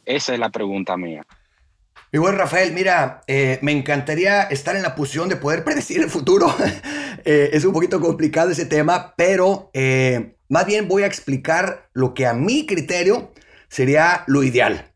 Esa 0.04 0.34
es 0.34 0.38
la 0.38 0.50
pregunta 0.50 0.96
mía. 0.96 1.26
Mi 2.14 2.20
buen 2.20 2.36
Rafael, 2.36 2.72
mira, 2.72 3.22
eh, 3.26 3.58
me 3.60 3.72
encantaría 3.72 4.42
estar 4.42 4.76
en 4.76 4.82
la 4.82 4.94
posición 4.94 5.28
de 5.28 5.34
poder 5.34 5.64
predecir 5.64 6.00
el 6.00 6.10
futuro. 6.10 6.54
Eh, 7.24 7.50
es 7.52 7.64
un 7.64 7.72
poquito 7.72 8.00
complicado 8.00 8.50
ese 8.50 8.66
tema, 8.66 9.14
pero 9.16 9.70
eh, 9.72 10.36
más 10.48 10.66
bien 10.66 10.86
voy 10.86 11.02
a 11.02 11.06
explicar 11.06 11.88
lo 11.92 12.14
que 12.14 12.26
a 12.26 12.34
mi 12.34 12.66
criterio 12.66 13.32
sería 13.68 14.24
lo 14.26 14.44
ideal. 14.44 14.92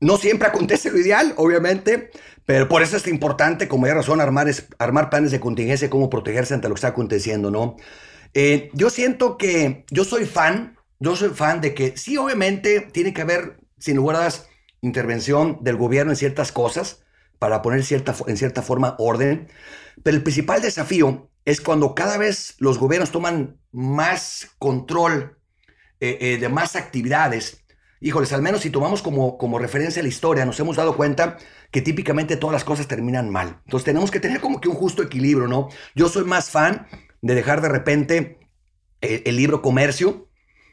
No 0.00 0.16
siempre 0.16 0.48
acontece 0.48 0.90
lo 0.90 0.98
ideal, 0.98 1.34
obviamente, 1.36 2.10
pero 2.46 2.68
por 2.68 2.82
eso 2.82 2.96
es 2.96 3.06
importante, 3.06 3.68
como 3.68 3.86
ya 3.86 3.94
razón, 3.94 4.20
armar, 4.20 4.48
armar 4.78 5.10
planes 5.10 5.30
de 5.32 5.40
contingencia, 5.40 5.90
cómo 5.90 6.08
protegerse 6.08 6.54
ante 6.54 6.68
lo 6.68 6.74
que 6.74 6.78
está 6.78 6.88
aconteciendo, 6.88 7.50
¿no? 7.50 7.76
yo 8.74 8.90
siento 8.90 9.38
que 9.38 9.86
yo 9.90 10.04
soy 10.04 10.26
fan, 10.26 10.76
yo 11.00 11.16
soy 11.16 11.30
fan 11.30 11.62
de 11.62 11.72
que 11.72 11.96
sí, 11.96 12.18
obviamente, 12.18 12.82
tiene 12.92 13.14
que 13.14 13.22
haber, 13.22 13.60
sin 13.78 13.96
lugar 13.96 14.16
a 14.16 14.18
dudas, 14.18 14.46
intervención 14.82 15.58
del 15.62 15.76
gobierno 15.76 16.12
en 16.12 16.16
ciertas 16.16 16.52
cosas 16.52 17.02
para 17.38 17.62
poner 17.62 17.84
cierta, 17.84 18.14
en 18.26 18.36
cierta 18.36 18.62
forma 18.62 18.96
orden. 18.98 19.48
Pero 20.02 20.16
el 20.16 20.22
principal 20.22 20.62
desafío 20.62 21.30
es 21.44 21.60
cuando 21.60 21.94
cada 21.94 22.18
vez 22.18 22.54
los 22.58 22.78
gobiernos 22.78 23.10
toman 23.10 23.58
más 23.72 24.48
control 24.58 25.38
eh, 26.00 26.18
eh, 26.20 26.38
de 26.38 26.48
más 26.48 26.76
actividades. 26.76 27.64
Híjoles, 28.00 28.32
al 28.32 28.42
menos 28.42 28.60
si 28.60 28.70
tomamos 28.70 29.02
como, 29.02 29.38
como 29.38 29.58
referencia 29.58 30.02
la 30.02 30.08
historia, 30.08 30.44
nos 30.44 30.60
hemos 30.60 30.76
dado 30.76 30.96
cuenta 30.96 31.38
que 31.70 31.80
típicamente 31.80 32.36
todas 32.36 32.52
las 32.52 32.64
cosas 32.64 32.88
terminan 32.88 33.30
mal. 33.30 33.60
Entonces 33.64 33.84
tenemos 33.84 34.10
que 34.10 34.20
tener 34.20 34.40
como 34.40 34.60
que 34.60 34.68
un 34.68 34.74
justo 34.74 35.02
equilibrio, 35.02 35.48
¿no? 35.48 35.68
Yo 35.94 36.08
soy 36.08 36.24
más 36.24 36.50
fan 36.50 36.86
de 37.22 37.34
dejar 37.34 37.62
de 37.62 37.68
repente 37.68 38.38
eh, 39.00 39.22
el 39.26 39.36
libro 39.36 39.62
comercio, 39.62 40.28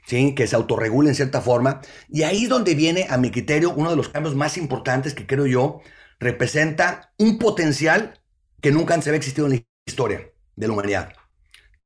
¿sí? 0.05 0.35
que 0.35 0.47
se 0.47 0.55
autorregule 0.55 1.09
en 1.09 1.15
cierta 1.15 1.41
forma. 1.41 1.81
Y 2.09 2.23
ahí 2.23 2.43
es 2.43 2.49
donde 2.49 2.75
viene, 2.75 3.07
a 3.09 3.17
mi 3.17 3.31
criterio, 3.31 3.73
uno 3.73 3.89
de 3.89 3.95
los 3.95 4.09
cambios 4.09 4.35
más 4.35 4.57
importantes 4.57 5.13
que 5.13 5.27
creo 5.27 5.45
yo 5.45 5.81
representa 6.19 7.13
un 7.17 7.37
potencial 7.37 8.19
que 8.61 8.71
nunca 8.71 8.99
se 9.01 9.09
había 9.09 9.17
existido 9.17 9.47
en 9.47 9.53
la 9.53 9.63
historia 9.85 10.31
de 10.55 10.67
la 10.67 10.73
humanidad, 10.73 11.13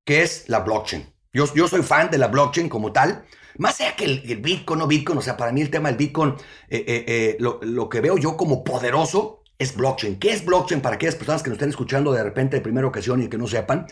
que 0.06 0.22
es 0.22 0.48
la 0.48 0.60
blockchain. 0.60 1.12
Yo, 1.34 1.52
yo 1.54 1.68
soy 1.68 1.82
fan 1.82 2.12
de 2.12 2.18
la 2.18 2.28
blockchain 2.28 2.70
como 2.70 2.92
tal. 2.92 3.26
Más 3.58 3.82
allá 3.82 3.96
que 3.96 4.06
el, 4.06 4.38
Bitcoin 4.38 4.82
o 4.82 4.88
Bitcoin, 4.88 5.18
o 5.18 5.22
sea, 5.22 5.36
para 5.36 5.52
mí 5.52 5.62
el 5.62 5.70
tema 5.70 5.90
del 5.90 5.98
Bitcoin, 5.98 6.36
eh, 6.70 6.84
eh, 6.88 7.06
eh, 7.08 7.38
lo, 7.40 7.90
que 7.90 8.02
veo 8.02 8.18
yo 8.18 8.38
como 8.38 8.64
poderoso 8.64 9.44
es 9.58 9.76
blockchain. 9.76 10.20
¿Qué 10.20 10.32
es 10.32 10.46
blockchain 10.46 10.82
para 10.82 10.96
aquellas 10.96 11.16
personas 11.16 11.42
que 11.42 11.50
nos 11.50 11.58
estén 11.58 11.70
escuchando 11.70 12.12
de 12.12 12.24
repente 12.24 12.58
de 12.58 12.62
primera 12.62 12.88
ocasión 12.88 13.22
y 13.22 13.28
que 13.28 13.38
no 13.38 13.48
sepan? 13.48 13.88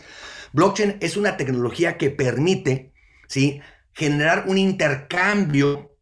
Blockchain 0.52 0.98
es 1.00 1.16
una 1.16 1.36
tecnología 1.36 1.98
que 1.98 2.10
permite, 2.10 2.92
¿sí? 3.28 3.60
generar 3.92 4.44
un 4.46 4.58
intercambio 4.58 5.96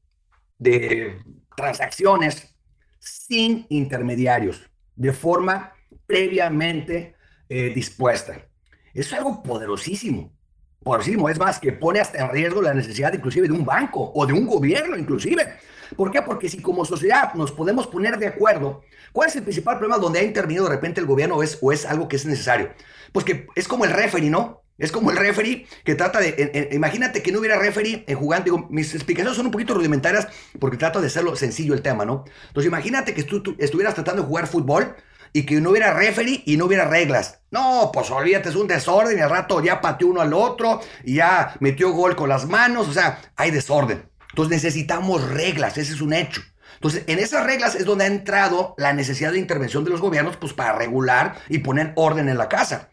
de 0.59 1.19
transacciones 1.57 2.55
sin 2.99 3.67
intermediarios, 3.71 4.71
de 4.97 5.13
forma 5.13 5.73
previamente 6.07 7.15
dispuesta. 7.49 8.49
Eso 8.93 9.09
es 9.09 9.13
algo 9.13 9.43
poderosísimo, 9.43 10.35
poderosísimo. 10.85 11.29
Es 11.29 11.39
más, 11.39 11.59
que 11.59 11.73
pone 11.73 11.99
hasta 11.99 12.19
en 12.19 12.31
riesgo 12.31 12.63
la 12.63 12.75
necesidad 12.75 13.13
inclusive 13.13 13.49
de 13.49 13.55
un 13.55 13.65
banco 13.65 14.13
o 14.15 14.27
de 14.27 14.33
un 14.33 14.47
gobierno 14.47 14.97
inclusive. 14.97 15.55
¿Por 15.97 16.11
qué? 16.11 16.23
Porque 16.23 16.49
si 16.49 16.61
como 16.61 16.85
sociedad 16.85 17.35
nos 17.35 17.53
podemos 17.53 17.87
poner 17.87 18.19
de 18.19 18.29
acuerdo, 18.29 18.83
¿cuál 19.13 19.29
es 19.29 19.37
el 19.37 19.43
principal 19.43 19.79
problema 19.79 19.99
donde 19.99 20.21
ha 20.21 20.23
intervenido 20.23 20.65
de 20.65 20.71
repente 20.71 21.01
el 21.01 21.07
gobierno 21.07 21.43
es, 21.43 21.59
o 21.61 21.73
es 21.73 21.87
algo 21.87 22.09
que 22.09 22.17
es 22.17 22.27
necesario? 22.27 22.71
Pues 23.13 23.25
que 23.25 23.47
es 23.55 23.67
como 23.67 23.85
el 23.85 23.91
referee, 23.91 24.31
¿no? 24.31 24.63
Es 24.77 24.91
como 24.91 25.13
el 25.13 25.17
referee 25.17 25.67
que 25.85 25.95
trata 25.95 26.19
de. 26.19 26.69
imagínate 26.73 27.23
que 27.23 27.31
no 27.31 27.39
hubiera 27.39 27.59
referee 27.59 28.03
en 28.09 28.19
jugando. 28.19 28.45
Digo, 28.45 28.67
mis 28.71 28.93
explicaciones 28.93 29.37
son 29.37 29.47
un 29.47 29.53
poquito 29.53 29.73
rudimentarias 29.73 30.27
porque 30.59 30.77
trato 30.77 31.01
de 31.01 31.07
hacerlo 31.07 31.37
sencillo 31.37 31.75
el 31.75 31.83
tema, 31.83 32.05
¿no? 32.05 32.25
Entonces, 32.49 32.67
imagínate 32.67 33.15
que 33.15 33.23
tú, 33.23 33.55
estuvieras 33.59 33.95
tratando 33.95 34.23
de 34.23 34.29
jugar 34.29 34.49
fútbol 34.49 34.97
y 35.37 35.45
que 35.45 35.61
no 35.61 35.71
hubiera 35.71 35.93
referee 35.93 36.45
y 36.47 36.57
no 36.57 36.67
hubiera 36.67 36.85
reglas. 36.85 37.41
No, 37.51 37.91
pues 37.93 38.09
olvídate, 38.13 38.51
es 38.51 38.55
un 38.55 38.69
desorden 38.69 39.19
y 39.19 39.21
al 39.21 39.31
rato 39.31 39.61
ya 39.61 39.81
pateó 39.81 40.07
uno 40.07 40.21
al 40.21 40.33
otro 40.33 40.81
y 41.03 41.17
ya 41.17 41.57
metió 41.59 41.91
gol 41.91 42.15
con 42.15 42.29
las 42.29 42.47
manos. 42.47 42.87
O 42.89 42.93
sea, 42.93 43.21
hay 43.35 43.51
desorden. 43.51 44.09
Entonces, 44.31 44.63
necesitamos 44.63 45.29
reglas, 45.29 45.77
ese 45.77 45.93
es 45.93 46.01
un 46.01 46.13
hecho. 46.13 46.41
Entonces, 46.75 47.03
en 47.09 47.19
esas 47.19 47.45
reglas 47.45 47.75
es 47.75 47.85
donde 47.85 48.05
ha 48.05 48.07
entrado 48.07 48.77
la 48.79 48.93
necesidad 48.93 49.33
de 49.33 49.41
intervención 49.41 49.83
de 49.83 49.91
los 49.91 50.01
gobiernos, 50.01 50.37
pues 50.37 50.53
para 50.53 50.79
regular 50.79 51.35
y 51.49 51.59
poner 51.59 51.93
orden 51.97 52.29
en 52.29 52.39
la 52.39 52.49
casa. 52.49 52.91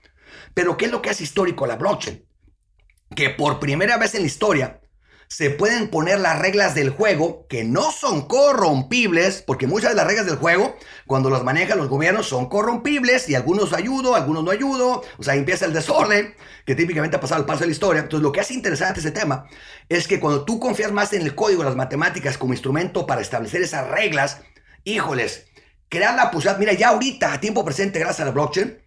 Pero 0.56 0.78
¿qué 0.78 0.86
es 0.86 0.92
lo 0.92 1.04
que 1.04 1.12
hace 1.12 1.24
histórico 1.24 1.68
la 1.68 1.76
blockchain? 1.76 2.26
Que 3.16 3.30
por 3.30 3.60
primera 3.60 3.98
vez 3.98 4.16
en 4.16 4.22
la 4.22 4.28
historia 4.28 4.81
se 5.32 5.50
pueden 5.50 5.88
poner 5.88 6.20
las 6.20 6.40
reglas 6.40 6.76
del 6.76 6.90
juego 6.90 7.48
que 7.48 7.64
no 7.64 7.94
son 7.94 8.28
corrompibles, 8.28 9.42
porque 9.42 9.66
muchas 9.66 9.92
de 9.92 9.96
las 9.96 10.06
reglas 10.06 10.26
del 10.26 10.36
juego, 10.36 10.76
cuando 11.08 11.30
las 11.30 11.46
manejan 11.46 11.78
los 11.78 11.88
gobiernos, 11.88 12.28
son 12.28 12.50
corrompibles 12.50 13.30
y 13.30 13.36
algunos 13.36 13.72
ayudo, 13.72 14.14
algunos 14.16 14.44
no 14.44 14.52
ayudo, 14.52 15.04
o 15.18 15.24
sea, 15.24 15.36
empieza 15.36 15.66
el 15.66 15.72
desorden 15.72 16.36
que 16.66 16.76
típicamente 16.76 17.16
ha 17.16 17.22
pasado 17.22 17.40
al 17.40 17.46
paso 17.46 17.62
de 17.62 17.68
la 17.68 17.72
historia. 17.72 18.02
Entonces, 18.02 18.24
lo 18.24 18.34
que 18.34 18.42
hace 18.42 18.54
interesante 18.54 19.00
ese 19.00 19.12
tema 19.12 19.46
es 19.88 20.06
que 20.06 20.20
cuando 20.20 20.44
tú 20.44 20.60
confías 20.60 20.92
más 20.92 21.14
en 21.14 21.22
el 21.22 21.34
código, 21.34 21.64
las 21.64 21.78
matemáticas 21.78 22.38
como 22.38 22.52
instrumento 22.52 23.08
para 23.08 23.22
establecer 23.22 23.62
esas 23.62 23.88
reglas, 23.88 24.42
híjoles, 24.84 25.46
crear 25.88 26.14
la 26.14 26.30
posibilidad, 26.30 26.60
mira, 26.60 26.74
ya 26.74 26.90
ahorita, 26.90 27.32
a 27.32 27.40
tiempo 27.40 27.64
presente, 27.64 28.00
gracias 28.00 28.20
a 28.20 28.26
la 28.26 28.32
blockchain, 28.32 28.80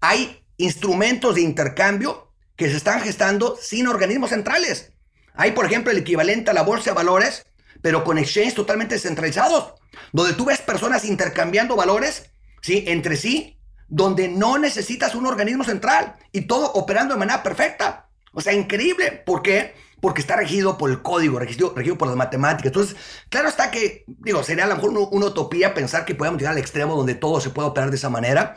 hay 0.00 0.44
instrumentos 0.56 1.36
de 1.36 1.42
intercambio 1.42 2.32
que 2.56 2.68
se 2.68 2.78
están 2.78 3.00
gestando 3.00 3.56
sin 3.60 3.86
organismos 3.86 4.30
centrales. 4.30 4.93
Hay, 5.34 5.52
por 5.52 5.66
ejemplo, 5.66 5.90
el 5.90 5.98
equivalente 5.98 6.50
a 6.50 6.54
la 6.54 6.62
bolsa 6.62 6.90
de 6.90 6.96
valores, 6.96 7.46
pero 7.82 8.04
con 8.04 8.18
exchanges 8.18 8.54
totalmente 8.54 8.94
descentralizados, 8.94 9.74
donde 10.12 10.32
tú 10.34 10.46
ves 10.46 10.60
personas 10.60 11.04
intercambiando 11.04 11.76
valores 11.76 12.30
¿sí? 12.62 12.84
entre 12.86 13.16
sí, 13.16 13.58
donde 13.88 14.28
no 14.28 14.58
necesitas 14.58 15.14
un 15.14 15.26
organismo 15.26 15.64
central 15.64 16.16
y 16.32 16.42
todo 16.42 16.72
operando 16.72 17.14
de 17.14 17.20
manera 17.20 17.42
perfecta. 17.42 18.08
O 18.32 18.40
sea, 18.40 18.52
increíble. 18.52 19.22
¿Por 19.24 19.42
qué? 19.42 19.74
Porque 20.00 20.20
está 20.20 20.36
regido 20.36 20.78
por 20.78 20.90
el 20.90 21.02
código, 21.02 21.38
regido, 21.38 21.72
regido 21.76 21.98
por 21.98 22.08
las 22.08 22.16
matemáticas. 22.16 22.66
Entonces, 22.66 22.96
claro 23.28 23.48
está 23.48 23.70
que, 23.70 24.04
digo, 24.06 24.42
sería 24.42 24.64
a 24.64 24.68
lo 24.68 24.76
mejor 24.76 24.90
una, 25.10 25.26
utopía 25.26 25.74
pensar 25.74 26.04
que 26.04 26.14
podemos 26.14 26.38
llegar 26.38 26.52
al 26.52 26.58
extremo 26.58 26.96
donde 26.96 27.14
todo 27.14 27.40
se 27.40 27.50
pueda 27.50 27.68
operar 27.68 27.90
de 27.90 27.96
esa 27.96 28.10
manera. 28.10 28.54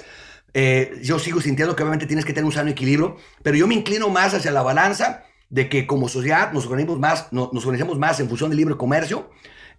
Eh, 0.54 1.00
yo 1.04 1.20
sigo 1.20 1.42
sintiendo 1.42 1.76
que 1.76 1.84
obviamente 1.84 2.06
tienes 2.06 2.26
que 2.26 2.34
tener 2.34 2.46
un 2.46 2.52
sano 2.52 2.70
equilibrio, 2.70 3.18
pero 3.44 3.58
yo 3.58 3.68
me 3.68 3.76
inclino 3.76 4.10
más 4.10 4.34
hacia 4.34 4.52
la 4.52 4.62
balanza 4.62 5.27
de 5.50 5.70
que 5.70 5.88
como 5.88 6.10
sociedad 6.10 6.52
nos 6.52 6.66
organizamos 6.66 7.00
más, 7.00 7.32
nos 7.32 7.66
organizamos 7.66 7.98
más 7.98 8.20
en 8.20 8.28
función 8.28 8.50
del 8.50 8.58
libre 8.58 8.78
comercio, 8.78 9.30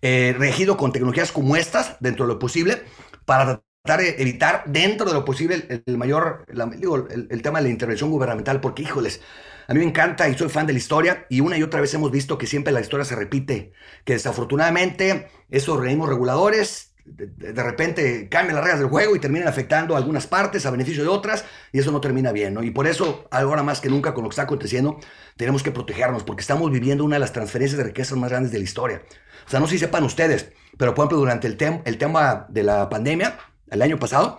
eh, 0.01 0.35
regido 0.39 0.77
con 0.77 0.93
tecnologías 0.93 1.33
como 1.33 1.57
estas, 1.57 1.97
dentro 2.01 2.27
de 2.27 2.35
lo 2.35 2.39
posible, 2.39 2.83
para 3.25 3.63
tratar 3.83 4.05
de 4.05 4.23
evitar 4.23 4.65
dentro 4.67 5.07
de 5.09 5.15
lo 5.15 5.25
posible 5.25 5.83
el, 5.87 5.99
mayor, 5.99 6.45
el, 6.49 7.29
el, 7.31 7.43
tema 7.43 7.59
de 7.59 7.65
la 7.65 7.71
intervención 7.71 8.11
gubernamental, 8.11 8.61
porque 8.61 8.83
híjoles, 8.83 9.21
a 9.67 9.75
mí 9.75 9.81
me 9.81 9.87
encanta 9.87 10.29
y 10.29 10.37
soy 10.37 10.49
fan 10.49 10.67
de 10.67 10.73
la 10.73 10.79
historia 10.79 11.27
y 11.29 11.41
una 11.41 11.59
y 11.59 11.63
otra 11.63 11.81
vez 11.81 11.93
hemos 11.95 12.11
visto 12.11 12.39
que 12.39 12.47
siempre 12.47 12.73
la 12.73 12.81
historia 12.81 13.05
se 13.05 13.17
repite, 13.17 13.73
que 14.05 14.15
desafortunadamente 14.15 15.29
esos 15.51 15.77
organismos 15.77 16.09
reguladores 16.09 16.88
de, 17.17 17.63
repente 17.63 18.29
cambian 18.29 18.57
las 18.57 18.65
reglas 18.65 18.81
del 18.81 18.89
juego 18.89 19.17
y 19.17 19.19
terminan 19.19 19.49
afectando 19.49 19.97
algunas 19.97 20.27
partes 20.27 20.67
a 20.67 20.71
beneficio 20.71 21.03
de 21.03 21.09
otras 21.09 21.45
y 21.73 21.79
eso 21.79 21.91
no 21.91 22.01
termina 22.01 22.33
bien, 22.33 22.55
¿no? 22.55 22.63
Y 22.63 22.71
por 22.71 22.87
eso, 22.87 23.27
ahora 23.31 23.63
más 23.63 23.81
que 23.81 23.89
nunca 23.89 24.15
con 24.15 24.25
lo 24.25 24.31
que 24.31 24.35
está 24.35 24.43
aconteciendo, 24.43 24.99
tenemos 25.37 25.63
que 25.63 25.71
protegernos 25.71 26.25
porque 26.25 26.43
estamos 26.43 26.71
viviendo 26.71 27.05
una 27.05 27.17
de 27.17 27.21
las 27.21 27.33
transferencias 27.33 27.79
de 27.79 27.85
riquezas 27.85 28.17
más 28.19 28.31
grandes 28.31 28.53
de 28.53 28.59
la 28.59 28.65
historia. 28.65 29.03
O 29.47 29.51
sea, 29.51 29.61
no 29.61 29.67
sé 29.67 29.75
si 29.75 29.79
sepan 29.81 30.05
ustedes, 30.05 30.53
pero 30.77 30.95
por 30.95 31.05
ejemplo, 31.05 31.19
durante 31.19 31.47
el, 31.47 31.57
el 31.85 31.99
tema 31.99 32.47
de 32.49 32.63
la 32.63 32.89
pandemia, 32.89 33.39
el 33.71 33.83
año 33.83 33.99
pasado, 33.99 34.39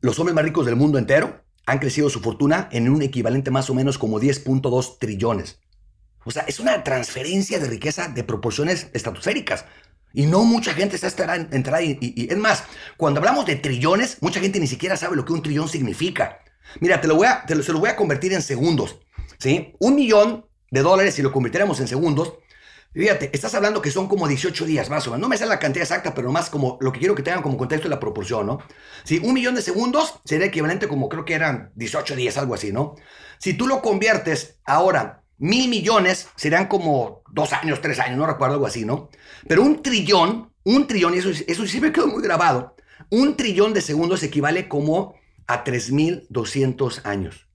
los 0.00 0.18
hombres 0.18 0.34
más 0.34 0.44
ricos 0.44 0.66
del 0.66 0.76
mundo 0.76 0.98
entero 0.98 1.44
han 1.66 1.78
crecido 1.78 2.08
su 2.10 2.20
fortuna 2.20 2.68
en 2.70 2.88
un 2.88 3.02
equivalente 3.02 3.50
más 3.50 3.70
o 3.70 3.74
menos 3.74 3.98
como 3.98 4.20
10.2 4.20 4.98
trillones. 4.98 5.60
O 6.24 6.30
sea, 6.30 6.42
es 6.42 6.58
una 6.58 6.82
transferencia 6.82 7.58
de 7.60 7.68
riqueza 7.68 8.08
de 8.08 8.24
proporciones 8.24 8.88
estratosféricas. 8.92 9.64
Y 10.16 10.24
no 10.24 10.44
mucha 10.44 10.72
gente 10.72 10.96
está 10.96 11.36
entrada 11.36 11.82
y, 11.82 12.26
es 12.30 12.38
más, 12.38 12.64
cuando 12.96 13.20
hablamos 13.20 13.44
de 13.44 13.56
trillones, 13.56 14.16
mucha 14.22 14.40
gente 14.40 14.58
ni 14.58 14.66
siquiera 14.66 14.96
sabe 14.96 15.14
lo 15.14 15.26
que 15.26 15.34
un 15.34 15.42
trillón 15.42 15.68
significa. 15.68 16.38
Mira, 16.80 17.02
te 17.02 17.06
lo 17.06 17.16
voy 17.16 17.26
a, 17.26 17.44
te 17.44 17.62
se 17.62 17.70
lo 17.70 17.80
voy 17.80 17.90
a 17.90 17.96
convertir 17.96 18.32
en 18.32 18.40
segundos. 18.40 18.98
¿sí? 19.38 19.74
Un 19.78 19.94
millón 19.94 20.46
de 20.70 20.80
dólares, 20.80 21.16
si 21.16 21.20
lo 21.20 21.30
convirtiéramos 21.30 21.80
en 21.80 21.88
segundos, 21.88 22.32
fíjate, 22.94 23.28
estás 23.34 23.54
hablando 23.56 23.82
que 23.82 23.90
son 23.90 24.08
como 24.08 24.26
18 24.26 24.64
días 24.64 24.88
más 24.88 25.06
o 25.06 25.10
menos. 25.10 25.20
No 25.20 25.28
me 25.28 25.36
sé 25.36 25.44
la 25.44 25.58
cantidad 25.58 25.82
exacta, 25.82 26.14
pero 26.14 26.32
más 26.32 26.48
como 26.48 26.78
lo 26.80 26.92
que 26.92 26.98
quiero 26.98 27.14
que 27.14 27.22
tengan 27.22 27.42
como 27.42 27.58
contexto 27.58 27.86
es 27.86 27.90
la 27.90 28.00
proporción, 28.00 28.46
¿no? 28.46 28.60
Si 29.04 29.18
un 29.18 29.34
millón 29.34 29.54
de 29.54 29.60
segundos 29.60 30.14
sería 30.24 30.46
equivalente 30.46 30.88
como 30.88 31.10
creo 31.10 31.26
que 31.26 31.34
eran 31.34 31.72
18 31.74 32.16
días, 32.16 32.38
algo 32.38 32.54
así, 32.54 32.72
¿no? 32.72 32.94
Si 33.38 33.52
tú 33.52 33.66
lo 33.66 33.82
conviertes 33.82 34.60
ahora 34.64 35.25
mil 35.38 35.68
millones 35.68 36.28
serían 36.36 36.66
como 36.66 37.22
dos 37.30 37.52
años, 37.52 37.80
tres 37.80 38.00
años, 38.00 38.18
no 38.18 38.26
recuerdo 38.26 38.54
algo 38.54 38.66
así, 38.66 38.84
¿no? 38.84 39.10
Pero 39.46 39.62
un 39.62 39.82
trillón, 39.82 40.52
un 40.64 40.86
trillón, 40.86 41.14
y 41.14 41.18
eso, 41.18 41.30
eso 41.30 41.66
sí 41.66 41.80
me 41.80 41.92
quedó 41.92 42.06
muy 42.06 42.22
grabado, 42.22 42.76
un 43.10 43.36
trillón 43.36 43.74
de 43.74 43.80
segundos 43.80 44.22
equivale 44.22 44.68
como 44.68 45.14
a 45.46 45.64
3.200 45.64 47.04
años. 47.04 47.48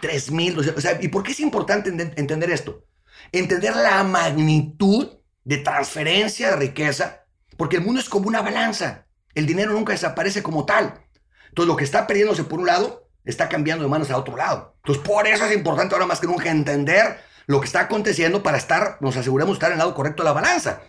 3 0.00 0.30
mil, 0.32 0.58
o 0.58 0.80
sea, 0.80 0.98
¿y 1.00 1.08
por 1.08 1.22
qué 1.22 1.32
es 1.32 1.40
importante 1.40 1.90
entender 1.90 2.50
esto? 2.50 2.84
Entender 3.30 3.76
la 3.76 4.02
magnitud 4.02 5.18
de 5.44 5.58
transferencia 5.58 6.50
de 6.50 6.56
riqueza, 6.56 7.26
porque 7.56 7.76
el 7.76 7.84
mundo 7.84 8.00
es 8.00 8.08
como 8.08 8.28
una 8.28 8.42
balanza. 8.42 9.06
El 9.34 9.46
dinero 9.46 9.72
nunca 9.72 9.92
desaparece 9.92 10.42
como 10.42 10.64
tal. 10.64 11.04
Entonces, 11.48 11.68
lo 11.68 11.76
que 11.76 11.84
está 11.84 12.06
perdiéndose 12.06 12.44
por 12.44 12.58
un 12.58 12.66
lado, 12.66 13.01
está 13.24 13.48
cambiando 13.48 13.84
de 13.84 13.90
manos 13.90 14.10
a 14.10 14.16
otro 14.16 14.36
lado. 14.36 14.74
Entonces, 14.78 15.04
por 15.04 15.26
eso 15.26 15.44
es 15.44 15.54
importante 15.54 15.94
ahora 15.94 16.06
más 16.06 16.20
que 16.20 16.26
nunca 16.26 16.50
entender 16.50 17.18
lo 17.46 17.60
que 17.60 17.66
está 17.66 17.80
aconteciendo 17.80 18.42
para 18.42 18.56
estar, 18.56 18.98
nos 19.00 19.16
aseguremos 19.16 19.54
estar 19.54 19.70
en 19.70 19.74
el 19.74 19.78
lado 19.78 19.94
correcto 19.94 20.22
de 20.22 20.28
la 20.28 20.32
balanza. 20.32 20.82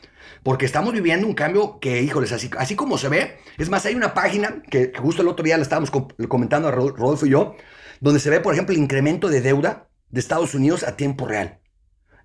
Porque 0.43 0.65
estamos 0.65 0.93
viviendo 0.93 1.25
un 1.25 1.33
cambio 1.33 1.79
que, 1.79 2.01
híjoles, 2.01 2.31
así, 2.31 2.49
así 2.57 2.75
como 2.75 2.97
se 2.97 3.09
ve. 3.09 3.37
Es 3.57 3.69
más, 3.69 3.85
hay 3.85 3.95
una 3.95 4.13
página 4.13 4.61
que, 4.69 4.91
justo 4.97 5.21
el 5.21 5.27
otro 5.27 5.43
día 5.43 5.57
la 5.57 5.63
estábamos 5.63 5.91
comentando 6.27 6.67
a 6.67 6.71
Rodolfo 6.71 7.25
y 7.25 7.29
yo, 7.29 7.55
donde 8.01 8.19
se 8.19 8.29
ve, 8.29 8.39
por 8.39 8.53
ejemplo, 8.53 8.75
el 8.75 8.81
incremento 8.81 9.29
de 9.29 9.41
deuda 9.41 9.87
de 10.09 10.19
Estados 10.19 10.53
Unidos 10.53 10.83
a 10.83 10.97
tiempo 10.97 11.25
real. 11.25 11.59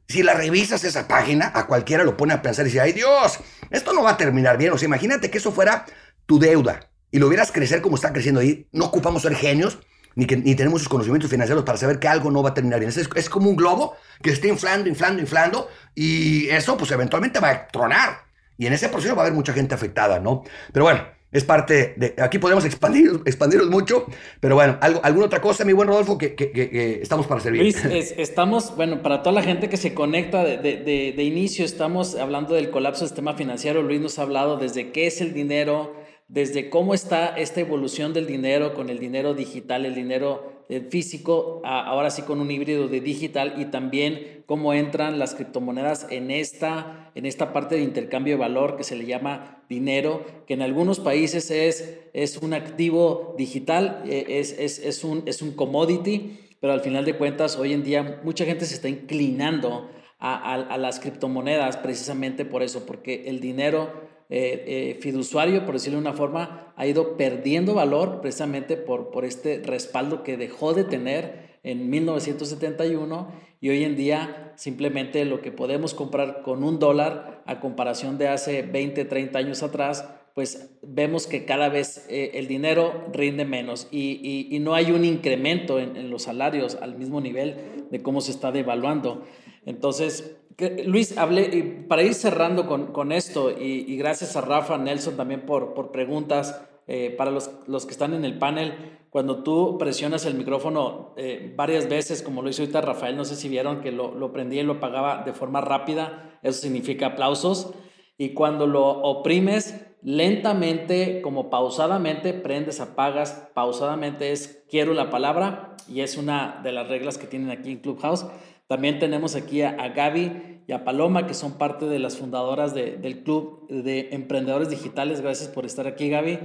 Si 0.08 0.22
la 0.22 0.34
revisas 0.34 0.84
esa 0.84 1.06
página, 1.06 1.52
a 1.54 1.66
cualquiera 1.66 2.02
lo 2.02 2.16
pone 2.16 2.32
a 2.32 2.42
pensar 2.42 2.64
y 2.64 2.70
dice, 2.70 2.80
ay 2.80 2.92
Dios, 2.92 3.40
esto 3.70 3.92
no 3.92 4.02
va 4.02 4.12
a 4.12 4.16
terminar 4.16 4.56
bien. 4.56 4.72
O 4.72 4.78
sea, 4.78 4.86
imagínate 4.86 5.30
que 5.30 5.38
eso 5.38 5.52
fuera 5.52 5.84
tu 6.26 6.38
deuda 6.38 6.90
y 7.10 7.18
lo 7.18 7.28
vieras 7.28 7.52
crecer 7.52 7.82
como 7.82 7.96
está 7.96 8.12
creciendo 8.12 8.40
ahí. 8.40 8.66
No 8.72 8.86
ocupamos 8.86 9.22
ser 9.22 9.34
genios, 9.34 9.78
ni, 10.18 10.26
que, 10.26 10.36
ni 10.36 10.56
tenemos 10.56 10.80
sus 10.80 10.88
conocimientos 10.88 11.30
financieros 11.30 11.62
para 11.62 11.78
saber 11.78 12.00
que 12.00 12.08
algo 12.08 12.28
no 12.32 12.42
va 12.42 12.50
a 12.50 12.54
terminar 12.54 12.80
bien. 12.80 12.90
Es, 12.90 13.08
es 13.14 13.30
como 13.30 13.48
un 13.48 13.54
globo 13.54 13.94
que 14.20 14.30
está 14.30 14.48
inflando, 14.48 14.88
inflando, 14.88 15.22
inflando 15.22 15.68
y 15.94 16.48
eso 16.48 16.76
pues 16.76 16.90
eventualmente 16.90 17.38
va 17.38 17.50
a 17.50 17.66
tronar. 17.68 18.24
Y 18.58 18.66
en 18.66 18.72
ese 18.72 18.88
proceso 18.88 19.14
va 19.14 19.22
a 19.22 19.26
haber 19.26 19.34
mucha 19.34 19.52
gente 19.52 19.76
afectada, 19.76 20.18
¿no? 20.18 20.42
Pero 20.72 20.86
bueno, 20.86 21.04
es 21.30 21.44
parte 21.44 21.94
de... 21.96 22.16
Aquí 22.20 22.40
podemos 22.40 22.64
expandir, 22.64 23.20
expandirnos 23.26 23.70
mucho, 23.70 24.06
pero 24.40 24.56
bueno, 24.56 24.76
¿algo, 24.80 25.00
¿alguna 25.04 25.26
otra 25.26 25.40
cosa, 25.40 25.64
mi 25.64 25.72
buen 25.72 25.86
Rodolfo, 25.86 26.18
que, 26.18 26.34
que, 26.34 26.98
estamos 27.00 27.28
para 27.28 27.40
servir? 27.40 27.62
Luis, 27.62 27.76
estamos, 28.16 28.74
bueno, 28.74 29.02
para 29.02 29.22
toda 29.22 29.34
la 29.34 29.42
gente 29.42 29.68
que 29.68 29.76
se 29.76 29.94
conecta 29.94 30.42
de, 30.42 30.56
de, 30.56 31.14
de, 31.16 31.22
inicio, 31.22 31.64
estamos 31.64 32.16
hablando 32.16 32.54
del 32.54 32.70
colapso 32.70 33.02
del 33.02 33.10
sistema 33.10 33.34
financiero. 33.34 33.82
Luis 33.82 34.00
nos 34.00 34.18
ha 34.18 34.22
hablado 34.22 34.56
desde 34.56 34.90
qué 34.90 35.06
es 35.06 35.20
el 35.20 35.32
dinero, 35.32 35.94
desde 36.28 36.68
cómo 36.68 36.92
está 36.92 37.28
esta 37.28 37.60
evolución 37.60 38.12
del 38.12 38.26
dinero 38.26 38.74
con 38.74 38.90
el 38.90 38.98
dinero 38.98 39.32
digital, 39.32 39.86
el 39.86 39.94
dinero 39.94 40.62
eh, 40.68 40.80
físico, 40.80 41.62
ahora 41.64 42.10
sí 42.10 42.20
con 42.20 42.40
un 42.42 42.50
híbrido 42.50 42.86
de 42.86 43.00
digital 43.00 43.54
y 43.56 43.64
también 43.66 44.44
cómo 44.44 44.74
entran 44.74 45.18
las 45.18 45.34
criptomonedas 45.34 46.06
en 46.10 46.30
esta, 46.30 47.10
en 47.14 47.24
esta 47.24 47.54
parte 47.54 47.76
de 47.76 47.82
intercambio 47.82 48.34
de 48.34 48.40
valor 48.40 48.76
que 48.76 48.84
se 48.84 48.94
le 48.94 49.06
llama 49.06 49.64
dinero, 49.70 50.22
que 50.46 50.52
en 50.52 50.60
algunos 50.60 51.00
países 51.00 51.50
es, 51.50 51.98
es 52.12 52.36
un 52.36 52.52
activo 52.52 53.34
digital, 53.38 54.02
eh, 54.04 54.26
es, 54.28 54.52
es, 54.58 54.78
es, 54.80 55.04
un, 55.04 55.22
es 55.24 55.40
un 55.40 55.52
commodity, 55.52 56.38
pero 56.60 56.74
al 56.74 56.82
final 56.82 57.06
de 57.06 57.16
cuentas 57.16 57.56
hoy 57.56 57.72
en 57.72 57.84
día 57.84 58.20
mucha 58.22 58.44
gente 58.44 58.66
se 58.66 58.74
está 58.74 58.90
inclinando 58.90 59.88
a, 60.18 60.54
a 60.54 60.76
las 60.76 60.98
criptomonedas 61.00 61.76
precisamente 61.78 62.44
por 62.44 62.62
eso, 62.62 62.84
porque 62.84 63.28
el 63.28 63.40
dinero 63.40 64.17
eh, 64.30 64.64
eh, 64.66 64.98
fiduciario, 65.00 65.64
por 65.64 65.74
decirlo 65.74 65.98
de 65.98 66.02
una 66.02 66.12
forma, 66.12 66.74
ha 66.76 66.86
ido 66.86 67.16
perdiendo 67.16 67.74
valor 67.74 68.20
precisamente 68.20 68.76
por, 68.76 69.10
por 69.10 69.24
este 69.24 69.62
respaldo 69.64 70.22
que 70.22 70.36
dejó 70.36 70.74
de 70.74 70.84
tener 70.84 71.58
en 71.62 71.88
1971 71.88 73.32
y 73.60 73.70
hoy 73.70 73.84
en 73.84 73.96
día 73.96 74.52
simplemente 74.56 75.24
lo 75.24 75.40
que 75.40 75.50
podemos 75.50 75.94
comprar 75.94 76.42
con 76.42 76.62
un 76.62 76.78
dólar 76.78 77.42
a 77.46 77.60
comparación 77.60 78.18
de 78.18 78.28
hace 78.28 78.62
20, 78.62 79.06
30 79.06 79.38
años 79.38 79.62
atrás, 79.62 80.08
pues 80.34 80.78
vemos 80.82 81.26
que 81.26 81.44
cada 81.44 81.68
vez 81.68 82.06
eh, 82.08 82.32
el 82.34 82.46
dinero 82.46 83.06
rinde 83.12 83.44
menos 83.44 83.88
y, 83.90 84.46
y, 84.50 84.58
no 84.60 84.74
hay 84.74 84.92
un 84.92 85.04
incremento 85.04 85.80
en, 85.80 85.96
en, 85.96 86.10
los 86.10 86.24
salarios 86.24 86.76
al 86.80 86.96
mismo 86.96 87.20
nivel 87.20 87.56
de 87.90 88.02
cómo 88.02 88.20
se 88.20 88.30
está 88.30 88.52
devaluando. 88.52 89.24
Entonces, 89.66 90.37
Luis, 90.58 91.16
hablé, 91.16 91.84
para 91.88 92.02
ir 92.02 92.14
cerrando 92.14 92.66
con, 92.66 92.88
con 92.88 93.12
esto, 93.12 93.50
y, 93.50 93.96
gracias 93.96 94.34
a 94.34 94.40
Rafa, 94.40 94.76
Nelson 94.76 95.16
también 95.16 95.42
por, 95.42 95.72
por 95.72 95.92
preguntas, 95.92 96.60
eh, 96.88 97.14
para 97.16 97.30
los, 97.30 97.50
los, 97.68 97.86
que 97.86 97.92
están 97.92 98.12
en 98.12 98.24
el 98.24 98.38
panel, 98.38 98.98
cuando 99.08 99.44
tú 99.44 99.78
presionas 99.78 100.24
el 100.26 100.34
micrófono 100.34 101.14
eh, 101.16 101.52
varias 101.54 101.88
veces, 101.88 102.22
como 102.22 102.42
lo 102.42 102.48
hizo 102.48 102.62
ahorita 102.62 102.80
Rafael, 102.80 103.16
no 103.16 103.24
sé 103.24 103.36
si 103.36 103.48
vieron 103.48 103.80
que 103.80 103.92
lo, 103.92 104.12
lo 104.14 104.32
prendía 104.32 104.62
y 104.62 104.64
lo 104.64 104.74
apagaba 104.74 105.22
de 105.22 105.32
forma 105.32 105.60
rápida, 105.60 106.40
eso 106.42 106.60
significa 106.60 107.06
aplausos, 107.06 107.72
y 108.16 108.30
cuando 108.30 108.66
lo 108.66 108.84
oprimes 108.88 109.80
lentamente, 110.02 111.22
como 111.22 111.50
pausadamente, 111.50 112.32
prendes, 112.32 112.80
apagas, 112.80 113.48
pausadamente 113.54 114.32
es 114.32 114.64
quiero 114.68 114.92
la 114.92 115.08
palabra, 115.08 115.76
y 115.88 116.00
es 116.00 116.16
una 116.16 116.60
de 116.64 116.72
las 116.72 116.88
reglas 116.88 117.16
que 117.16 117.28
tienen 117.28 117.50
aquí 117.50 117.70
en 117.70 117.78
Clubhouse. 117.78 118.26
También 118.68 118.98
tenemos 118.98 119.34
aquí 119.34 119.62
a, 119.62 119.72
Gaby 119.88 120.60
y 120.66 120.72
a 120.72 120.84
Paloma, 120.84 121.26
que 121.26 121.32
son 121.32 121.56
parte 121.56 121.86
de 121.86 121.98
las 121.98 122.18
fundadoras 122.18 122.74
del 122.74 123.22
Club 123.24 123.66
de 123.68 124.10
Emprendedores 124.12 124.68
Digitales. 124.68 125.22
Gracias 125.22 125.48
por 125.48 125.64
estar 125.64 125.86
aquí, 125.86 126.10
Gaby, 126.10 126.38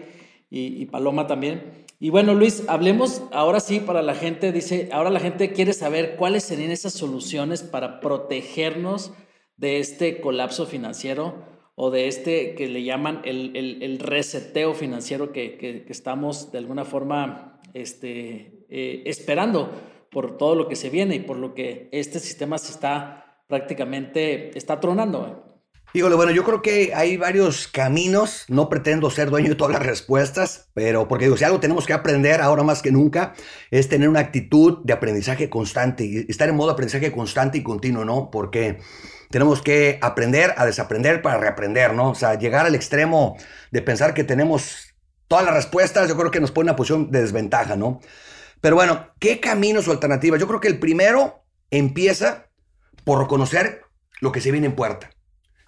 y, 0.50 0.86
Paloma 0.86 1.28
también. 1.28 1.86
Y 2.00 2.12
bueno, 2.12 2.34
Luis, 2.34 2.64
hablemos 2.70 3.24
ahora 3.34 3.60
sí 3.60 3.82
para 3.82 4.02
la 4.02 4.16
gente. 4.16 4.54
Dice, 4.54 4.88
ahora 4.94 5.10
la 5.10 5.20
gente 5.20 5.52
quiere 5.52 5.74
saber 5.74 6.16
cuáles 6.16 6.44
serían 6.44 6.72
esas 6.72 6.94
soluciones 6.94 7.62
para 7.62 8.00
protegernos 8.00 9.12
de 9.58 9.80
este 9.80 10.22
colapso 10.22 10.66
financiero 10.66 11.36
o 11.76 11.92
de 11.92 12.08
este 12.08 12.56
que 12.56 12.70
le 12.70 12.84
llaman 12.84 13.22
el, 13.26 14.00
reseteo 14.00 14.74
financiero 14.74 15.34
que, 15.34 15.86
estamos 15.90 16.54
de 16.54 16.60
alguna 16.60 16.86
forma 16.86 17.60
este, 17.74 18.66
eh, 18.70 19.04
esperando 19.08 19.70
por 20.14 20.38
todo 20.38 20.56
lo 20.56 20.68
que 20.68 20.76
se 20.76 20.90
viene 20.90 21.16
y 21.16 21.20
por 21.20 21.38
lo 21.38 21.54
que 21.54 21.90
este 21.92 22.20
sistema 22.20 22.58
se 22.58 22.72
está 22.72 23.44
prácticamente, 23.48 24.58
está 24.58 24.80
tronando. 24.80 25.54
Híjole, 25.96 26.16
bueno, 26.16 26.32
yo 26.32 26.44
creo 26.44 26.64
que 26.64 26.92
hay 26.96 27.18
varios 27.18 27.68
caminos. 27.68 28.46
No 28.48 28.68
pretendo 28.68 29.12
ser 29.12 29.30
dueño 29.30 29.50
de 29.50 29.56
todas 29.56 29.74
las 29.74 29.86
respuestas, 29.86 30.70
pero 30.74 31.08
porque 31.08 31.26
digo, 31.26 31.38
si 31.38 31.44
algo 31.44 31.60
tenemos 31.60 31.86
que 31.86 31.94
aprender 31.94 32.42
ahora 32.42 32.64
más 32.64 32.82
que 32.82 32.92
nunca 32.92 33.36
es 33.70 33.90
tener 33.90 34.10
una 34.10 34.22
actitud 34.22 34.80
de 34.84 34.94
aprendizaje 34.94 35.52
constante 35.52 36.04
y 36.04 36.26
estar 36.30 36.50
en 36.50 36.56
modo 36.56 36.72
aprendizaje 36.72 37.12
constante 37.12 37.60
y 37.60 37.64
continuo, 37.64 38.06
¿no? 38.06 38.32
Porque 38.32 38.80
tenemos 39.30 39.62
que 39.62 40.00
aprender 40.02 40.56
a 40.58 40.66
desaprender 40.66 41.22
para 41.22 41.38
reaprender, 41.38 41.94
¿no? 41.94 42.10
O 42.10 42.16
sea, 42.16 42.40
llegar 42.40 42.66
al 42.66 42.74
extremo 42.74 43.38
de 43.70 43.84
pensar 43.84 44.16
que 44.16 44.24
tenemos 44.24 44.96
todas 45.28 45.46
las 45.46 45.54
respuestas, 45.54 46.10
yo 46.10 46.18
creo 46.18 46.32
que 46.32 46.40
nos 46.40 46.52
pone 46.52 46.70
en 46.70 46.70
una 46.72 46.76
posición 46.76 47.12
de 47.12 47.22
desventaja, 47.22 47.76
¿no? 47.76 48.00
Pero 48.64 48.78
bueno, 48.78 49.08
¿qué 49.20 49.42
caminos 49.42 49.90
o 49.90 49.92
alternativas? 49.92 50.40
Yo 50.40 50.48
creo 50.48 50.62
que 50.62 50.70
el 50.70 50.80
primero 50.80 51.44
empieza 51.70 52.48
por 53.04 53.20
reconocer 53.20 53.82
lo 54.22 54.32
que 54.32 54.40
se 54.40 54.54
viene 54.54 54.68
en 54.68 54.76
puerta. 54.76 55.10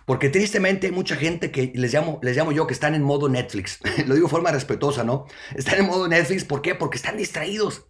Porque 0.06 0.30
tristemente 0.30 0.88
hay 0.88 0.94
mucha 0.94 1.18
gente 1.18 1.52
que 1.52 1.74
les 1.76 1.94
llamo, 1.94 2.22
les 2.24 2.38
llamo 2.38 2.54
yo 2.54 2.68
que 2.68 2.74
están 2.74 2.96
en 2.96 3.04
modo 3.04 3.28
Netflix. 3.28 3.80
Lo 4.08 4.16
digo 4.16 4.28
de 4.28 4.32
forma 4.32 4.50
respetuosa, 4.50 5.04
¿no? 5.04 5.26
Están 5.56 5.80
en 5.80 5.88
modo 5.88 6.08
Netflix, 6.08 6.46
¿por 6.46 6.62
qué? 6.62 6.74
Porque 6.74 6.96
están 6.96 7.18
distraídos. 7.18 7.86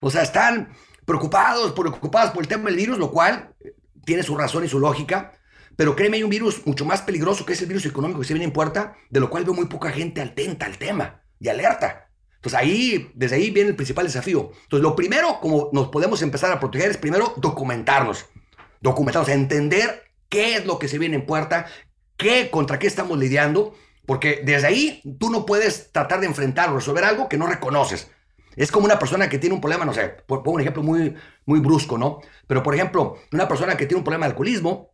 O 0.00 0.10
sea, 0.10 0.20
están 0.20 0.68
preocupados, 1.06 1.72
preocupados 1.72 2.32
por 2.32 2.42
el 2.42 2.48
tema 2.48 2.64
del 2.64 2.76
virus, 2.76 2.98
lo 2.98 3.10
cual 3.10 3.54
tiene 4.04 4.22
su 4.22 4.36
razón 4.36 4.66
y 4.66 4.68
su 4.68 4.78
lógica. 4.78 5.32
Pero 5.76 5.96
créeme, 5.96 6.18
hay 6.18 6.24
un 6.24 6.30
virus 6.30 6.66
mucho 6.66 6.84
más 6.84 7.00
peligroso 7.00 7.46
que 7.46 7.54
es 7.54 7.62
el 7.62 7.68
virus 7.68 7.86
económico 7.86 8.20
que 8.20 8.26
se 8.26 8.34
viene 8.34 8.44
en 8.44 8.52
puerta, 8.52 8.98
de 9.08 9.20
lo 9.20 9.30
cual 9.30 9.46
veo 9.46 9.54
muy 9.54 9.64
poca 9.64 9.92
gente 9.92 10.20
atenta 10.20 10.66
al 10.66 10.76
tema 10.76 11.22
y 11.40 11.48
alerta. 11.48 12.05
Entonces 12.46 12.60
ahí, 12.60 13.10
desde 13.16 13.34
ahí 13.34 13.50
viene 13.50 13.70
el 13.70 13.74
principal 13.74 14.06
desafío. 14.06 14.52
Entonces 14.62 14.80
lo 14.84 14.94
primero, 14.94 15.40
como 15.40 15.68
nos 15.72 15.88
podemos 15.88 16.22
empezar 16.22 16.52
a 16.52 16.60
proteger, 16.60 16.90
es 16.90 16.96
primero 16.96 17.34
documentarnos. 17.38 18.26
Documentarnos, 18.80 19.28
entender 19.30 20.04
qué 20.28 20.54
es 20.54 20.64
lo 20.64 20.78
que 20.78 20.86
se 20.86 21.00
viene 21.00 21.16
en 21.16 21.26
puerta, 21.26 21.66
qué, 22.16 22.48
contra 22.48 22.78
qué 22.78 22.86
estamos 22.86 23.18
lidiando, 23.18 23.74
porque 24.06 24.42
desde 24.44 24.68
ahí 24.68 25.02
tú 25.18 25.28
no 25.28 25.44
puedes 25.44 25.90
tratar 25.90 26.20
de 26.20 26.26
enfrentar 26.28 26.70
o 26.70 26.76
resolver 26.76 27.02
algo 27.02 27.28
que 27.28 27.36
no 27.36 27.48
reconoces. 27.48 28.12
Es 28.54 28.70
como 28.70 28.86
una 28.86 29.00
persona 29.00 29.28
que 29.28 29.38
tiene 29.38 29.56
un 29.56 29.60
problema, 29.60 29.84
no 29.84 29.92
sé, 29.92 30.10
pongo 30.28 30.52
un 30.52 30.60
ejemplo 30.60 30.84
muy, 30.84 31.16
muy 31.46 31.58
brusco, 31.58 31.98
¿no? 31.98 32.20
Pero 32.46 32.62
por 32.62 32.76
ejemplo, 32.76 33.16
una 33.32 33.48
persona 33.48 33.76
que 33.76 33.86
tiene 33.86 33.98
un 33.98 34.04
problema 34.04 34.26
de 34.26 34.30
alcoholismo, 34.30 34.92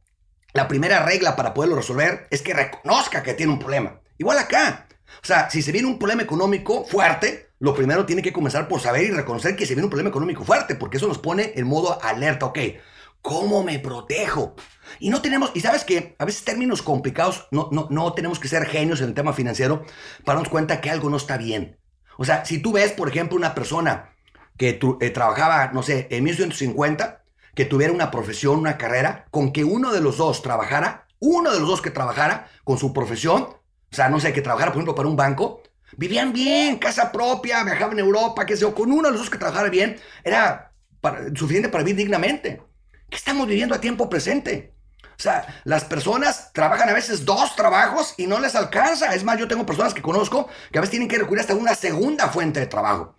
la 0.55 0.69
primera 0.69 1.05
regla 1.05 1.37
para 1.37 1.53
poderlo 1.53 1.77
resolver 1.77 2.29
es 2.31 2.41
que 2.41 2.55
reconozca 2.55 3.23
que 3.23 3.35
tiene 3.35 3.53
un 3.53 3.59
problema. 3.59 4.01
Igual 4.17 4.39
acá, 4.39 4.87
o 5.23 5.27
sea, 5.27 5.51
si 5.51 5.63
se 5.63 5.73
viene 5.73 5.89
un 5.89 5.99
problema 5.99 6.23
económico 6.23 6.85
fuerte, 6.85 7.51
lo 7.59 7.75
primero 7.75 8.07
tiene 8.07 8.23
que 8.23 8.33
comenzar 8.33 8.69
por 8.69 8.81
saber 8.81 9.05
y 9.05 9.11
reconocer 9.11 9.55
que 9.57 9.67
se 9.67 9.75
viene 9.75 9.85
un 9.85 9.91
problema 9.91 10.11
económico 10.11 10.45
fuerte, 10.45 10.75
porque 10.75 10.97
eso 10.97 11.09
nos 11.09 11.19
pone 11.19 11.53
en 11.57 11.67
modo 11.67 12.03
alerta, 12.03 12.47
ok, 12.47 12.59
¿cómo 13.21 13.63
me 13.63 13.79
protejo? 13.79 14.55
Y 14.99 15.11
no 15.11 15.23
tenemos, 15.23 15.53
y 15.55 15.61
sabes 15.61 15.85
que 15.85 16.17
a 16.19 16.25
veces 16.25 16.45
términos 16.45 16.83
complicados, 16.83 17.47
no, 17.51 17.69
no, 17.71 17.87
no 17.91 18.13
tenemos 18.15 18.39
que 18.41 18.49
ser 18.49 18.67
genios 18.67 19.01
en 19.01 19.09
el 19.09 19.15
tema 19.15 19.33
financiero 19.33 19.85
para 20.25 20.37
darnos 20.37 20.49
cuenta 20.49 20.81
que 20.81 20.91
algo 20.91 21.09
no 21.09 21.17
está 21.17 21.37
bien. 21.37 21.79
O 22.19 22.25
sea, 22.25 22.45
si 22.45 22.59
tú 22.61 22.73
ves, 22.73 22.93
por 22.93 23.09
ejemplo, 23.09 23.37
una 23.37 23.55
persona 23.55 24.11
que 24.59 24.79
eh, 25.01 25.11
trabajaba, 25.11 25.73
no 25.73 25.83
sé, 25.83 26.09
en 26.11 26.25
1950, 26.25 27.25
que 27.55 27.65
tuviera 27.65 27.93
una 27.93 28.11
profesión, 28.11 28.59
una 28.59 28.79
carrera, 28.79 29.27
con 29.31 29.53
que 29.53 29.65
uno 29.65 29.93
de 29.93 30.01
los 30.01 30.17
dos 30.17 30.43
trabajara, 30.43 31.07
uno 31.21 31.53
de 31.53 31.61
los 31.61 31.69
dos 31.69 31.83
que 31.83 31.91
trabajara 31.91 32.49
con 32.65 32.79
su 32.79 32.93
profesión, 32.93 33.49
o 33.93 33.95
sea, 33.95 34.09
no 34.09 34.19
sé, 34.19 34.33
que 34.33 34.41
trabajara, 34.41 34.73
por 34.73 34.79
ejemplo, 34.79 34.95
para 34.95 35.09
un 35.09 35.17
banco, 35.17 35.63
vivían 35.97 36.33
bien, 36.33 36.79
casa 36.79 37.13
propia, 37.13 37.63
viajaban 37.63 37.99
en 37.99 38.07
Europa, 38.07 38.47
qué 38.47 38.57
sé 38.57 38.63
yo, 38.63 38.75
con 38.75 38.91
uno 38.91 39.09
de 39.09 39.11
los 39.11 39.21
dos 39.21 39.31
que 39.31 39.39
trabajara 39.39 39.69
bien, 39.69 40.01
era 40.25 40.73
suficiente 41.35 41.69
para 41.69 41.85
vivir 41.85 42.05
dignamente. 42.05 42.63
¿Qué 43.11 43.17
estamos 43.17 43.47
viviendo 43.47 43.75
a 43.75 43.81
tiempo 43.81 44.09
presente? 44.09 44.73
O 45.03 45.23
sea, 45.23 45.47
las 45.65 45.85
personas 45.85 46.51
trabajan 46.55 46.89
a 46.89 46.95
veces 46.95 47.27
dos 47.27 47.55
trabajos 47.55 48.15
y 48.17 48.27
no 48.27 48.41
les 48.41 48.55
alcanza. 48.55 49.15
Es 49.15 49.23
más, 49.25 49.39
yo 49.39 49.47
tengo 49.47 49.67
personas 49.67 49.93
que 49.93 50.01
conozco 50.01 50.49
que 50.71 50.79
a 50.79 50.81
veces 50.81 50.93
tienen 50.93 51.09
que 51.09 51.19
recurrir 51.19 51.41
hasta 51.41 51.55
una 51.55 51.75
segunda 51.75 52.29
fuente 52.29 52.61
de 52.61 52.67
trabajo. 52.67 53.15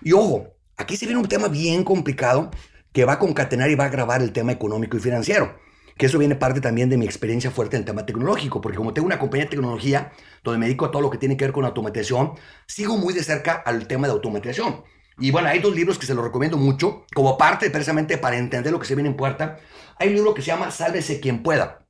Y 0.00 0.12
ojo, 0.12 0.54
aquí 0.76 0.96
se 0.96 1.06
viene 1.06 1.20
un 1.20 1.28
tema 1.28 1.48
bien 1.48 1.82
complicado 1.82 2.50
que 2.92 3.04
va 3.04 3.14
a 3.14 3.18
concatenar 3.18 3.70
y 3.70 3.74
va 3.74 3.84
a 3.84 3.88
agravar 3.88 4.22
el 4.22 4.32
tema 4.32 4.52
económico 4.52 4.96
y 4.96 5.00
financiero. 5.00 5.58
Que 6.02 6.06
eso 6.06 6.18
viene 6.18 6.34
parte 6.34 6.60
también 6.60 6.90
de 6.90 6.96
mi 6.96 7.04
experiencia 7.04 7.52
fuerte 7.52 7.76
en 7.76 7.82
el 7.82 7.86
tema 7.86 8.04
tecnológico, 8.04 8.60
porque 8.60 8.76
como 8.76 8.92
tengo 8.92 9.06
una 9.06 9.20
compañía 9.20 9.44
de 9.44 9.50
tecnología 9.50 10.10
donde 10.42 10.58
me 10.58 10.66
dedico 10.66 10.86
a 10.86 10.90
todo 10.90 11.00
lo 11.00 11.10
que 11.10 11.16
tiene 11.16 11.36
que 11.36 11.44
ver 11.44 11.52
con 11.52 11.64
automatización, 11.64 12.32
sigo 12.66 12.96
muy 12.96 13.14
de 13.14 13.22
cerca 13.22 13.52
al 13.52 13.86
tema 13.86 14.08
de 14.08 14.12
automatización. 14.12 14.82
Y 15.20 15.30
bueno, 15.30 15.46
hay 15.46 15.60
dos 15.60 15.76
libros 15.76 16.00
que 16.00 16.06
se 16.06 16.14
los 16.14 16.24
recomiendo 16.24 16.56
mucho, 16.56 17.06
como 17.14 17.38
parte 17.38 17.70
precisamente 17.70 18.18
para 18.18 18.36
entender 18.36 18.72
lo 18.72 18.80
que 18.80 18.86
se 18.86 18.96
viene 18.96 19.10
en 19.10 19.16
puerta. 19.16 19.60
Hay 19.96 20.08
un 20.08 20.14
libro 20.14 20.34
que 20.34 20.42
se 20.42 20.48
llama 20.48 20.72
Sálvese 20.72 21.20
quien 21.20 21.44
pueda. 21.44 21.86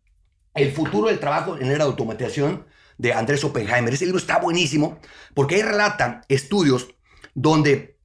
El 0.52 0.72
futuro 0.72 1.08
del 1.08 1.18
trabajo 1.18 1.56
en 1.56 1.68
de 1.68 1.82
automatización 1.82 2.66
de 2.98 3.14
Andrés 3.14 3.42
Oppenheimer. 3.44 3.94
Ese 3.94 4.04
libro 4.04 4.20
está 4.20 4.38
buenísimo 4.38 4.98
porque 5.32 5.54
ahí 5.54 5.62
relata 5.62 6.20
estudios 6.28 6.94
donde 7.32 7.96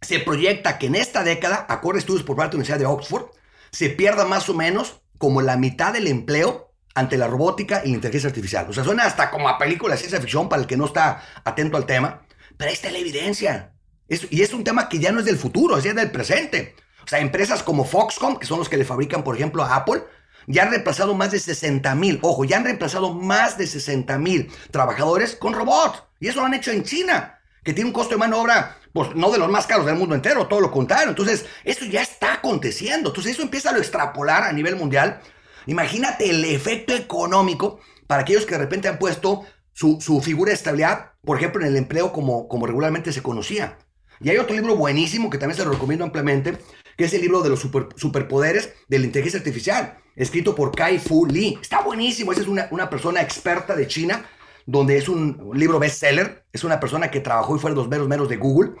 se 0.00 0.20
proyecta 0.20 0.78
que 0.78 0.86
en 0.86 0.94
esta 0.94 1.22
década, 1.22 1.66
acorde 1.68 1.98
a 1.98 2.00
estudios 2.00 2.22
por 2.22 2.34
parte 2.34 2.52
de 2.52 2.54
la 2.56 2.60
Universidad 2.60 2.78
de 2.78 2.86
Oxford, 2.86 3.26
se 3.72 3.90
pierda 3.90 4.24
más 4.24 4.48
o 4.48 4.54
menos 4.54 5.03
como 5.24 5.40
la 5.40 5.56
mitad 5.56 5.94
del 5.94 6.06
empleo 6.06 6.74
ante 6.94 7.16
la 7.16 7.26
robótica 7.26 7.80
y 7.82 7.88
la 7.88 7.94
inteligencia 7.94 8.28
artificial. 8.28 8.66
O 8.68 8.74
sea, 8.74 8.84
suena 8.84 9.04
hasta 9.04 9.30
como 9.30 9.48
a 9.48 9.56
película 9.56 9.94
de 9.94 9.98
ciencia 9.98 10.20
ficción 10.20 10.50
para 10.50 10.60
el 10.60 10.68
que 10.68 10.76
no 10.76 10.84
está 10.84 11.22
atento 11.44 11.78
al 11.78 11.86
tema, 11.86 12.26
pero 12.58 12.68
ahí 12.68 12.74
está 12.74 12.90
la 12.90 12.98
evidencia. 12.98 13.72
y 14.06 14.42
es 14.42 14.52
un 14.52 14.64
tema 14.64 14.86
que 14.86 14.98
ya 14.98 15.12
no 15.12 15.20
es 15.20 15.24
del 15.24 15.38
futuro, 15.38 15.78
es 15.78 15.84
ya 15.84 15.94
del 15.94 16.10
presente. 16.10 16.76
O 17.02 17.08
sea, 17.08 17.20
empresas 17.20 17.62
como 17.62 17.86
Foxconn, 17.86 18.36
que 18.36 18.44
son 18.44 18.58
los 18.58 18.68
que 18.68 18.76
le 18.76 18.84
fabrican, 18.84 19.24
por 19.24 19.34
ejemplo, 19.34 19.62
a 19.62 19.76
Apple, 19.76 20.02
ya 20.46 20.64
han 20.64 20.70
reemplazado 20.72 21.14
más 21.14 21.30
de 21.30 21.38
60 21.38 21.94
mil, 21.94 22.18
ojo, 22.20 22.44
ya 22.44 22.58
han 22.58 22.64
reemplazado 22.64 23.14
más 23.14 23.56
de 23.56 23.66
60 23.66 24.18
mil 24.18 24.52
trabajadores 24.72 25.36
con 25.36 25.54
robots. 25.54 26.02
Y 26.20 26.28
eso 26.28 26.40
lo 26.40 26.46
han 26.46 26.52
hecho 26.52 26.70
en 26.70 26.84
China, 26.84 27.40
que 27.64 27.72
tiene 27.72 27.88
un 27.88 27.94
costo 27.94 28.16
de 28.16 28.18
mano 28.18 28.36
de 28.36 28.42
obra, 28.42 28.76
pues 28.94 29.12
no 29.16 29.32
de 29.32 29.38
los 29.38 29.50
más 29.50 29.66
caros 29.66 29.86
del 29.86 29.96
mundo 29.96 30.14
entero, 30.14 30.46
todo 30.46 30.60
lo 30.60 30.70
contrario. 30.70 31.08
Entonces, 31.08 31.46
eso 31.64 31.84
ya 31.84 32.00
está 32.00 32.34
aconteciendo. 32.34 33.08
Entonces, 33.10 33.32
eso 33.32 33.42
empieza 33.42 33.70
a 33.70 33.72
lo 33.72 33.80
extrapolar 33.80 34.44
a 34.44 34.52
nivel 34.52 34.76
mundial. 34.76 35.20
Imagínate 35.66 36.30
el 36.30 36.44
efecto 36.44 36.94
económico 36.94 37.80
para 38.06 38.22
aquellos 38.22 38.46
que 38.46 38.52
de 38.52 38.60
repente 38.60 38.86
han 38.86 39.00
puesto 39.00 39.42
su, 39.72 40.00
su 40.00 40.20
figura 40.20 40.50
de 40.50 40.54
estabilidad, 40.54 41.10
por 41.24 41.36
ejemplo, 41.36 41.60
en 41.60 41.66
el 41.66 41.76
empleo 41.76 42.12
como, 42.12 42.46
como 42.46 42.66
regularmente 42.66 43.12
se 43.12 43.20
conocía. 43.20 43.78
Y 44.20 44.30
hay 44.30 44.36
otro 44.36 44.54
libro 44.54 44.76
buenísimo 44.76 45.28
que 45.28 45.38
también 45.38 45.56
se 45.56 45.64
lo 45.64 45.72
recomiendo 45.72 46.04
ampliamente, 46.04 46.56
que 46.96 47.06
es 47.06 47.14
el 47.14 47.20
libro 47.20 47.42
de 47.42 47.48
los 47.48 47.66
superpoderes 47.96 48.74
de 48.86 49.00
la 49.00 49.06
inteligencia 49.06 49.40
artificial, 49.40 49.98
escrito 50.14 50.54
por 50.54 50.70
Kai 50.70 51.00
Fu 51.00 51.26
Lee. 51.26 51.58
Está 51.60 51.80
buenísimo, 51.80 52.30
esa 52.30 52.42
es 52.42 52.46
una, 52.46 52.68
una 52.70 52.88
persona 52.88 53.22
experta 53.22 53.74
de 53.74 53.88
China, 53.88 54.24
donde 54.66 54.96
es 54.96 55.08
un 55.08 55.50
libro 55.54 55.78
bestseller, 55.78 56.44
es 56.52 56.64
una 56.64 56.80
persona 56.80 57.10
que 57.10 57.20
trabajó 57.20 57.56
y 57.56 57.58
fue 57.58 57.70
de 57.70 57.76
los 57.76 57.88
meros 57.88 58.08
meros 58.08 58.28
de 58.28 58.36
Google, 58.36 58.72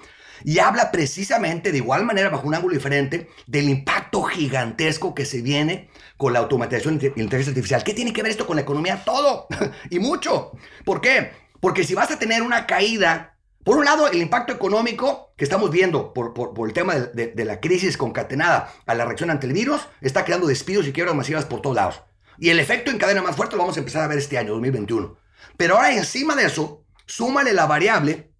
y 0.44 0.58
habla 0.58 0.90
precisamente, 0.90 1.72
de 1.72 1.78
igual 1.78 2.04
manera, 2.04 2.28
bajo 2.28 2.46
un 2.46 2.54
ángulo 2.54 2.74
diferente, 2.74 3.28
del 3.46 3.68
impacto 3.68 4.22
gigantesco 4.24 5.14
que 5.14 5.24
se 5.24 5.42
viene 5.42 5.88
con 6.16 6.32
la 6.32 6.40
automatización 6.40 6.96
y 6.96 7.04
la 7.04 7.22
inteligencia 7.22 7.50
artificial. 7.50 7.84
¿Qué 7.84 7.94
tiene 7.94 8.12
que 8.12 8.22
ver 8.22 8.30
esto 8.30 8.46
con 8.46 8.56
la 8.56 8.62
economía? 8.62 9.02
Todo, 9.04 9.46
y 9.90 9.98
mucho. 9.98 10.52
¿Por 10.84 11.00
qué? 11.00 11.30
Porque 11.60 11.84
si 11.84 11.94
vas 11.94 12.10
a 12.10 12.18
tener 12.18 12.42
una 12.42 12.66
caída 12.66 13.34
por 13.64 13.78
un 13.78 13.86
lado, 13.86 14.08
el 14.08 14.20
impacto 14.20 14.52
económico 14.52 15.32
que 15.38 15.44
estamos 15.44 15.70
viendo 15.70 16.12
por, 16.12 16.34
el 16.66 16.74
tema 16.74 16.96
de, 16.96 17.44
la 17.46 17.60
crisis 17.60 17.96
concatenada 17.96 18.70
a 18.84 18.94
la 18.94 19.06
reacción 19.06 19.30
ante 19.30 19.46
el 19.46 19.54
virus 19.54 19.88
está 20.02 20.26
creando 20.26 20.46
despidos 20.46 20.86
y 20.86 20.92
quiebras 20.92 21.16
masivas 21.16 21.46
por 21.46 21.62
todos 21.62 21.74
lados. 21.74 22.02
Y 22.36 22.50
el 22.50 22.58
efecto 22.58 22.90
en 22.90 22.98
cadena 22.98 23.22
más 23.22 23.36
fuerte 23.36 23.56
lo 23.56 23.62
vamos 23.62 23.76
a 23.76 23.80
empezar 23.80 24.02
a 24.02 24.08
ver 24.08 24.18
este 24.18 24.36
año, 24.36 24.52
2021. 24.52 25.16
Pero 25.56 25.76
ahora 25.76 25.94
encima 25.94 26.34
de 26.34 26.46
eso, 26.46 26.84
súmale 27.06 27.52
la 27.52 27.66
variable 27.66 28.30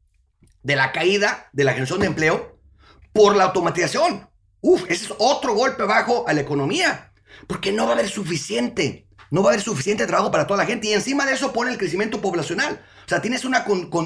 de 0.63 0.77
la 0.77 0.93
caída 0.93 1.49
de 1.53 1.65
la 1.65 1.73
generación 1.73 2.01
de 2.01 2.07
empleo 2.07 2.59
por 3.13 3.37
la 3.37 3.45
automatización. 3.45 4.29
Uf, 4.61 4.85
ese 4.89 5.07
es 5.07 5.15
otro 5.19 5.55
golpe 5.55 5.83
bajo 5.85 6.27
a 6.27 6.33
la 6.33 6.41
economía, 6.41 7.13
porque 7.47 7.73
no 7.73 7.85
va 7.85 7.91
a 7.91 7.95
haber 7.95 8.09
suficiente, 8.09 9.07
no 9.31 9.43
va 9.43 9.51
a 9.51 9.53
haber 9.53 9.65
suficiente 9.65 10.07
trabajo 10.07 10.31
para 10.31 10.47
toda 10.47 10.59
la 10.59 10.67
gente 10.67 10.89
y 10.89 10.93
encima 10.95 11.27
de 11.27 11.35
eso 11.35 11.53
pone 11.53 11.71
el 11.71 11.79
crecimiento 11.79 12.21
poblacional. 12.21 12.85
O 13.05 13.09
sea, 13.09 13.21
tienes 13.21 13.45
una, 13.45 13.65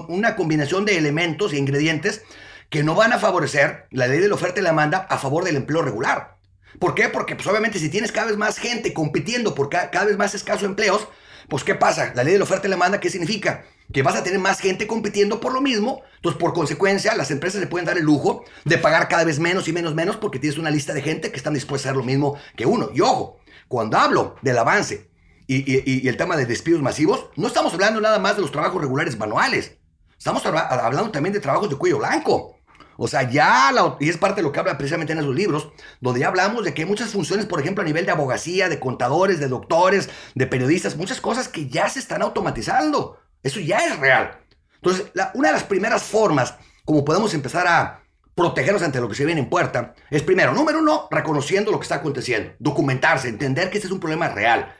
una 0.09 0.36
combinación 0.36 0.84
de 0.84 0.99
elementos 0.99 1.53
e 1.53 1.59
ingredientes 1.59 2.22
que 2.70 2.82
no 2.82 2.94
van 2.94 3.12
a 3.12 3.18
favorecer 3.18 3.86
la 3.90 4.07
ley 4.09 4.18
de 4.18 4.28
la 4.28 4.34
oferta 4.34 4.61
y 4.61 4.62
la 4.62 4.70
demanda 4.70 5.07
a 5.09 5.18
favor 5.18 5.44
del 5.44 5.57
empleo 5.57 5.82
regular. 5.82 6.38
¿Por 6.78 6.94
qué? 6.94 7.09
Porque 7.09 7.34
pues, 7.34 7.46
obviamente 7.46 7.78
si 7.78 7.88
tienes 7.88 8.12
cada 8.12 8.28
vez 8.28 8.36
más 8.36 8.59
gente 8.59 8.92
compitiendo 8.92 9.55
por 9.55 9.68
cada, 9.70 10.05
vez 10.05 10.16
más 10.16 10.34
escasos 10.34 10.64
empleos, 10.64 11.09
pues 11.49 11.64
¿qué 11.64 11.74
pasa? 11.74 12.12
La 12.14 12.24
ley 12.24 12.34
de 12.34 12.38
la 12.38 12.44
oferta 12.44 12.66
y 12.66 12.70
la 12.70 12.76
demanda, 12.76 13.01
¿qué 13.01 13.11
significa? 13.11 13.64
Que 13.92 14.03
vas 14.03 14.16
a 14.16 14.22
tener 14.22 14.38
más 14.38 14.61
gente 14.61 14.86
compitiendo 14.86 15.40
por 15.40 15.53
lo 15.55 15.61
mismo, 15.61 16.03
entonces 16.16 16.38
por 16.38 16.53
consecuencia 16.53 17.14
las 17.14 17.30
empresas 17.30 17.61
se 17.61 17.66
pueden 17.66 17.86
dar 17.86 17.96
el 17.96 18.05
lujo 18.05 18.44
de 18.64 18.76
pagar 18.76 19.09
cada 19.09 19.24
vez 19.24 19.38
menos 19.38 19.66
y 19.66 19.72
menos 19.72 19.94
menos 19.94 20.16
porque 20.16 20.38
tienes 20.38 20.59
una 20.59 20.70
lista 20.70 20.92
de 20.92 21.03
gente 21.03 21.30
que 21.30 21.38
están 21.38 21.55
dispuestos 21.55 21.86
a 21.86 21.90
hacer 21.90 21.96
lo 21.96 22.05
mismo 22.05 22.36
que 22.55 22.66
uno. 22.66 22.90
Y 22.92 23.01
ojo, 23.01 23.40
cuando 23.66 23.96
hablo 23.99 24.36
del 24.42 24.59
avance 24.59 25.11
y, 25.46 26.07
el 26.07 26.16
tema 26.18 26.36
de 26.36 26.44
despidos 26.44 26.82
masivos, 26.82 27.30
no 27.36 27.46
estamos 27.46 27.72
hablando 27.72 28.01
nada 28.01 28.18
más 28.18 28.36
de 28.36 28.42
los 28.42 28.53
trabajos 28.53 28.80
regulares 28.82 29.18
manuales. 29.18 29.78
Estamos 30.18 30.44
hablando 30.44 31.11
también 31.11 31.32
de 31.32 31.40
trabajos 31.40 31.70
de 31.70 31.76
cuello 31.76 31.99
blanco. 31.99 32.58
O 33.01 33.07
sea, 33.07 33.30
ya, 33.30 33.72
y 34.01 34.09
es 34.09 34.16
parte 34.16 34.40
de 34.40 34.42
lo 34.42 34.51
que 34.51 34.59
habla 34.59 34.76
precisamente 34.76 35.12
en 35.12 35.20
esos 35.20 35.32
libros, 35.32 35.70
donde 36.01 36.18
ya 36.18 36.26
hablamos 36.26 36.64
de 36.64 36.74
que 36.74 36.82
hay 36.82 36.88
muchas 36.88 37.11
funciones, 37.11 37.46
por 37.46 37.61
ejemplo, 37.61 37.82
a 37.82 37.86
nivel 37.86 38.05
de 38.05 38.11
abogacía, 38.11 38.68
de 38.68 38.80
contadores, 38.80 39.38
de 39.38 39.46
doctores, 39.46 40.11
de 40.34 40.46
periodistas, 40.49 40.96
muchas 40.96 41.20
cosas 41.20 41.46
que 41.46 41.68
ya 41.68 41.88
se 41.88 42.01
están 42.01 42.22
automatizando. 42.22 43.20
Eso 43.44 43.61
ya 43.61 43.86
es 43.86 43.96
real. 44.01 44.40
Entonces, 44.74 45.12
una 45.34 45.49
de 45.49 45.55
las 45.55 45.62
primeras 45.62 46.03
formas 46.03 46.55
como 46.84 47.05
podemos 47.05 47.34
empezar 47.34 47.68
a 47.68 48.03
protegernos 48.34 48.82
ante 48.82 49.01
lo 49.01 49.09
que 49.09 49.14
se 49.14 49.24
viene 49.24 49.42
en 49.42 49.49
puerta 49.49 49.94
es 50.11 50.24
primero, 50.24 50.53
número 50.53 50.80
uno, 50.80 51.07
reconociendo 51.11 51.70
lo 51.70 51.78
que 51.78 51.84
está 51.84 51.96
aconteciendo, 51.96 52.53
documentarse, 52.59 53.28
entender 53.28 53.70
que 53.70 53.78
este 53.78 53.86
es 53.86 53.92
un 53.92 54.01
problema 54.01 54.28
real. 54.28 54.74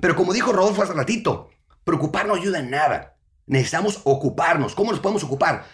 Pero 0.00 0.14
como 0.14 0.32
dijo 0.32 0.52
Rodolfo 0.52 0.82
hace 0.82 0.92
ratito, 0.92 1.50
preocupar 1.82 2.26
no 2.28 2.36
ayuda 2.36 2.60
en 2.60 2.70
nada. 2.70 3.16
Necesitamos 3.46 4.00
ocuparnos. 4.04 4.76
¿Cómo 4.76 4.92
nos 4.92 5.00
podemos 5.00 5.24
ocupar? 5.24 5.64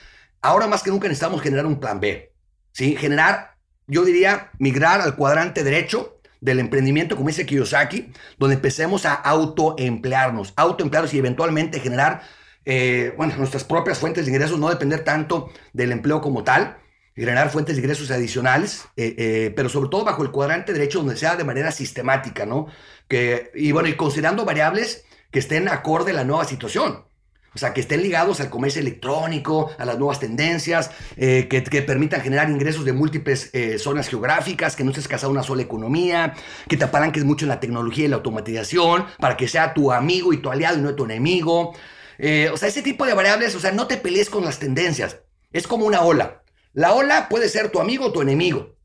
Ahora 0.42 0.66
más 0.66 0.82
que 0.82 0.90
nunca 0.90 1.08
necesitamos 1.08 1.42
generar 1.42 1.66
un 1.66 1.80
plan 1.80 2.00
B. 2.00 2.32
¿sí? 2.72 2.96
Generar, 2.96 3.56
yo 3.86 4.04
diría, 4.04 4.50
migrar 4.58 5.00
al 5.00 5.16
cuadrante 5.16 5.64
derecho 5.64 6.20
del 6.40 6.58
emprendimiento, 6.58 7.16
como 7.16 7.28
dice 7.28 7.46
Kiyosaki, 7.46 8.12
donde 8.38 8.56
empecemos 8.56 9.04
a 9.04 9.14
autoemplearnos, 9.14 10.54
autoemplearnos 10.56 11.12
y 11.12 11.18
eventualmente 11.18 11.80
generar 11.80 12.22
eh, 12.64 13.12
bueno, 13.16 13.34
nuestras 13.36 13.64
propias 13.64 13.98
fuentes 13.98 14.26
de 14.26 14.32
ingresos, 14.32 14.58
no 14.58 14.70
depender 14.70 15.04
tanto 15.04 15.50
del 15.72 15.92
empleo 15.92 16.20
como 16.20 16.44
tal, 16.44 16.78
generar 17.14 17.50
fuentes 17.50 17.76
de 17.76 17.82
ingresos 17.82 18.10
adicionales, 18.10 18.86
eh, 18.96 19.14
eh, 19.18 19.52
pero 19.54 19.68
sobre 19.68 19.90
todo 19.90 20.04
bajo 20.04 20.22
el 20.22 20.30
cuadrante 20.30 20.72
derecho 20.72 20.98
donde 20.98 21.16
sea 21.16 21.36
de 21.36 21.44
manera 21.44 21.72
sistemática, 21.72 22.46
¿no? 22.46 22.66
Que, 23.08 23.50
y 23.54 23.72
bueno, 23.72 23.88
y 23.88 23.96
considerando 23.96 24.44
variables 24.44 25.04
que 25.30 25.38
estén 25.38 25.68
acorde 25.68 26.12
a 26.12 26.14
la 26.14 26.24
nueva 26.24 26.44
situación. 26.44 27.04
O 27.54 27.58
sea, 27.58 27.74
que 27.74 27.80
estén 27.80 28.02
ligados 28.02 28.40
al 28.40 28.48
comercio 28.48 28.80
electrónico, 28.80 29.70
a 29.78 29.84
las 29.84 29.98
nuevas 29.98 30.20
tendencias, 30.20 30.90
eh, 31.16 31.48
que, 31.50 31.64
que, 31.64 31.82
permitan 31.82 32.20
generar 32.20 32.48
ingresos 32.48 32.84
de 32.84 32.92
múltiples 32.92 33.50
zonas 33.78 34.08
geográficas, 34.08 34.76
que 34.76 34.84
no 34.84 34.90
estés 34.90 35.08
casado 35.08 35.32
una 35.32 35.42
sola 35.42 35.62
economía, 35.62 36.34
que 36.68 36.76
te 36.76 36.84
apalanques 36.84 37.24
mucho 37.24 37.44
en 37.44 37.48
la 37.48 37.60
tecnología 37.60 38.04
y 38.04 38.08
la 38.08 38.16
automatización, 38.16 39.06
para 39.18 39.36
que 39.36 39.48
sea 39.48 39.74
tu 39.74 39.92
amigo 39.92 40.32
y 40.32 40.38
tu 40.38 40.50
aliado 40.50 40.78
y 40.78 40.82
no 40.82 40.94
tu 40.94 41.04
enemigo. 41.04 41.70
o 41.72 42.56
sea, 42.56 42.68
ese 42.68 42.82
tipo 42.82 43.04
de 43.04 43.14
variables, 43.14 43.54
o 43.54 43.60
sea, 43.60 43.72
no 43.72 43.86
te 43.86 43.96
pelees 43.96 44.30
con 44.30 44.44
las 44.44 44.58
tendencias. 44.58 45.18
Es 45.52 45.66
como 45.66 45.86
una 45.86 46.02
ola. 46.02 46.42
La 46.72 46.94
ola 46.94 47.28
puede 47.28 47.48
ser 47.48 47.70
tu 47.70 47.80
amigo 47.80 48.06
o 48.06 48.12
tu 48.12 48.22
enemigo. 48.22 48.76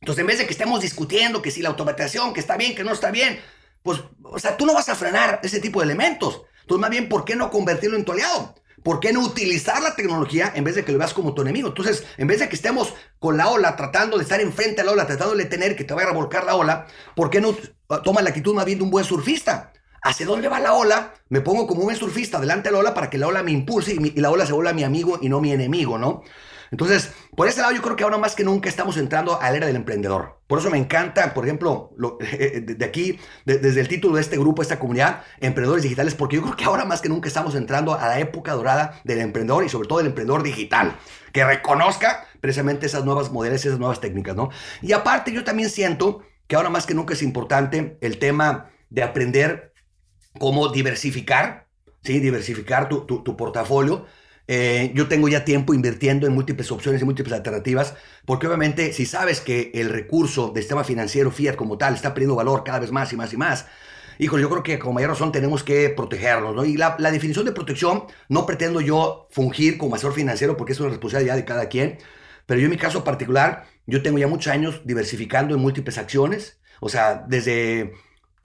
Entonces, 0.00 0.20
en 0.20 0.26
vez 0.26 0.38
de 0.38 0.46
que 0.46 0.52
estemos 0.52 0.80
discutiendo 0.80 1.42
que 1.42 1.50
si 1.50 1.62
la 1.62 1.70
automatización, 1.70 2.32
que 2.32 2.40
está 2.40 2.56
bien, 2.56 2.74
que 2.74 2.84
no 2.84 2.92
está 2.92 3.10
bien, 3.10 3.40
pues, 3.82 4.00
o 4.22 4.38
sea, 4.38 4.56
tú 4.56 4.66
no 4.66 4.74
vas 4.74 4.88
a 4.88 4.94
frenar 4.94 5.40
ese 5.42 5.60
tipo 5.60 5.80
de 5.80 5.86
elementos. 5.86 6.42
Entonces, 6.66 6.80
más 6.80 6.90
bien, 6.90 7.08
¿por 7.08 7.24
qué 7.24 7.36
no 7.36 7.48
convertirlo 7.48 7.96
en 7.96 8.04
tu 8.04 8.10
aliado? 8.10 8.56
¿Por 8.82 8.98
qué 8.98 9.12
no 9.12 9.20
utilizar 9.20 9.80
la 9.80 9.94
tecnología 9.94 10.52
en 10.52 10.64
vez 10.64 10.74
de 10.74 10.84
que 10.84 10.90
lo 10.90 10.98
veas 10.98 11.14
como 11.14 11.32
tu 11.32 11.42
enemigo? 11.42 11.68
Entonces, 11.68 12.04
en 12.16 12.26
vez 12.26 12.40
de 12.40 12.48
que 12.48 12.56
estemos 12.56 12.92
con 13.20 13.36
la 13.36 13.48
ola, 13.50 13.76
tratando 13.76 14.16
de 14.16 14.24
estar 14.24 14.40
enfrente 14.40 14.80
a 14.80 14.84
la 14.84 14.90
ola, 14.90 15.06
tratando 15.06 15.36
de 15.36 15.44
tener 15.44 15.76
que 15.76 15.84
te 15.84 15.94
vaya 15.94 16.08
a 16.08 16.10
revolcar 16.10 16.44
la 16.44 16.56
ola, 16.56 16.88
¿por 17.14 17.30
qué 17.30 17.40
no 17.40 17.56
toma 18.02 18.20
la 18.20 18.30
actitud 18.30 18.52
más 18.52 18.64
bien 18.64 18.78
de 18.78 18.84
un 18.84 18.90
buen 18.90 19.04
surfista? 19.04 19.72
¿Hacia 20.02 20.26
dónde 20.26 20.48
va 20.48 20.58
la 20.58 20.72
ola? 20.72 21.14
Me 21.28 21.40
pongo 21.40 21.68
como 21.68 21.84
un 21.84 21.94
surfista 21.94 22.40
delante 22.40 22.68
de 22.68 22.72
la 22.72 22.80
ola 22.80 22.94
para 22.94 23.10
que 23.10 23.18
la 23.18 23.28
ola 23.28 23.44
me 23.44 23.52
impulse 23.52 23.94
y, 23.94 24.12
y 24.16 24.20
la 24.20 24.32
ola 24.32 24.44
se 24.44 24.52
vuelva 24.52 24.72
mi 24.72 24.82
amigo 24.82 25.20
y 25.22 25.28
no 25.28 25.40
mi 25.40 25.52
enemigo, 25.52 25.98
¿no? 25.98 26.22
Entonces, 26.70 27.12
por 27.34 27.48
ese 27.48 27.60
lado 27.60 27.72
yo 27.74 27.82
creo 27.82 27.96
que 27.96 28.04
ahora 28.04 28.18
más 28.18 28.34
que 28.34 28.44
nunca 28.44 28.68
estamos 28.68 28.96
entrando 28.96 29.40
a 29.40 29.50
la 29.50 29.56
era 29.56 29.66
del 29.66 29.76
emprendedor. 29.76 30.40
Por 30.46 30.58
eso 30.58 30.70
me 30.70 30.78
encanta, 30.78 31.34
por 31.34 31.44
ejemplo, 31.44 31.90
de 31.98 32.84
aquí, 32.84 33.18
desde 33.44 33.80
el 33.80 33.88
título 33.88 34.16
de 34.16 34.20
este 34.20 34.38
grupo, 34.38 34.62
esta 34.62 34.78
comunidad, 34.78 35.22
Emprendedores 35.40 35.82
Digitales, 35.82 36.14
porque 36.14 36.36
yo 36.36 36.42
creo 36.42 36.56
que 36.56 36.64
ahora 36.64 36.84
más 36.84 37.00
que 37.00 37.08
nunca 37.08 37.28
estamos 37.28 37.54
entrando 37.54 37.94
a 37.94 38.08
la 38.08 38.18
época 38.20 38.52
dorada 38.52 39.00
del 39.04 39.20
emprendedor 39.20 39.64
y 39.64 39.68
sobre 39.68 39.88
todo 39.88 39.98
del 39.98 40.08
emprendedor 40.08 40.42
digital, 40.42 40.96
que 41.32 41.44
reconozca 41.44 42.26
precisamente 42.40 42.86
esas 42.86 43.04
nuevas 43.04 43.30
modelos, 43.30 43.64
esas 43.64 43.78
nuevas 43.78 44.00
técnicas, 44.00 44.36
¿no? 44.36 44.50
Y 44.82 44.92
aparte 44.92 45.32
yo 45.32 45.44
también 45.44 45.70
siento 45.70 46.22
que 46.46 46.56
ahora 46.56 46.70
más 46.70 46.86
que 46.86 46.94
nunca 46.94 47.14
es 47.14 47.22
importante 47.22 47.98
el 48.00 48.18
tema 48.18 48.70
de 48.90 49.02
aprender 49.02 49.72
cómo 50.38 50.68
diversificar, 50.68 51.66
¿sí? 52.02 52.20
Diversificar 52.20 52.88
tu, 52.88 53.04
tu, 53.04 53.36
portafolio. 53.36 54.06
Eh, 54.48 54.92
yo 54.94 55.08
tengo 55.08 55.28
ya 55.28 55.44
tiempo 55.44 55.74
invirtiendo 55.74 56.26
en 56.26 56.32
múltiples 56.32 56.70
opciones 56.70 57.02
y 57.02 57.04
múltiples 57.04 57.34
alternativas, 57.34 57.94
porque 58.24 58.46
obviamente 58.46 58.92
si 58.92 59.06
sabes 59.06 59.40
que 59.40 59.72
el 59.74 59.88
recurso 59.90 60.50
del 60.50 60.62
sistema 60.62 60.84
financiero 60.84 61.30
fiat 61.30 61.56
como 61.56 61.78
tal 61.78 61.94
está 61.94 62.14
perdiendo 62.14 62.36
valor 62.36 62.62
cada 62.64 62.78
vez 62.78 62.92
más 62.92 63.12
y 63.12 63.16
más 63.16 63.32
y 63.32 63.36
más, 63.36 63.66
híjole, 64.18 64.42
yo 64.42 64.50
creo 64.50 64.62
que 64.62 64.78
como 64.78 64.94
mayor 64.94 65.10
razón 65.10 65.32
tenemos 65.32 65.64
que 65.64 65.90
protegernos, 65.90 66.54
¿no? 66.54 66.64
Y 66.64 66.76
la, 66.76 66.96
la, 66.98 67.10
definición 67.10 67.44
de 67.44 67.52
protección, 67.52 68.04
no 68.28 68.46
pretendo 68.46 68.80
yo 68.80 69.26
fungir 69.30 69.78
como 69.78 69.96
asesor 69.96 70.14
financiero, 70.14 70.56
porque 70.56 70.72
es 70.72 70.80
una 70.80 70.90
responsabilidad 70.90 71.36
de 71.36 71.44
cada 71.44 71.68
quien, 71.68 71.98
pero 72.46 72.60
yo 72.60 72.66
en 72.66 72.70
mi 72.70 72.78
caso 72.78 73.04
particular, 73.04 73.64
yo 73.86 74.02
tengo 74.02 74.18
ya 74.18 74.28
muchos 74.28 74.52
años 74.52 74.82
diversificando 74.84 75.54
en 75.54 75.60
múltiples 75.60 75.98
acciones, 75.98 76.58
o 76.80 76.88
sea, 76.88 77.24
desde 77.28 77.94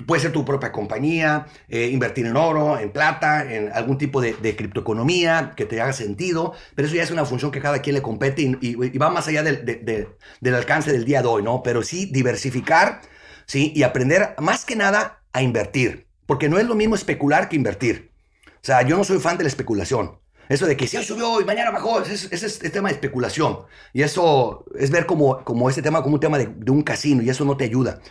Puede 0.05 0.21
ser 0.21 0.31
tu 0.31 0.45
propia 0.45 0.71
compañía, 0.71 1.47
eh, 1.69 1.87
invertir 1.87 2.25
en 2.25 2.37
oro, 2.37 2.77
en 2.79 2.91
plata, 2.91 3.51
en 3.53 3.71
algún 3.73 3.97
tipo 3.97 4.21
de, 4.21 4.33
criptoeconomía 4.55 5.53
que 5.55 5.65
te 5.65 5.81
haga 5.81 5.93
sentido, 5.93 6.53
pero 6.75 6.87
eso 6.87 6.95
ya 6.95 7.03
es 7.03 7.11
una 7.11 7.25
función 7.25 7.51
que 7.51 7.59
cada 7.59 7.79
quien 7.79 7.95
le 7.95 8.01
compete 8.01 8.41
y, 8.61 8.97
va 8.97 9.09
más 9.09 9.27
allá 9.27 9.43
del, 9.43 10.55
alcance 10.55 10.91
del 10.91 11.05
día 11.05 11.21
de 11.21 11.27
hoy, 11.27 11.43
¿no? 11.43 11.63
Pero 11.63 11.83
sí 11.83 12.05
diversificar, 12.11 13.01
¿sí? 13.45 13.71
Y 13.75 13.83
aprender 13.83 14.35
más 14.39 14.65
que 14.65 14.75
nada 14.75 15.21
a 15.33 15.41
invertir, 15.41 16.07
porque 16.25 16.49
no 16.49 16.57
es 16.57 16.65
lo 16.65 16.75
mismo 16.75 16.95
especular 16.95 17.49
que 17.49 17.55
invertir. 17.55 18.11
O 18.47 18.63
sea, 18.63 18.81
yo 18.83 18.97
no 18.97 19.03
soy 19.03 19.19
fan 19.19 19.37
de 19.37 19.43
la 19.43 19.49
especulación. 19.49 20.19
Eso 20.49 20.65
de 20.65 20.75
que 20.75 20.85
si 20.85 20.97
hoy 20.97 21.05
subió 21.05 21.39
y 21.39 21.45
mañana 21.45 21.71
bajó, 21.71 22.01
ese, 22.01 22.27
es 22.35 22.61
el 22.61 22.71
tema 22.71 22.89
de 22.89 22.95
especulación. 22.95 23.59
Y 23.93 24.01
eso 24.01 24.65
es 24.77 24.91
ver 24.91 25.05
como, 25.05 25.43
como 25.45 25.69
este 25.69 25.81
tema 25.81 26.03
como 26.03 26.15
un 26.15 26.19
tema 26.19 26.37
de, 26.37 26.47
de 26.47 26.71
un 26.71 26.81
casino 26.83 27.23
y 27.23 27.29
eso 27.29 27.45
no 27.45 27.55
te 27.55 27.63
ayuda. 27.63 28.01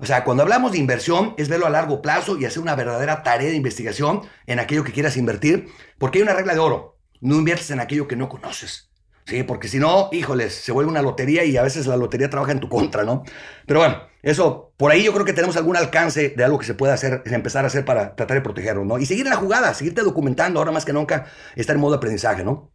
O 0.00 0.06
sea, 0.06 0.24
cuando 0.24 0.42
hablamos 0.42 0.72
de 0.72 0.78
inversión 0.78 1.34
es 1.36 1.48
verlo 1.48 1.66
a 1.66 1.70
largo 1.70 2.00
plazo 2.00 2.38
y 2.38 2.46
hacer 2.46 2.62
una 2.62 2.74
verdadera 2.74 3.22
tarea 3.22 3.50
de 3.50 3.56
investigación 3.56 4.22
en 4.46 4.58
aquello 4.58 4.82
que 4.82 4.92
quieras 4.92 5.18
invertir, 5.18 5.68
porque 5.98 6.18
hay 6.18 6.22
una 6.22 6.32
regla 6.32 6.54
de 6.54 6.60
oro. 6.60 6.98
No 7.20 7.36
inviertes 7.36 7.70
en 7.70 7.80
aquello 7.80 8.08
que 8.08 8.16
no 8.16 8.30
conoces. 8.30 8.90
Sí, 9.26 9.42
porque 9.42 9.68
si 9.68 9.78
no, 9.78 10.08
híjoles, 10.10 10.54
se 10.54 10.72
vuelve 10.72 10.90
una 10.90 11.02
lotería 11.02 11.44
y 11.44 11.56
a 11.56 11.62
veces 11.62 11.86
la 11.86 11.98
lotería 11.98 12.30
trabaja 12.30 12.52
en 12.52 12.60
tu 12.60 12.68
contra, 12.68 13.04
¿no? 13.04 13.24
Pero 13.66 13.80
bueno, 13.80 13.98
eso, 14.22 14.72
por 14.78 14.90
ahí 14.90 15.04
yo 15.04 15.12
creo 15.12 15.26
que 15.26 15.34
tenemos 15.34 15.56
algún 15.56 15.76
alcance 15.76 16.30
de 16.30 16.44
algo 16.44 16.58
que 16.58 16.64
se 16.64 16.74
puede 16.74 16.94
hacer, 16.94 17.22
empezar 17.26 17.64
a 17.64 17.68
hacer 17.68 17.84
para 17.84 18.16
tratar 18.16 18.38
de 18.38 18.40
protegerlo, 18.40 18.84
¿no? 18.86 18.98
Y 18.98 19.04
seguir 19.04 19.26
en 19.26 19.30
la 19.30 19.36
jugada, 19.36 19.74
seguirte 19.74 20.00
documentando, 20.00 20.58
ahora 20.58 20.72
más 20.72 20.86
que 20.86 20.94
nunca, 20.94 21.26
estar 21.54 21.76
en 21.76 21.82
modo 21.82 21.96
aprendizaje, 21.96 22.42
¿no? 22.42 22.72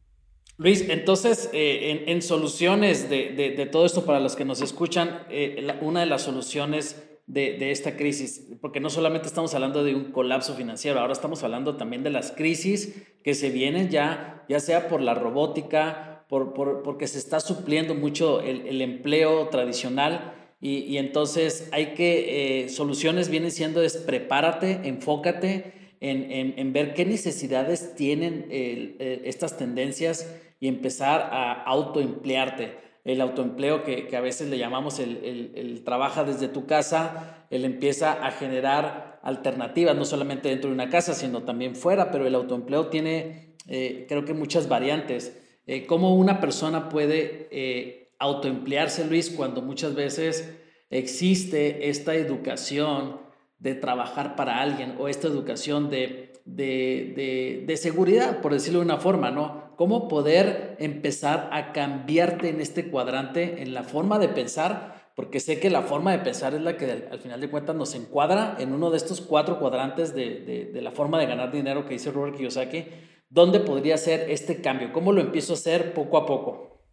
Luis, 0.57 0.85
entonces, 0.87 1.49
eh, 1.51 2.05
en, 2.07 2.21
soluciones 2.21 3.09
de, 3.09 3.67
todo 3.71 3.85
esto 3.85 4.05
para 4.05 4.21
los 4.21 4.37
que 4.37 4.45
nos 4.45 4.61
escuchan, 4.61 5.25
eh, 5.29 5.67
una 5.81 5.99
de 6.01 6.05
las 6.05 6.21
soluciones 6.21 6.95
de, 7.27 7.71
esta 7.71 7.97
crisis, 7.97 8.47
porque 8.61 8.79
no 8.79 8.89
solamente 8.89 9.27
estamos 9.27 9.53
hablando 9.53 9.83
de 9.83 9.95
un 9.95 10.11
colapso 10.11 10.53
financiero, 10.55 10.99
ahora 10.99 11.13
estamos 11.13 11.43
hablando 11.43 11.75
también 11.75 12.03
de 12.03 12.11
las 12.11 12.31
crisis 12.31 13.03
que 13.23 13.33
se 13.33 13.49
vienen 13.49 13.89
ya, 13.89 14.45
ya 14.47 14.59
sea 14.59 14.87
por 14.87 15.01
la 15.01 15.15
robótica, 15.15 16.25
por, 16.29 16.53
porque 16.53 17.07
se 17.07 17.17
está 17.17 17.39
supliendo 17.39 17.95
mucho 17.95 18.41
el 18.41 18.81
empleo 18.81 19.49
tradicional 19.49 20.33
y, 20.67 20.97
entonces 20.97 21.69
hay 21.71 21.93
que, 21.93 22.63
eh, 22.63 22.69
soluciones 22.69 23.29
vienen 23.29 23.51
siendo 23.51 23.83
es 23.83 23.97
prepárate, 23.97 24.81
enfócate 24.85 25.73
en, 25.99 26.73
ver 26.73 26.95
qué 26.95 27.05
necesidades 27.05 27.93
tienen 27.95 28.47
eh, 28.49 29.21
estas 29.25 29.57
tendencias 29.57 30.27
y 30.59 30.67
empezar 30.67 31.29
a 31.31 31.53
autoemplearte. 31.63 32.77
El 33.05 33.21
autoempleo 33.21 33.83
que, 33.83 34.07
que 34.07 34.17
a 34.17 34.21
veces 34.21 34.49
le 34.49 34.57
llamamos 34.57 34.99
el, 34.99 35.51
el, 35.55 35.83
trabaja 35.85 36.25
desde 36.25 36.49
tu 36.49 36.65
casa, 36.65 37.45
él 37.49 37.63
empieza 37.63 38.11
a 38.11 38.31
generar 38.31 39.21
alternativas, 39.23 39.95
no 39.95 40.03
solamente 40.03 40.49
dentro 40.49 40.69
de 40.69 40.73
una 40.73 40.89
casa, 40.89 41.13
sino 41.13 41.43
también 41.43 41.75
fuera, 41.75 42.11
pero 42.11 42.27
el 42.27 42.35
autoempleo 42.35 42.87
tiene, 42.87 43.55
eh, 43.69 44.05
creo 44.09 44.25
que 44.25 44.33
muchas 44.33 44.67
variantes. 44.67 45.41
¿Cómo 45.87 46.15
una 46.15 46.41
persona 46.41 46.89
puede 46.89 48.11
autoemplearse, 48.19 49.05
Luis, 49.05 49.31
cuando 49.31 49.61
muchas 49.61 49.95
veces 49.95 50.53
existe 50.89 51.89
esta 51.89 52.13
educación 52.13 53.19
de 53.59 53.75
trabajar 53.75 54.35
para 54.35 54.61
alguien 54.61 54.95
o 54.99 55.07
esta 55.07 55.27
educación 55.27 55.89
de, 55.89 56.33
de, 56.45 57.75
seguridad, 57.81 58.41
por 58.41 58.53
decirlo 58.53 58.79
de 58.79 58.85
una 58.85 58.97
forma, 58.97 59.31
¿no? 59.31 59.73
¿Cómo 59.75 60.07
poder 60.07 60.77
empezar 60.79 61.49
a 61.51 61.73
cambiarte 61.73 62.49
en 62.49 62.61
este 62.61 62.89
cuadrante, 62.89 63.61
en 63.61 63.73
la 63.73 63.83
forma 63.83 64.19
de 64.19 64.29
pensar? 64.29 65.11
Porque 65.15 65.39
sé 65.39 65.59
que 65.59 65.69
la 65.69 65.81
forma 65.81 66.11
de 66.11 66.19
pensar 66.19 66.53
es 66.53 66.61
la 66.61 66.77
que 66.77 67.07
al 67.11 67.19
final 67.19 67.41
de 67.41 67.49
cuentas 67.49 67.75
nos 67.75 67.95
encuadra 67.95 68.55
en 68.59 68.73
uno 68.73 68.89
de 68.89 68.97
estos 68.97 69.21
cuatro 69.21 69.59
cuadrantes 69.59 70.13
de, 70.13 70.71
la 70.81 70.91
forma 70.91 71.19
de 71.19 71.25
ganar 71.25 71.51
dinero 71.51 71.85
que 71.85 71.95
dice 71.95 72.11
Robert 72.11 72.37
Kiyosaki. 72.37 72.85
¿Dónde 73.29 73.59
podría 73.59 73.97
ser 73.97 74.29
este 74.29 74.61
cambio? 74.61 74.93
¿Cómo 74.93 75.11
lo 75.11 75.21
empiezo 75.21 75.53
a 75.53 75.55
hacer 75.55 75.93
poco 75.93 76.17
a 76.17 76.25
poco? 76.25 76.85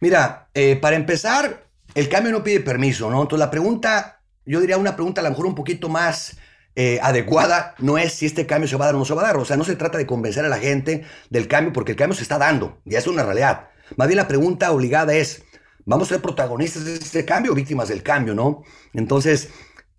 Mira, 0.00 0.48
eh, 0.54 0.76
para 0.76 0.96
empezar, 0.96 1.66
el 1.94 2.08
cambio 2.08 2.32
no 2.32 2.44
pide 2.44 2.60
permiso, 2.60 3.10
¿no? 3.10 3.22
Entonces 3.22 3.44
la 3.44 3.50
pregunta, 3.50 4.22
yo 4.46 4.60
diría 4.60 4.78
una 4.78 4.94
pregunta 4.94 5.20
a 5.20 5.24
lo 5.24 5.30
mejor 5.30 5.46
un 5.46 5.54
poquito 5.54 5.88
más 5.88 6.38
eh, 6.76 6.98
adecuada, 7.02 7.74
no 7.78 7.98
es 7.98 8.14
si 8.14 8.26
este 8.26 8.46
cambio 8.46 8.68
se 8.68 8.76
va 8.76 8.84
a 8.84 8.88
dar 8.88 8.94
o 8.96 8.98
no 8.98 9.04
se 9.04 9.14
va 9.14 9.22
a 9.22 9.26
dar. 9.26 9.36
O 9.36 9.44
sea, 9.44 9.56
no 9.56 9.64
se 9.64 9.76
trata 9.76 9.98
de 9.98 10.06
convencer 10.06 10.44
a 10.44 10.48
la 10.48 10.58
gente 10.58 11.04
del 11.30 11.48
cambio 11.48 11.72
porque 11.72 11.92
el 11.92 11.98
cambio 11.98 12.16
se 12.16 12.22
está 12.22 12.38
dando, 12.38 12.80
ya 12.84 12.98
es 12.98 13.06
una 13.06 13.22
realidad. 13.22 13.68
Más 13.96 14.08
bien 14.08 14.16
la 14.16 14.28
pregunta 14.28 14.72
obligada 14.72 15.14
es, 15.14 15.44
¿vamos 15.84 16.08
a 16.08 16.14
ser 16.14 16.22
protagonistas 16.22 16.84
de 16.84 16.94
este 16.94 17.24
cambio 17.24 17.52
o 17.52 17.54
víctimas 17.54 17.88
del 17.88 18.02
cambio, 18.02 18.34
no? 18.34 18.62
Entonces, 18.92 19.50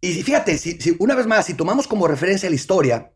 y 0.02 0.22
fíjate, 0.22 0.58
si, 0.58 0.96
una 1.00 1.16
vez 1.16 1.28
más, 1.28 1.46
si 1.46 1.54
tomamos 1.54 1.88
como 1.88 2.08
referencia 2.08 2.50
la 2.50 2.56
historia, 2.56 3.12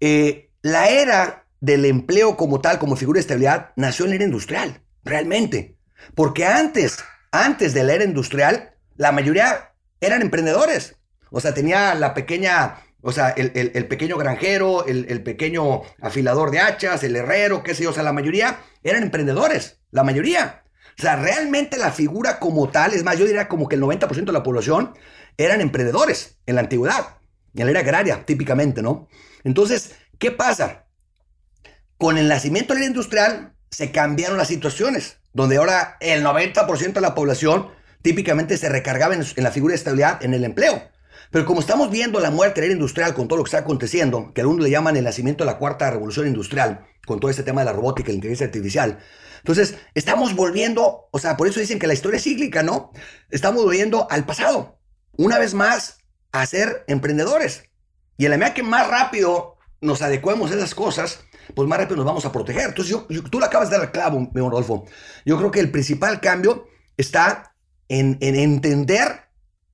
eh, 0.00 0.50
la 0.62 0.88
era 0.88 1.46
del 1.60 1.84
empleo 1.86 2.36
como 2.36 2.60
tal, 2.60 2.78
como 2.78 2.96
figura 2.96 3.16
de 3.16 3.22
estabilidad, 3.22 3.70
nació 3.76 4.04
en 4.04 4.10
la 4.10 4.14
era 4.16 4.24
industrial, 4.24 4.82
realmente. 5.02 5.78
Porque 6.14 6.44
antes, 6.44 6.98
antes 7.32 7.72
de 7.72 7.84
la 7.84 7.94
era 7.94 8.04
industrial, 8.04 8.74
la 8.96 9.12
mayoría 9.12 9.72
eran 10.00 10.22
emprendedores. 10.22 10.96
O 11.36 11.40
sea, 11.40 11.52
tenía 11.52 11.96
la 11.96 12.14
pequeña, 12.14 12.76
o 13.02 13.10
sea, 13.10 13.30
el, 13.30 13.50
pequeño 13.88 14.16
granjero, 14.16 14.86
el, 14.86 15.22
pequeño 15.24 15.82
afilador 16.00 16.52
de 16.52 16.60
hachas, 16.60 17.02
el 17.02 17.16
herrero, 17.16 17.64
qué 17.64 17.74
sé 17.74 17.82
yo. 17.82 17.90
O 17.90 17.92
sea, 17.92 18.04
la 18.04 18.12
mayoría 18.12 18.60
eran 18.84 19.02
emprendedores. 19.02 19.80
La 19.90 20.04
mayoría. 20.04 20.62
O 20.96 21.02
sea, 21.02 21.16
realmente 21.16 21.76
la 21.76 21.90
figura 21.90 22.38
como 22.38 22.68
tal, 22.68 22.94
es 22.94 23.02
más, 23.02 23.18
yo 23.18 23.26
diría 23.26 23.48
como 23.48 23.68
que 23.68 23.74
el 23.74 23.82
90% 23.82 24.26
de 24.26 24.32
la 24.32 24.44
población 24.44 24.94
eran 25.36 25.60
emprendedores 25.60 26.38
en 26.46 26.54
la 26.54 26.60
antigüedad, 26.60 27.16
en 27.54 27.64
la 27.64 27.70
era 27.72 27.80
agraria, 27.80 28.24
típicamente, 28.24 28.80
¿no? 28.80 29.08
Entonces, 29.42 29.96
¿qué 30.20 30.30
pasa? 30.30 30.86
Con 31.98 32.16
el 32.16 32.28
nacimiento 32.28 32.74
de 32.74 32.78
la 32.78 32.84
era 32.84 32.90
industrial 32.90 33.54
se 33.70 33.90
cambiaron 33.90 34.38
las 34.38 34.46
situaciones 34.46 35.16
donde 35.32 35.56
ahora 35.56 35.96
el 35.98 36.24
90% 36.24 36.92
de 36.92 37.00
la 37.00 37.16
población 37.16 37.70
típicamente 38.02 38.56
se 38.56 38.68
recargaba 38.68 39.14
en, 39.14 39.24
la 39.36 39.50
figura 39.50 39.72
de 39.72 39.76
estabilidad 39.76 40.24
en 40.24 40.32
el 40.32 40.44
empleo. 40.44 40.93
Pero 41.34 41.46
como 41.46 41.58
estamos 41.58 41.90
viendo 41.90 42.20
la 42.20 42.30
muerte 42.30 42.60
de 42.60 42.68
la 42.68 42.70
era 42.70 42.74
industrial 42.74 43.12
con 43.12 43.26
todo 43.26 43.38
lo 43.38 43.42
que 43.42 43.48
está 43.48 43.58
aconteciendo, 43.58 44.32
que 44.32 44.42
algunos 44.42 44.62
le 44.62 44.70
llaman 44.70 44.96
el 44.96 45.02
nacimiento 45.02 45.42
de 45.42 45.50
la 45.50 45.58
cuarta 45.58 45.90
revolución 45.90 46.28
industrial, 46.28 46.86
con 47.08 47.18
todo 47.18 47.28
este 47.28 47.42
tema 47.42 47.62
de 47.62 47.64
la 47.64 47.72
robótica 47.72 48.08
y 48.08 48.12
la 48.12 48.18
inteligencia 48.18 48.46
artificial, 48.46 49.00
entonces 49.38 49.74
estamos 49.94 50.36
volviendo, 50.36 51.08
o 51.10 51.18
sea, 51.18 51.36
por 51.36 51.48
eso 51.48 51.58
dicen 51.58 51.80
que 51.80 51.88
la 51.88 51.94
historia 51.94 52.18
es 52.18 52.22
cíclica, 52.22 52.62
¿no? 52.62 52.92
Estamos 53.30 53.64
volviendo 53.64 54.06
al 54.12 54.24
pasado, 54.24 54.78
una 55.16 55.40
vez 55.40 55.54
más, 55.54 55.98
a 56.30 56.46
ser 56.46 56.84
emprendedores. 56.86 57.64
Y 58.16 58.26
en 58.26 58.30
la 58.30 58.38
medida 58.38 58.54
que 58.54 58.62
más 58.62 58.86
rápido 58.86 59.56
nos 59.80 60.02
adecuemos 60.02 60.52
a 60.52 60.54
esas 60.54 60.76
cosas, 60.76 61.24
pues 61.56 61.68
más 61.68 61.80
rápido 61.80 61.96
nos 61.96 62.06
vamos 62.06 62.24
a 62.24 62.30
proteger. 62.30 62.68
Entonces, 62.68 62.96
yo, 63.08 63.24
tú 63.24 63.40
le 63.40 63.46
acabas 63.46 63.70
de 63.70 63.76
dar 63.76 63.86
el 63.86 63.90
clavo, 63.90 64.20
mi 64.20 64.40
Rodolfo. 64.40 64.84
Yo 65.26 65.36
creo 65.36 65.50
que 65.50 65.58
el 65.58 65.72
principal 65.72 66.20
cambio 66.20 66.68
está 66.96 67.56
en 67.88 68.18
entender 68.20 69.30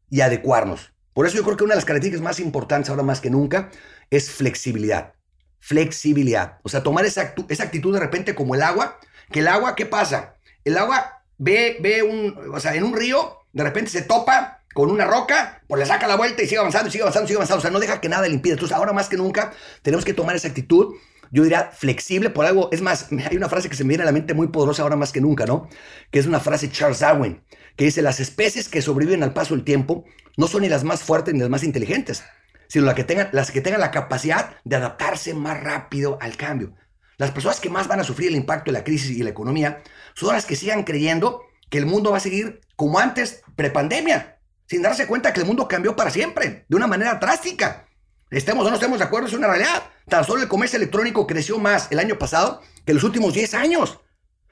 y 0.09 0.23
adecuarnos. 0.23 0.95
Por 1.21 1.27
eso 1.27 1.37
yo 1.37 1.45
creo 1.45 1.59
que 1.59 1.65
una 1.65 1.75
de 1.75 1.77
las 1.77 1.85
características 1.85 2.25
más 2.25 2.41
importantes 2.41 2.89
ahora 2.89 3.03
más 3.03 3.21
que 3.21 3.29
nunca 3.29 3.69
es 4.09 4.31
flexibilidad. 4.31 5.13
Flexibilidad. 5.59 6.61
O 6.63 6.71
sea, 6.71 6.83
tomar 6.83 7.05
esa, 7.05 7.35
esa 7.51 7.65
actitud 7.65 7.93
de 7.93 8.01
repente 8.01 8.35
como 8.35 8.55
el 8.55 8.63
agua, 8.63 8.99
que 9.31 9.41
el 9.41 9.49
agua, 9.49 9.77
¿qué 9.77 9.85
pasa? 9.85 10.37
El 10.65 10.79
agua 10.79 11.23
ve, 11.37 11.77
ve 11.83 12.03
un, 12.03 12.55
o 12.55 12.59
sea, 12.59 12.75
en 12.75 12.85
un 12.85 12.97
río, 12.97 13.37
de 13.53 13.63
repente 13.63 13.91
se 13.91 14.01
topa 14.01 14.63
con 14.73 14.91
una 14.91 15.05
roca, 15.05 15.63
pues 15.69 15.81
le 15.81 15.85
saca 15.85 16.09
la 16.09 16.17
vuelta 16.17 16.43
y 16.43 16.47
sigue 16.47 16.59
avanzando, 16.61 16.91
sigue 16.91 17.03
avanzando, 17.03 17.27
sigue 17.27 17.37
avanzando. 17.37 17.59
O 17.59 17.61
sea, 17.61 17.71
no 17.71 17.81
deja 17.81 18.01
que 18.01 18.09
nada 18.09 18.27
le 18.27 18.33
impida. 18.33 18.55
Entonces, 18.55 18.75
ahora 18.75 18.95
más 18.95 19.11
que 19.11 19.19
nunca, 19.19 19.53
tenemos 19.83 20.07
que 20.07 20.15
tomar 20.15 20.37
esa 20.37 20.49
actitud 20.49 20.95
yo 21.31 21.45
diría 21.45 21.71
flexible 21.73 22.31
por 22.31 22.45
algo. 22.45 22.69
Es 22.73 22.83
más, 22.83 23.09
hay 23.31 23.37
una 23.37 23.49
frase 23.49 23.69
que 23.69 23.77
se 23.77 23.85
me 23.85 23.89
viene 23.89 24.03
a 24.03 24.07
la 24.07 24.13
mente 24.13 24.35
muy 24.35 24.49
poderosa 24.49 24.83
ahora 24.83 24.97
más 24.97 25.13
que 25.13 25.21
nunca, 25.21 25.47
¿no? 25.47 25.69
Que 26.11 26.19
es 26.19 26.27
una 26.27 26.41
frase 26.41 26.67
de 26.67 26.73
Charles 26.73 27.01
Darwin, 27.01 27.43
que 27.77 27.85
dice, 27.85 28.03
las 28.03 28.21
especies 28.21 28.69
que 28.69 28.83
sobreviven 28.83 29.23
al 29.23 29.33
paso 29.33 29.55
del 29.55 29.65
tiempo 29.65 30.05
no 30.37 30.47
son 30.47 30.63
ni 30.63 30.69
las 30.69 30.85
más 30.85 31.03
fuertes 31.03 31.35
ni 31.35 31.41
las 31.41 31.51
más 31.51 31.63
inteligentes, 31.63 32.25
sino 32.69 32.87
las 32.87 32.95
que 32.95 33.05
tengan, 33.05 33.29
las 33.33 33.51
que 33.51 33.61
tengan 33.61 33.81
la 33.81 33.91
capacidad 33.91 34.57
de 34.65 34.77
adaptarse 34.77 35.35
más 35.35 35.63
rápido 35.63 36.19
al 36.21 36.37
cambio. 36.37 36.75
las 37.19 37.33
personas 37.33 37.61
que 37.61 37.69
más 37.69 37.87
van 37.87 38.01
a 38.01 38.05
sufrir 38.05 38.29
el 38.29 38.37
impacto 38.37 38.71
de 38.71 38.79
la 38.79 38.85
crisis 38.85 39.11
y 39.11 39.23
la 39.23 39.31
economía 39.31 39.83
son 40.15 40.33
las 40.33 40.47
que 40.47 40.57
sigan 40.57 40.85
creyendo 40.85 41.43
que 41.69 41.79
el 41.79 41.87
mundo 41.87 42.11
va 42.11 42.17
a 42.17 42.21
seguir 42.21 42.61
como 42.77 42.99
antes, 42.99 43.43
prepandemia, 43.57 44.39
sin 44.67 44.83
darse 44.83 45.07
cuenta 45.07 45.33
que 45.33 45.41
el 45.41 45.47
mundo 45.47 45.69
cambió 45.69 45.97
para 45.97 46.11
siempre, 46.11 46.65
de 46.69 46.77
una 46.77 46.87
manera 46.87 47.17
drástica. 47.17 47.87
Estemos 48.31 48.65
o 48.65 48.71
no 48.71 48.77
estemos 48.77 48.99
de 48.99 49.05
acuerdo, 49.05 49.27
es 49.27 49.35
una 49.35 49.49
realidad. 49.49 49.83
Tan 50.09 50.25
solo 50.25 50.43
el 50.43 50.49
comercio 50.49 50.77
electrónico 50.77 51.27
creció 51.27 51.59
más 51.59 51.89
el 51.91 51.99
año 51.99 52.19
pasado 52.19 52.63
que 52.87 52.95
los 52.95 53.03
últimos 53.03 53.35
10 53.35 53.55
años. 53.55 53.99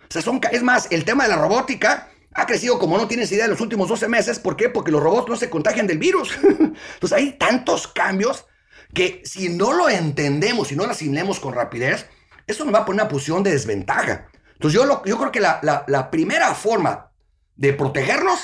O 0.09 0.21
sea, 0.21 0.23
es 0.51 0.63
más, 0.63 0.89
el 0.91 1.05
tema 1.05 1.25
de 1.25 1.31
la 1.31 1.37
robótica 1.37 2.11
ha 2.35 2.47
crecido 2.47 2.79
como 2.79 2.97
no 2.99 3.09
tienes 3.09 3.33
idea 3.33 3.45
en 3.45 3.51
los 3.51 3.61
últimos 3.61 3.89
12 3.89 4.09
meses. 4.09 4.39
¿Por 4.39 4.57
qué? 4.57 4.69
Porque 4.69 4.91
los 4.91 5.03
robots 5.03 5.29
no 5.29 5.37
se 5.37 5.51
contagian 5.51 5.87
del 5.87 5.99
virus. 5.99 6.37
Entonces 6.95 7.13
hay 7.13 7.33
tantos 7.33 7.89
cambios 7.89 8.47
que 8.95 9.23
si 9.25 9.49
no 9.49 9.73
lo 9.73 9.89
entendemos, 9.89 10.69
si 10.69 10.77
no 10.77 10.85
lo 10.85 10.93
asimilemos 10.93 11.41
con 11.41 11.55
rapidez, 11.55 12.07
eso 12.47 12.65
nos 12.65 12.75
va 12.75 12.81
a 12.81 12.85
poner 12.85 13.03
una 13.03 13.11
posición 13.11 13.43
de 13.43 13.51
desventaja. 13.51 14.29
Entonces 14.55 14.81
yo, 14.81 15.03
creo 15.03 15.33
que 15.33 15.41
la, 15.41 15.61
la, 15.87 16.11
primera 16.11 16.55
forma 16.55 17.13
de 17.55 17.73
protegernos 17.73 18.41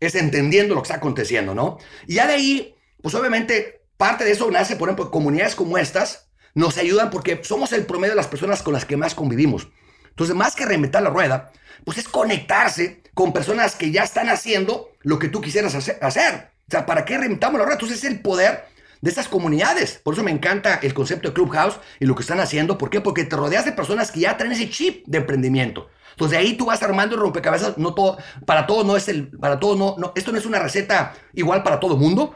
es 0.00 0.14
entendiendo 0.14 0.74
lo 0.74 0.82
que 0.82 0.88
está 0.88 0.96
aconteciendo, 0.96 1.54
¿no? 1.54 1.78
Y 2.06 2.14
ya 2.14 2.26
de 2.26 2.34
ahí, 2.34 2.74
pues 3.00 3.14
obviamente 3.14 3.82
parte 3.96 4.24
de 4.24 4.32
eso 4.32 4.50
nace, 4.50 4.76
por 4.76 4.88
ejemplo, 4.88 5.10
comunidades 5.10 5.54
como 5.54 5.78
estas 5.78 6.28
nos 6.54 6.76
ayudan 6.78 7.10
porque 7.10 7.40
somos 7.42 7.72
el 7.72 7.86
promedio 7.86 8.12
de 8.12 8.16
las 8.16 8.26
personas 8.26 8.62
con 8.62 8.74
las 8.74 8.84
que 8.84 8.96
más 8.96 9.14
convivimos. 9.14 9.68
Entonces, 10.10 10.36
más 10.36 10.54
que 10.54 10.64
reinventar 10.64 11.02
la 11.02 11.10
rueda, 11.10 11.50
pues 11.84 11.98
es 11.98 12.08
conectarse 12.08 13.02
con 13.14 13.32
personas 13.32 13.76
que 13.76 13.90
ya 13.90 14.02
están 14.02 14.28
haciendo 14.28 14.90
lo 15.02 15.18
que 15.18 15.28
tú 15.28 15.40
quisieras 15.40 15.74
hacer. 15.74 15.98
O 16.02 16.10
sea, 16.10 16.86
¿para 16.86 17.04
qué 17.04 17.18
reinventamos 17.18 17.58
la 17.58 17.64
rueda? 17.64 17.76
Entonces 17.76 17.98
es 17.98 18.10
el 18.10 18.20
poder 18.20 18.64
de 19.00 19.10
estas 19.10 19.28
comunidades. 19.28 20.00
Por 20.02 20.14
eso 20.14 20.22
me 20.22 20.30
encanta 20.30 20.80
el 20.82 20.94
concepto 20.94 21.28
de 21.28 21.34
Clubhouse 21.34 21.78
y 22.00 22.06
lo 22.06 22.14
que 22.14 22.22
están 22.22 22.40
haciendo. 22.40 22.78
¿Por 22.78 22.90
qué? 22.90 23.00
Porque 23.00 23.24
te 23.24 23.36
rodeas 23.36 23.64
de 23.64 23.72
personas 23.72 24.10
que 24.10 24.20
ya 24.20 24.36
traen 24.36 24.52
ese 24.52 24.70
chip 24.70 25.04
de 25.06 25.18
emprendimiento. 25.18 25.88
Entonces 26.12 26.38
ahí 26.38 26.56
tú 26.56 26.66
vas 26.66 26.82
armando 26.82 27.16
el 27.16 27.20
rompecabezas. 27.20 27.76
No 27.76 27.94
todo, 27.94 28.18
para 28.46 28.66
todos 28.66 28.86
no 28.86 28.96
es 28.96 29.08
el, 29.08 29.28
para 29.28 29.60
todos 29.60 29.78
no, 29.78 29.96
no, 29.98 30.12
esto 30.14 30.32
no 30.32 30.38
es 30.38 30.46
una 30.46 30.58
receta 30.58 31.14
igual 31.34 31.62
para 31.62 31.80
todo 31.80 31.96
mundo. 31.96 32.34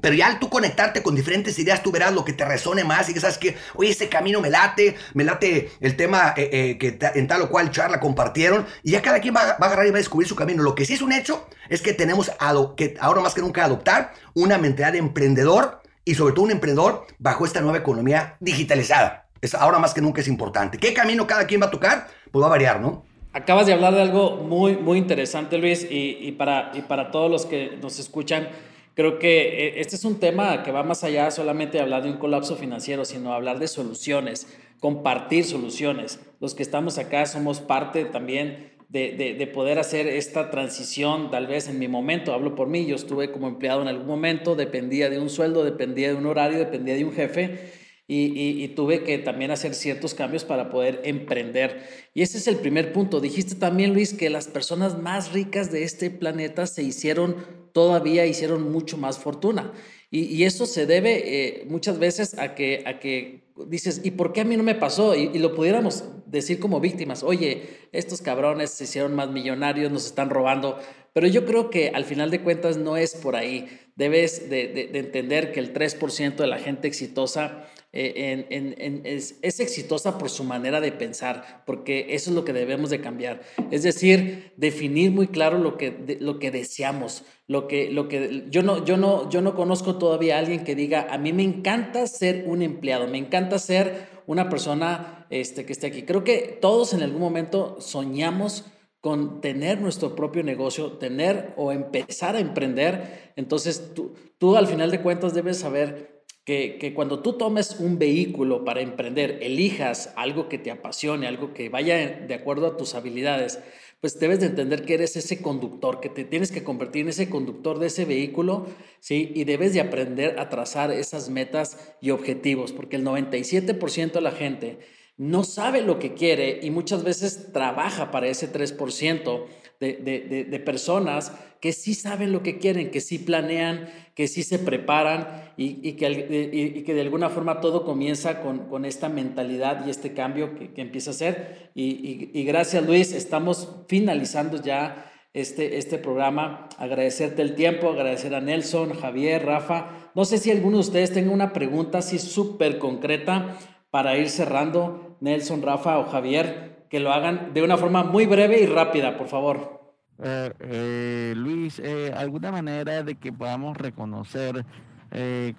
Pero 0.00 0.14
ya 0.14 0.26
al 0.26 0.38
tú 0.38 0.50
conectarte 0.50 1.02
con 1.02 1.14
diferentes 1.14 1.58
ideas, 1.58 1.82
tú 1.82 1.90
verás 1.90 2.12
lo 2.12 2.24
que 2.24 2.32
te 2.32 2.44
resone 2.44 2.84
más 2.84 3.08
y 3.08 3.14
que 3.14 3.20
sabes 3.20 3.38
que, 3.38 3.56
oye, 3.74 3.90
ese 3.90 4.08
camino 4.08 4.40
me 4.40 4.50
late, 4.50 4.96
me 5.14 5.24
late 5.24 5.70
el 5.80 5.96
tema 5.96 6.34
eh, 6.36 6.50
eh, 6.52 6.78
que 6.78 6.98
en 7.18 7.26
tal 7.26 7.42
o 7.42 7.48
cual 7.48 7.70
charla 7.70 8.00
compartieron 8.00 8.66
y 8.82 8.92
ya 8.92 9.02
cada 9.02 9.20
quien 9.20 9.34
va, 9.34 9.40
a 9.40 9.52
agarrar 9.52 9.86
y 9.86 9.90
va 9.90 9.96
a 9.96 9.98
descubrir 9.98 10.28
su 10.28 10.36
camino. 10.36 10.62
Lo 10.62 10.74
que 10.74 10.84
sí 10.84 10.94
es 10.94 11.02
un 11.02 11.12
hecho 11.12 11.46
es 11.68 11.80
que 11.80 11.94
tenemos 11.94 12.30
que 12.76 12.96
ahora 13.00 13.20
más 13.22 13.34
que 13.34 13.40
nunca 13.40 13.64
adoptar 13.64 14.12
una 14.34 14.58
mentalidad 14.58 14.92
de 14.92 14.98
emprendedor 14.98 15.80
y 16.04 16.14
sobre 16.14 16.34
todo 16.34 16.44
un 16.44 16.50
emprendedor 16.50 17.06
bajo 17.18 17.46
esta 17.46 17.60
nueva 17.60 17.78
economía 17.78 18.36
digitalizada. 18.40 19.26
Es, 19.40 19.54
ahora 19.54 19.78
más 19.78 19.94
que 19.94 20.00
nunca 20.00 20.20
es 20.20 20.28
importante. 20.28 20.76
¿Qué 20.78 20.92
camino 20.92 21.26
cada 21.26 21.46
quien 21.46 21.62
va 21.62 21.66
a 21.66 21.70
tocar? 21.70 22.08
Pues 22.30 22.42
va 22.42 22.48
a 22.48 22.50
variar, 22.50 22.80
¿no? 22.80 23.04
Acabas 23.32 23.66
de 23.66 23.72
hablar 23.72 23.94
de 23.94 24.02
algo 24.02 24.36
muy, 24.36 24.76
muy 24.76 24.98
interesante, 24.98 25.58
Luis, 25.58 25.86
y 25.90 26.30
para, 26.32 26.70
y 26.74 26.82
para 26.82 27.10
todos 27.10 27.30
los 27.30 27.46
que 27.46 27.78
nos 27.82 27.98
escuchan, 27.98 28.48
creo 28.94 29.18
que 29.18 29.66
eh, 29.66 29.80
este 29.80 29.96
es 29.96 30.04
un 30.04 30.18
tema 30.18 30.62
que 30.62 30.72
va 30.72 30.82
más 30.82 31.04
allá 31.04 31.30
solamente 31.30 31.76
de 31.76 31.82
hablar 31.82 32.02
de 32.02 32.10
un 32.10 32.18
colapso 32.18 32.56
financiero, 32.56 33.04
sino 33.04 33.32
hablar 33.32 33.58
de 33.58 33.68
soluciones, 33.68 34.46
compartir 34.80 35.44
soluciones. 35.44 36.20
Los 36.40 36.54
que 36.54 36.62
estamos 36.62 36.98
acá 36.98 37.26
somos 37.26 37.60
parte 37.60 38.04
también 38.04 38.72
de, 38.88 39.50
poder 39.52 39.80
hacer 39.80 40.06
esta 40.06 40.50
transición, 40.50 41.30
tal 41.32 41.48
vez 41.48 41.68
en 41.68 41.80
mi 41.80 41.88
momento, 41.88 42.32
hablo 42.32 42.54
por 42.54 42.68
mí, 42.68 42.86
yo 42.86 42.94
estuve 42.94 43.32
como 43.32 43.48
empleado 43.48 43.82
en 43.82 43.88
algún 43.88 44.06
momento, 44.06 44.54
dependía 44.54 45.10
de 45.10 45.18
un 45.18 45.30
sueldo, 45.30 45.64
dependía 45.64 46.08
de 46.10 46.14
un 46.14 46.26
horario, 46.26 46.58
dependía 46.58 46.94
de 46.94 47.04
un 47.04 47.12
jefe 47.12 47.83
y, 48.06 48.68
tuve 48.68 49.02
que 49.02 49.18
también 49.18 49.50
hacer 49.50 49.74
ciertos 49.74 50.12
cambios 50.12 50.44
para 50.44 50.68
poder 50.70 51.00
emprender. 51.04 51.86
Y 52.12 52.22
ese 52.22 52.36
es 52.36 52.46
el 52.48 52.56
primer 52.56 52.92
punto. 52.92 53.20
Dijiste 53.20 53.54
también, 53.54 53.94
Luis, 53.94 54.12
que 54.12 54.28
las 54.28 54.46
personas 54.46 54.98
más 54.98 55.32
ricas 55.32 55.72
de 55.72 55.84
este 55.84 56.10
planeta 56.10 56.66
se 56.66 56.82
hicieron, 56.82 57.36
todavía 57.72 58.26
hicieron 58.26 58.70
mucho 58.70 58.98
más 58.98 59.18
fortuna. 59.18 59.72
Y, 60.10 60.44
eso 60.44 60.66
se 60.66 60.86
debe 60.86 61.22
eh, 61.24 61.64
muchas 61.66 61.98
veces 61.98 62.38
a 62.38 62.54
que, 62.54 62.84
a 62.86 63.00
que 63.00 63.44
dices, 63.66 64.02
¿y 64.04 64.12
por 64.12 64.32
qué 64.32 64.42
a 64.42 64.44
mí 64.44 64.56
no 64.56 64.62
me 64.62 64.74
pasó? 64.74 65.14
Y, 65.14 65.38
lo 65.38 65.54
pudiéramos 65.54 66.04
decir 66.26 66.60
como 66.60 66.80
víctimas, 66.80 67.22
oye, 67.22 67.88
estos 67.92 68.20
cabrones 68.20 68.70
se 68.70 68.84
hicieron 68.84 69.14
más 69.14 69.30
millonarios, 69.30 69.90
nos 69.90 70.04
están 70.04 70.28
robando. 70.28 70.78
Pero 71.14 71.26
yo 71.26 71.46
creo 71.46 71.70
que 71.70 71.88
al 71.88 72.04
final 72.04 72.30
de 72.30 72.42
cuentas 72.42 72.76
no 72.76 72.96
es 72.98 73.14
por 73.14 73.34
ahí. 73.34 73.66
Debes 73.96 74.50
de 74.50 74.90
entender 74.94 75.52
que 75.52 75.60
el 75.60 75.72
3% 75.72 76.36
de 76.36 76.46
la 76.48 76.58
gente 76.58 76.88
exitosa 76.88 77.68
eh, 77.96 79.02
es, 79.04 79.60
exitosa 79.60 80.18
por 80.18 80.28
su 80.28 80.42
manera 80.42 80.80
de 80.80 80.90
pensar, 80.90 81.62
porque 81.64 82.08
eso 82.10 82.30
es 82.30 82.36
lo 82.36 82.44
que 82.44 82.52
debemos 82.52 82.90
de 82.90 83.00
cambiar. 83.00 83.42
Es 83.70 83.84
decir, 83.84 84.52
definir 84.56 85.12
muy 85.12 85.28
claro 85.28 85.58
lo 85.58 85.76
que, 85.76 86.18
lo 86.20 86.40
que 86.40 86.50
deseamos, 86.50 87.22
lo 87.46 87.68
que, 87.68 87.90
lo 87.90 88.08
que 88.08 88.46
yo, 88.50 88.62
no, 88.62 88.84
yo, 88.84 88.96
no, 88.96 89.30
yo 89.30 89.40
no 89.40 89.54
conozco 89.54 89.96
todavía 89.96 90.36
a 90.36 90.40
alguien 90.40 90.64
que 90.64 90.74
diga, 90.74 91.06
a 91.08 91.18
mí 91.18 91.32
me 91.32 91.44
encanta 91.44 92.06
ser 92.08 92.44
un 92.46 92.62
empleado, 92.62 93.06
me 93.06 93.18
encanta 93.18 93.58
ser 93.60 94.08
una 94.26 94.48
persona 94.48 95.26
este, 95.30 95.64
que 95.64 95.72
esté 95.72 95.86
aquí. 95.86 96.02
Creo 96.02 96.24
que 96.24 96.58
todos 96.60 96.94
en 96.94 97.02
algún 97.02 97.20
momento 97.20 97.76
soñamos 97.80 98.64
con 99.00 99.42
tener 99.42 99.80
nuestro 99.80 100.16
propio 100.16 100.42
negocio, 100.42 100.92
tener 100.92 101.52
o 101.56 101.72
empezar 101.72 102.36
a 102.36 102.40
emprender. 102.40 103.32
Entonces, 103.36 103.92
tú, 103.94 104.14
tú 104.38 104.56
al 104.56 104.66
final 104.66 104.90
de 104.90 105.02
cuentas 105.02 105.34
debes 105.34 105.58
saber 105.58 106.13
que, 106.44 106.92
cuando 106.94 107.20
tú 107.20 107.38
tomes 107.38 107.80
un 107.80 107.98
vehículo 107.98 108.64
para 108.64 108.82
emprender, 108.82 109.38
elijas 109.42 110.12
algo 110.16 110.48
que 110.48 110.58
te 110.58 110.70
apasione, 110.70 111.26
algo 111.26 111.54
que 111.54 111.70
vaya 111.70 112.10
de 112.26 112.34
acuerdo 112.34 112.66
a 112.66 112.76
tus 112.76 112.94
habilidades, 112.94 113.60
pues 114.00 114.18
debes 114.20 114.40
de 114.40 114.46
entender 114.46 114.84
que 114.84 114.94
eres 114.94 115.16
ese 115.16 115.40
conductor, 115.40 116.00
que 116.00 116.10
te 116.10 116.24
tienes 116.24 116.52
que 116.52 116.62
convertir 116.62 117.02
en 117.02 117.08
ese 117.08 117.30
conductor 117.30 117.78
de 117.78 117.86
ese 117.86 118.04
vehículo, 118.04 118.66
¿sí? 119.00 119.32
Y 119.34 119.44
debes 119.44 119.72
de 119.72 119.80
aprender 119.80 120.38
a 120.38 120.50
trazar 120.50 120.90
esas 120.90 121.30
metas 121.30 121.94
y 122.02 122.10
objetivos, 122.10 122.72
porque 122.72 122.96
el 122.96 123.04
97% 123.04 124.12
de 124.12 124.20
la 124.20 124.32
gente 124.32 124.80
no 125.16 125.44
sabe 125.44 125.80
lo 125.80 125.98
que 125.98 126.12
quiere 126.12 126.60
y 126.62 126.70
muchas 126.70 127.04
veces 127.04 127.52
trabaja 127.52 128.10
para 128.10 128.26
ese 128.26 128.52
3% 128.52 129.46
de, 129.80 130.62
personas 130.64 131.32
que 131.60 131.72
sí 131.72 131.94
saben 131.94 132.32
lo 132.32 132.42
que 132.42 132.58
quieren, 132.58 132.90
que 132.90 133.00
sí 133.00 133.18
planean, 133.18 133.88
que 134.14 134.28
sí 134.28 134.42
se 134.42 134.58
preparan 134.58 135.52
y, 135.56 135.92
que, 135.92 136.82
que, 136.84 136.94
de 136.94 137.00
alguna 137.00 137.30
forma 137.30 137.60
todo 137.60 137.84
comienza 137.84 138.42
con, 138.42 138.84
esta 138.84 139.08
mentalidad 139.08 139.86
y 139.86 139.90
este 139.90 140.12
cambio 140.12 140.54
que, 140.54 140.70
empieza 140.80 141.10
a 141.10 141.14
ser. 141.14 141.70
Y, 141.74 142.44
gracias 142.44 142.84
Luis, 142.84 143.12
estamos 143.12 143.68
finalizando 143.88 144.60
ya 144.60 145.10
este, 145.32 145.78
este 145.78 145.98
programa. 145.98 146.68
Agradecerte 146.78 147.42
el 147.42 147.54
tiempo, 147.54 147.90
agradecer 147.90 148.34
a 148.34 148.40
Nelson, 148.40 148.94
Javier, 148.94 149.44
Rafa. 149.44 150.10
No 150.14 150.24
sé 150.24 150.38
si 150.38 150.50
alguno 150.50 150.76
de 150.76 150.82
ustedes 150.82 151.12
tenga 151.12 151.32
una 151.32 151.52
pregunta 151.52 151.98
así 151.98 152.18
súper 152.18 152.78
concreta 152.78 153.56
para 153.90 154.18
ir 154.18 154.28
cerrando, 154.28 155.16
Nelson, 155.20 155.62
Rafa 155.62 155.98
o 155.98 156.04
Javier, 156.06 156.73
que 156.94 157.00
lo 157.00 157.12
hagan 157.12 157.52
de 157.52 157.60
una 157.60 157.76
forma 157.76 158.04
muy 158.04 158.24
breve 158.24 158.62
y 158.62 158.66
rápida, 158.66 159.18
por 159.18 159.26
favor. 159.26 159.80
Eh, 160.22 160.52
eh, 160.60 161.34
Luis, 161.36 161.80
eh, 161.80 162.14
¿alguna 162.16 162.52
manera 162.52 163.02
de 163.02 163.16
que 163.16 163.32
podamos 163.32 163.76
reconocer 163.76 164.64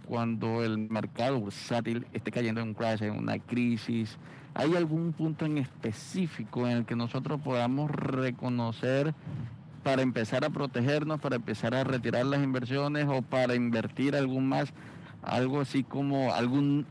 cuando 0.07 0.63
el 0.63 0.77
mercado 0.77 1.37
bursátil 1.41 2.07
esté 2.13 2.31
cayendo 2.31 2.61
en 2.61 2.69
un 2.69 2.73
crash, 2.73 3.03
en 3.03 3.17
una 3.17 3.37
crisis? 3.37 4.17
¿Hay 4.53 4.73
algún 4.77 5.11
punto 5.11 5.45
en 5.45 5.57
específico 5.57 6.65
en 6.67 6.77
el 6.77 6.85
que 6.85 6.95
nosotros 6.95 7.41
podamos 7.41 7.91
reconocer 7.91 9.13
para 9.83 10.03
empezar 10.03 10.45
a 10.45 10.49
protegernos, 10.49 11.19
para 11.19 11.35
empezar 11.35 11.75
a 11.75 11.83
retirar 11.83 12.25
las 12.25 12.41
inversiones 12.41 13.07
o 13.09 13.21
para 13.21 13.55
invertir 13.55 14.15
algún 14.15 14.47
más, 14.47 14.73
algo 15.21 15.59
así 15.59 15.83
como 15.83 16.33
algún 16.33 16.85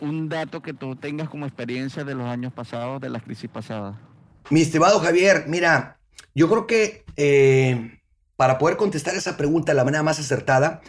un 0.00 0.28
dato 0.28 0.62
que 0.62 0.72
tú 0.72 0.96
tengas 0.96 1.28
como 1.28 1.46
experiencia 1.46 2.04
de 2.04 2.14
los 2.14 2.26
años 2.26 2.52
pasados, 2.52 3.00
de 3.00 3.10
las 3.10 3.22
crisis 3.22 3.50
pasadas? 3.50 3.96
Mi 4.50 4.60
estimado 4.62 5.00
Javier, 5.00 5.44
mira, 5.48 5.98
yo 6.34 6.48
creo 6.48 6.66
que 6.66 7.04
eh, 7.16 8.00
para 8.36 8.58
poder 8.58 8.76
contestar 8.76 9.14
esa 9.14 9.36
pregunta 9.36 9.72
de 9.72 9.76
la 9.76 9.84
manera 9.84 10.02
más 10.02 10.20
acertada, 10.20 10.80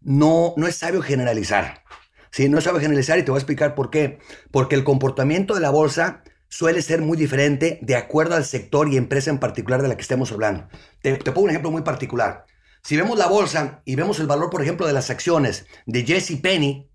no, 0.00 0.54
no 0.56 0.66
es 0.66 0.76
sabio 0.76 1.02
generalizar. 1.02 1.82
Sí, 2.30 2.48
no 2.48 2.58
es 2.58 2.64
sabio 2.64 2.80
generalizar 2.80 3.18
y 3.18 3.22
te 3.22 3.30
voy 3.30 3.38
a 3.38 3.40
explicar 3.40 3.74
por 3.74 3.90
qué. 3.90 4.18
Porque 4.50 4.74
el 4.74 4.84
comportamiento 4.84 5.54
de 5.54 5.60
la 5.60 5.70
bolsa 5.70 6.22
suele 6.48 6.82
ser 6.82 7.00
muy 7.00 7.16
diferente 7.16 7.78
de 7.82 7.96
acuerdo 7.96 8.34
al 8.34 8.44
sector 8.44 8.92
y 8.92 8.96
empresa 8.96 9.30
en 9.30 9.38
particular 9.38 9.82
de 9.82 9.88
la 9.88 9.96
que 9.96 10.02
estemos 10.02 10.32
hablando. 10.32 10.68
Te, 11.00 11.16
te 11.16 11.32
pongo 11.32 11.44
un 11.44 11.50
ejemplo 11.50 11.70
muy 11.70 11.82
particular. 11.82 12.44
Si 12.82 12.96
vemos 12.96 13.18
la 13.18 13.26
bolsa 13.26 13.82
y 13.84 13.96
vemos 13.96 14.20
el 14.20 14.26
valor, 14.26 14.50
por 14.50 14.62
ejemplo, 14.62 14.86
de 14.86 14.92
las 14.92 15.10
acciones 15.10 15.66
de 15.86 16.04
Jesse 16.04 16.40
Penny 16.40 16.88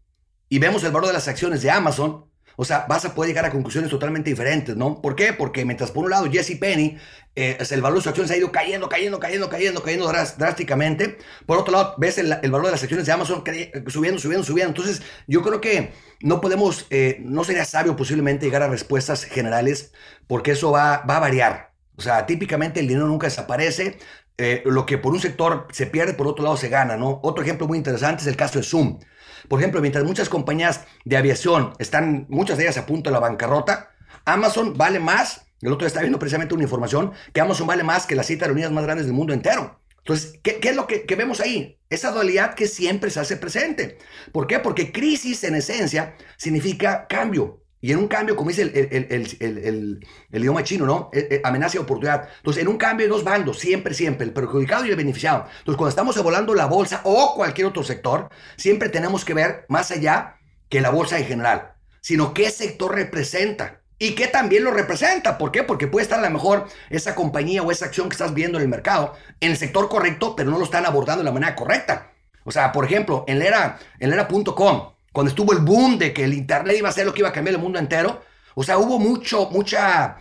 y 0.51 0.59
vemos 0.59 0.83
el 0.83 0.91
valor 0.91 1.07
de 1.07 1.13
las 1.13 1.29
acciones 1.29 1.61
de 1.61 1.71
Amazon, 1.71 2.25
o 2.57 2.65
sea, 2.65 2.85
vas 2.89 3.05
a 3.05 3.15
poder 3.15 3.29
llegar 3.29 3.45
a 3.45 3.51
conclusiones 3.51 3.89
totalmente 3.89 4.29
diferentes, 4.29 4.75
¿no? 4.75 5.01
¿Por 5.01 5.15
qué? 5.15 5.31
Porque 5.31 5.63
mientras 5.63 5.91
por 5.91 6.03
un 6.03 6.09
lado 6.09 6.29
Jesse 6.29 6.57
Penny, 6.59 6.97
eh, 7.37 7.57
el 7.57 7.81
valor 7.81 7.99
de 7.99 8.01
sus 8.01 8.09
acciones 8.09 8.31
ha 8.31 8.35
ido 8.35 8.51
cayendo, 8.51 8.89
cayendo, 8.89 9.17
cayendo, 9.17 9.47
cayendo, 9.47 9.81
cayendo 9.81 10.11
drásticamente. 10.11 11.17
Por 11.45 11.57
otro 11.57 11.71
lado, 11.71 11.95
ves 11.97 12.17
el, 12.17 12.27
valor 12.27 12.65
de 12.65 12.71
las 12.73 12.83
acciones 12.83 13.05
de 13.05 13.13
Amazon 13.13 13.45
subiendo, 13.87 14.19
subiendo, 14.19 14.43
subiendo. 14.43 14.71
Entonces, 14.71 15.01
yo 15.25 15.41
creo 15.41 15.61
que 15.61 15.93
no 16.19 16.41
podemos, 16.41 16.85
eh, 16.89 17.19
no 17.21 17.45
sería 17.45 17.63
sabio 17.63 17.95
posiblemente 17.95 18.45
llegar 18.45 18.61
a 18.61 18.67
respuestas 18.67 19.23
generales, 19.23 19.93
porque 20.27 20.51
eso 20.51 20.69
va, 20.69 21.05
va 21.09 21.15
a 21.15 21.21
variar. 21.21 21.71
O 21.95 22.01
sea, 22.01 22.25
típicamente 22.25 22.81
el 22.81 22.89
dinero 22.89 23.07
nunca 23.07 23.27
desaparece. 23.27 23.99
Eh, 24.37 24.63
lo 24.65 24.85
que 24.85 24.97
por 24.97 25.13
un 25.13 25.21
sector 25.21 25.67
se 25.71 25.85
pierde, 25.85 26.13
por 26.13 26.27
otro 26.27 26.43
lado 26.43 26.57
se 26.57 26.67
gana, 26.67 26.97
¿no? 26.97 27.21
Otro 27.23 27.41
ejemplo 27.41 27.67
muy 27.67 27.77
interesante 27.77 28.23
es 28.23 28.27
el 28.27 28.35
caso 28.35 28.59
de 28.59 28.65
Zoom. 28.65 28.99
Por 29.47 29.59
ejemplo, 29.59 29.81
mientras 29.81 30.03
muchas 30.03 30.29
compañías 30.29 30.85
de 31.05 31.17
aviación 31.17 31.73
están, 31.79 32.25
muchas 32.29 32.57
de 32.57 32.63
ellas 32.63 32.77
a 32.77 32.85
punto 32.85 33.09
de 33.09 33.13
la 33.13 33.19
bancarrota, 33.19 33.91
Amazon 34.25 34.77
vale 34.77 34.99
más, 34.99 35.45
el 35.61 35.69
otro 35.69 35.79
día 35.79 35.87
estaba 35.87 36.03
viendo 36.03 36.19
precisamente 36.19 36.53
una 36.53 36.63
información, 36.63 37.11
que 37.33 37.41
Amazon 37.41 37.67
vale 37.67 37.83
más 37.83 38.05
que 38.05 38.15
las 38.15 38.25
siete 38.25 38.45
aerolíneas 38.45 38.71
más 38.71 38.83
grandes 38.83 39.05
del 39.05 39.15
mundo 39.15 39.33
entero. 39.33 39.79
Entonces, 39.99 40.39
¿qué, 40.41 40.59
es 40.61 40.75
lo 40.75 40.87
que, 40.87 41.05
que, 41.05 41.15
vemos 41.15 41.41
ahí? 41.41 41.77
Esa 41.89 42.11
dualidad 42.11 42.55
que 42.55 42.67
siempre 42.67 43.11
se 43.11 43.19
hace 43.19 43.37
presente. 43.37 43.99
¿Por 44.31 44.47
qué? 44.47 44.59
Porque 44.59 44.91
crisis 44.91 45.43
en 45.43 45.55
esencia 45.55 46.15
significa 46.37 47.05
cambio. 47.07 47.60
Y 47.81 47.91
en 47.91 47.97
un 47.97 48.07
cambio, 48.07 48.35
como 48.35 48.49
dice 48.49 48.61
el, 48.61 50.07
idioma 50.31 50.63
chino, 50.63 50.85
¿no? 50.85 51.09
Eh, 51.11 51.27
eh, 51.31 51.41
amenaza 51.43 51.77
y 51.77 51.79
oportunidad. 51.79 52.29
Entonces, 52.37 52.61
en 52.61 52.69
un 52.69 52.77
cambio 52.77 53.05
hay 53.05 53.09
dos 53.09 53.23
bandos, 53.23 53.57
siempre, 53.57 53.95
siempre, 53.95 54.25
el 54.25 54.33
perjudicado 54.33 54.85
y 54.85 54.91
el 54.91 54.95
beneficiado. 54.95 55.47
Entonces, 55.59 55.77
cuando 55.77 55.89
estamos 55.89 56.15
evaluando 56.15 56.53
la 56.53 56.67
bolsa 56.67 57.01
o 57.03 57.33
cualquier 57.35 57.65
otro 57.65 57.83
sector, 57.83 58.29
siempre 58.55 58.89
tenemos 58.89 59.25
que 59.25 59.33
ver 59.33 59.65
más 59.67 59.89
allá 59.89 60.37
que 60.69 60.79
la 60.79 60.91
bolsa 60.91 61.17
en 61.17 61.25
general, 61.25 61.73
sino 62.01 62.35
qué 62.35 62.51
sector 62.51 62.93
representa 62.93 63.81
y 63.97 64.13
qué 64.13 64.27
también 64.27 64.63
lo 64.63 64.71
representa. 64.71 65.39
¿Por 65.39 65.51
qué? 65.51 65.63
Porque 65.63 65.87
puede 65.87 66.03
estar 66.03 66.19
a 66.19 66.23
lo 66.23 66.29
mejor 66.29 66.67
esa 66.91 67.15
compañía 67.15 67.63
o 67.63 67.71
esa 67.71 67.85
acción 67.85 68.09
que 68.09 68.13
estás 68.13 68.33
viendo 68.33 68.59
en 68.59 68.63
el 68.63 68.69
mercado 68.69 69.15
en 69.39 69.51
el 69.51 69.57
sector 69.57 69.89
correcto, 69.89 70.35
pero 70.35 70.51
no 70.51 70.59
lo 70.59 70.65
están 70.65 70.85
abordando 70.85 71.23
de 71.23 71.25
la 71.25 71.33
manera 71.33 71.55
correcta. 71.55 72.11
O 72.43 72.51
sea, 72.51 72.71
por 72.71 72.85
ejemplo, 72.85 73.23
en 73.27 73.41
era, 73.41 73.79
en 73.99 74.13
era.com, 74.13 74.90
cuando 75.11 75.29
estuvo 75.29 75.53
el 75.53 75.59
boom 75.59 75.97
de 75.97 76.13
que 76.13 76.23
el 76.23 76.33
Internet 76.33 76.77
iba 76.77 76.89
a 76.89 76.93
ser 76.93 77.05
lo 77.05 77.13
que 77.13 77.19
iba 77.19 77.29
a 77.29 77.33
cambiar 77.33 77.55
el 77.55 77.61
mundo 77.61 77.79
entero, 77.79 78.21
o 78.55 78.63
sea, 78.63 78.77
hubo 78.77 78.99
mucho, 78.99 79.49
mucha, 79.49 80.17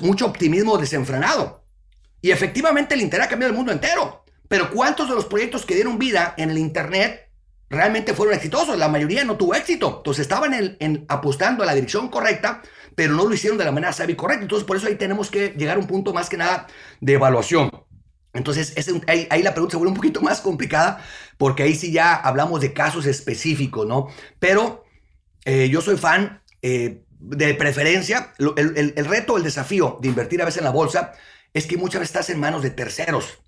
mucho 0.00 0.26
optimismo 0.26 0.78
desenfrenado. 0.78 1.64
Y 2.20 2.30
efectivamente 2.30 2.94
el 2.94 3.02
Internet 3.02 3.26
ha 3.26 3.30
cambiado 3.30 3.52
el 3.52 3.56
mundo 3.56 3.72
entero. 3.72 4.24
Pero 4.48 4.70
¿cuántos 4.70 5.08
de 5.08 5.14
los 5.14 5.26
proyectos 5.26 5.64
que 5.64 5.74
dieron 5.74 5.98
vida 5.98 6.34
en 6.36 6.50
el 6.50 6.58
Internet 6.58 7.30
realmente 7.68 8.14
fueron 8.14 8.34
exitosos? 8.34 8.78
La 8.78 8.88
mayoría 8.88 9.24
no 9.24 9.36
tuvo 9.36 9.54
éxito. 9.54 9.98
Entonces 9.98 10.22
estaban 10.22 10.54
en, 10.54 11.04
apostando 11.08 11.62
a 11.62 11.66
la 11.66 11.74
dirección 11.74 12.08
correcta, 12.08 12.62
pero 12.94 13.12
no 13.14 13.24
lo 13.24 13.34
hicieron 13.34 13.58
de 13.58 13.64
la 13.64 13.72
manera 13.72 13.92
sabia 13.92 14.14
y 14.14 14.16
correcta. 14.16 14.42
Entonces 14.42 14.66
por 14.66 14.76
eso 14.76 14.86
ahí 14.86 14.96
tenemos 14.96 15.30
que 15.30 15.54
llegar 15.56 15.76
a 15.76 15.80
un 15.80 15.86
punto 15.86 16.12
más 16.12 16.28
que 16.28 16.38
nada 16.38 16.66
de 17.00 17.12
evaluación. 17.12 17.70
Entonces, 18.34 18.74
ahí, 19.06 19.42
la 19.42 19.52
pregunta 19.52 19.72
se 19.72 19.76
vuelve 19.78 19.90
un 19.90 19.96
poquito 19.96 20.20
más 20.20 20.40
complicada 20.40 21.02
porque 21.38 21.62
ahí 21.62 21.74
sí 21.74 21.92
ya 21.92 22.14
hablamos 22.14 22.60
de 22.60 22.72
casos 22.72 23.06
específicos, 23.06 23.86
¿no? 23.86 24.08
Pero 24.38 24.84
eh, 25.44 25.68
yo 25.70 25.80
soy 25.80 25.96
fan 25.96 26.42
eh, 26.62 27.02
de 27.18 27.54
preferencia. 27.54 28.34
El, 28.38 29.04
reto, 29.06 29.36
el 29.36 29.42
desafío 29.42 29.98
de 30.00 30.08
invertir 30.08 30.42
a 30.42 30.44
veces 30.44 30.58
en 30.58 30.64
la 30.64 30.70
bolsa 30.70 31.12
es 31.54 31.66
que 31.66 31.76
muchas 31.76 32.00
veces 32.00 32.14
estás 32.14 32.30
en 32.30 32.38
manos 32.38 32.62
de 32.62 32.70
terceros 32.70 33.38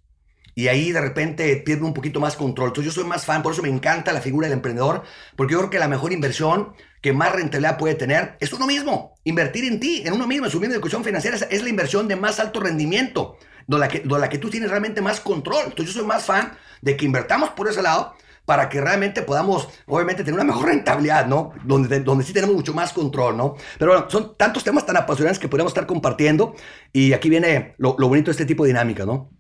y 0.55 0.69
ahí 0.69 0.93
de 0.93 1.01
repente 1.01 1.57
pierde 1.57 1.85
un 1.85 1.95
poquito 1.95 2.19
más 2.19 2.37
control. 2.37 2.69
Entonces 2.69 2.93
yo 2.93 3.01
soy 3.01 3.09
más 3.09 3.25
fan, 3.25 3.43
por 3.43 3.53
eso 3.53 3.63
me 3.63 3.69
encanta 3.69 4.13
la 4.13 4.21
figura 4.21 4.49
del 4.49 4.57
emprendedor, 4.57 5.05
porque 5.37 5.53
yo 5.53 5.59
creo 5.59 5.71
que 5.71 5.79
la 5.79 5.89
mejor 5.89 6.13
inversión 6.13 6.73
que 7.03 7.13
más 7.13 7.33
rentabilidad 7.33 7.79
puede 7.79 7.95
tener 7.95 8.37
es 8.41 8.53
uno 8.53 8.67
mismo. 8.67 9.15
Invertir 9.25 9.65
en 9.65 9.79
ti, 9.79 10.03
en 10.05 10.15
uno 10.15 10.27
mismo, 10.27 10.47
en 10.47 10.53
su 10.53 10.59
misma 10.59 10.75
educación 10.75 11.05
financiera 11.05 11.37
es 11.37 11.63
la 11.63 11.69
inversión 11.69 12.09
de 12.09 12.17
más 12.17 12.41
alto 12.41 12.61
rendimiento 12.61 13.39
de 13.67 13.79
la 13.79 14.29
que, 14.29 14.39
tú 14.39 14.51
tienes 14.51 14.71
realmente 14.71 15.01
más 15.01 15.21
control. 15.21 15.65
Entonces 15.67 15.95
yo 15.95 16.01
soy 16.01 16.09
más 16.09 16.25
fan 16.25 16.53
de 16.81 16.97
que 16.97 17.05
invertamos 17.05 17.51
por 17.51 17.69
ese 17.69 17.83
lado 17.83 18.15
para 18.45 18.69
que 18.69 18.81
realmente 18.81 19.23
podamos, 19.23 19.69
obviamente, 19.87 20.25
tener 20.25 20.35
una 20.35 20.53
mejor 20.53 20.67
rentabilidad, 20.67 21.27
¿no? 21.27 21.53
Donde, 21.65 22.01
donde 22.01 22.25
sí 22.25 22.33
tenemos 22.33 22.57
mucho 22.57 22.75
más 22.75 22.93
control, 22.93 23.37
¿no? 23.37 23.55
Pero 23.79 23.93
bueno, 23.93 24.11
son 24.11 24.37
tantos 24.37 24.65
temas 24.65 24.85
tan 24.85 24.97
apasionantes 24.97 25.39
que 25.39 25.49
podemos 25.49 25.71
estar 25.71 25.87
compartiendo 25.87 26.57
y 26.93 27.13
aquí 27.13 27.29
viene 27.31 27.75
lo, 27.79 27.95
bonito 27.95 28.27
de 28.27 28.33
este 28.33 28.47
tipo 28.47 28.65
de 28.65 28.71
dinámica, 28.71 29.07
¿no? 29.07 29.31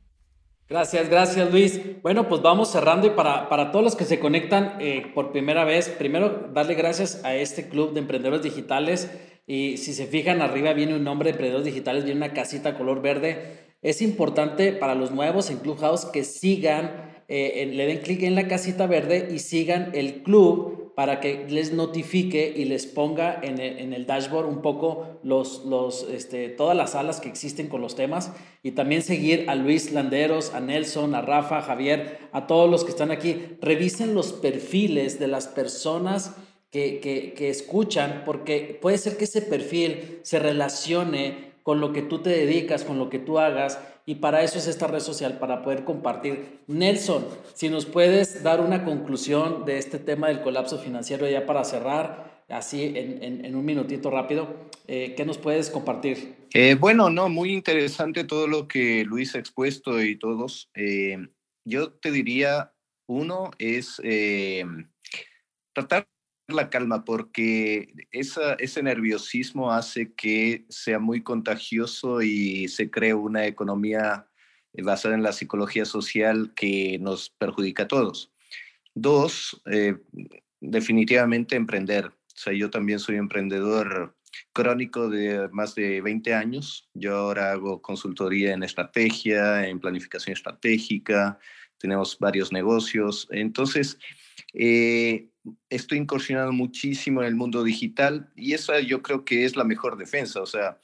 Gracias, 0.69 1.09
gracias 1.09 1.51
Luis. 1.51 1.81
Bueno, 2.03 2.29
pues 2.29 2.41
vamos 2.43 2.71
cerrando 2.71 3.09
y 3.09 3.11
para, 3.11 3.49
para 3.49 3.73
todos 3.73 3.85
los 3.85 3.97
que 3.97 4.05
se 4.05 4.21
conectan 4.21 4.77
eh, 4.79 5.11
por 5.13 5.33
primera 5.33 5.65
vez, 5.65 5.89
primero 5.89 6.49
darle 6.55 6.75
gracias 6.75 7.25
a 7.25 7.35
este 7.35 7.69
club 7.69 7.93
de 7.93 7.99
emprendedores 7.99 8.45
digitales 8.45 9.11
y 9.45 9.79
si 9.79 9.93
se 9.93 10.07
fijan 10.07 10.41
arriba 10.41 10.73
viene 10.73 10.95
un 10.95 11.03
nombre 11.03 11.27
de 11.27 11.31
emprendedores 11.33 11.67
digitales, 11.67 12.05
viene 12.05 12.19
una 12.19 12.33
casita 12.33 12.79
color 12.79 13.03
verde 13.03 13.70
es 13.83 14.03
importante 14.03 14.73
para 14.73 14.95
los 14.95 15.11
nuevos 15.11 15.51
en 15.51 15.59
Clubhouse 15.59 16.05
que 16.07 16.25
sigan, 16.25 17.23
eh, 17.29 17.71
le 17.73 17.87
den 17.87 17.99
clic 17.99 18.23
en 18.23 18.35
la 18.35 18.49
casita 18.49 18.87
verde 18.87 19.29
y 19.33 19.39
sigan 19.39 19.91
el 19.95 20.23
club 20.23 20.81
para 20.95 21.21
que 21.21 21.47
les 21.49 21.73
notifique 21.73 22.53
y 22.55 22.67
les 22.67 22.85
ponga 22.85 23.41
en 23.43 23.59
el, 23.59 24.05
dashboard 24.05 24.47
un 24.47 24.61
poco 24.61 25.19
los, 25.23 25.65
los, 25.65 26.07
este, 26.11 26.51
todas 26.51 26.77
las 26.77 26.91
salas 26.91 27.21
que 27.21 27.31
existen 27.31 27.69
con 27.69 27.81
los 27.81 27.97
temas 27.97 28.33
y 28.63 28.73
también 28.73 29.01
seguir 29.01 29.47
a 29.49 29.55
Luis 29.55 29.93
Landeros, 29.93 30.53
a 30.53 30.61
Nelson, 30.61 31.15
a 31.15 31.23
Rafa, 31.23 31.59
a 31.59 31.63
Javier, 31.63 32.19
a 32.33 32.47
todos 32.47 32.71
los 32.71 32.85
que 32.85 32.91
están 32.91 33.11
aquí. 33.11 33.57
Revisen 33.63 34.15
los 34.15 34.35
perfiles 34.35 35.19
de 35.19 35.29
las 35.29 35.47
personas 35.47 36.37
que, 36.71 37.01
que, 37.01 37.33
que 37.33 37.49
escuchan 37.49 38.23
porque 38.27 38.79
puede 38.79 38.99
ser 38.99 39.17
que 39.17 39.25
ese 39.25 39.41
perfil 39.41 40.19
se 40.23 40.39
relacione 40.39 41.50
con 41.71 41.81
lo 41.81 41.93
que 41.93 42.03
tú 42.03 42.19
te 42.19 42.31
dedicas, 42.31 42.83
con 42.83 42.99
lo 42.99 43.09
que 43.09 43.21
tú 43.21 43.39
hagas. 43.39 43.79
Y 44.05 44.17
para 44.17 44.43
eso 44.43 44.59
es 44.59 44.67
esta 44.67 44.89
red 44.89 44.99
social, 44.99 45.39
para 45.39 45.63
poder 45.63 45.85
compartir. 45.85 46.63
Nelson, 46.67 47.25
si 47.55 47.69
nos 47.69 47.87
puedes 47.87 48.43
dar 48.43 48.61
una 48.61 48.85
conclusión 48.85 49.65
de 49.65 49.79
este 49.79 50.01
tema 50.01 50.27
del 50.27 50.43
colapso 50.43 50.79
financiero 50.81 51.31
ya 51.31 51.47
para 51.47 51.63
cerrar, 51.63 52.43
así 52.49 52.93
en, 52.97 53.55
un 53.55 53.65
minutito 53.65 54.11
rápido, 54.11 54.49
eh, 54.89 55.15
¿qué 55.17 55.25
nos 55.25 55.39
puedes 55.39 55.71
compartir? 55.71 56.35
Eh, 56.55 56.75
bueno, 56.75 57.09
no, 57.09 57.29
muy 57.29 57.53
interesante 57.53 58.25
todo 58.25 58.49
lo 58.49 58.67
que 58.67 59.05
Luis 59.05 59.37
ha 59.37 59.39
expuesto 59.39 60.03
y 60.03 60.19
todos. 60.19 60.73
Eh, 60.75 61.19
yo 61.65 61.93
te 61.93 62.11
diría, 62.11 62.73
uno 63.07 63.53
es 63.61 64.03
tratar 65.73 66.09
la 66.53 66.71
calma 66.71 67.05
porque 67.05 67.93
esa, 68.13 68.55
ese 68.55 68.83
nerviosismo 68.83 69.73
hace 69.73 70.13
que 70.15 70.65
sea 70.69 70.99
muy 70.99 71.23
contagioso 71.23 72.23
y 72.23 72.69
se 72.69 72.91
cree 72.91 73.15
una 73.15 73.47
economía 73.47 74.27
eh, 74.73 74.83
basada 74.83 75.15
en 75.15 75.23
la 75.23 75.33
psicología 75.33 75.85
social 75.85 76.53
que 76.55 76.99
nos 77.01 77.31
perjudica 77.31 77.85
a 77.85 77.89
todos. 77.89 78.33
Dos, 78.95 79.63
eh, 79.71 79.97
definitivamente 80.61 81.57
emprender. 81.57 82.07
O 82.07 82.37
sea, 82.37 82.53
yo 82.53 82.71
también 82.71 82.99
soy 82.99 83.17
emprendedor 83.17 84.17
crónico 84.53 85.09
de 85.09 85.49
más 85.53 85.75
de 85.75 86.01
20 86.01 86.35
años. 86.35 86.89
Yo 86.95 87.17
ahora 87.17 87.53
hago 87.53 87.83
consultoría 87.83 88.53
en 88.53 88.63
estrategia, 88.63 89.69
en 89.69 89.81
planificación 89.81 90.35
estratégica, 90.35 91.39
tenemos 91.79 92.19
varios 92.19 92.53
negocios. 92.53 93.27
Entonces, 93.31 93.99
eh, 94.53 95.30
estoy 95.69 95.99
incursionando 95.99 96.53
muchísimo 96.53 97.23
en 97.23 97.29
el 97.29 97.35
mundo 97.35 97.63
digital 97.63 98.31
y 98.37 98.55
esa 98.55 98.81
yo 98.81 99.03
creo 99.03 99.25
que 99.25 99.45
es 99.45 99.57
la 99.57 99.65
mejor 99.65 99.97
defensa. 99.97 100.41
O 100.41 100.47
sea, 100.47 100.79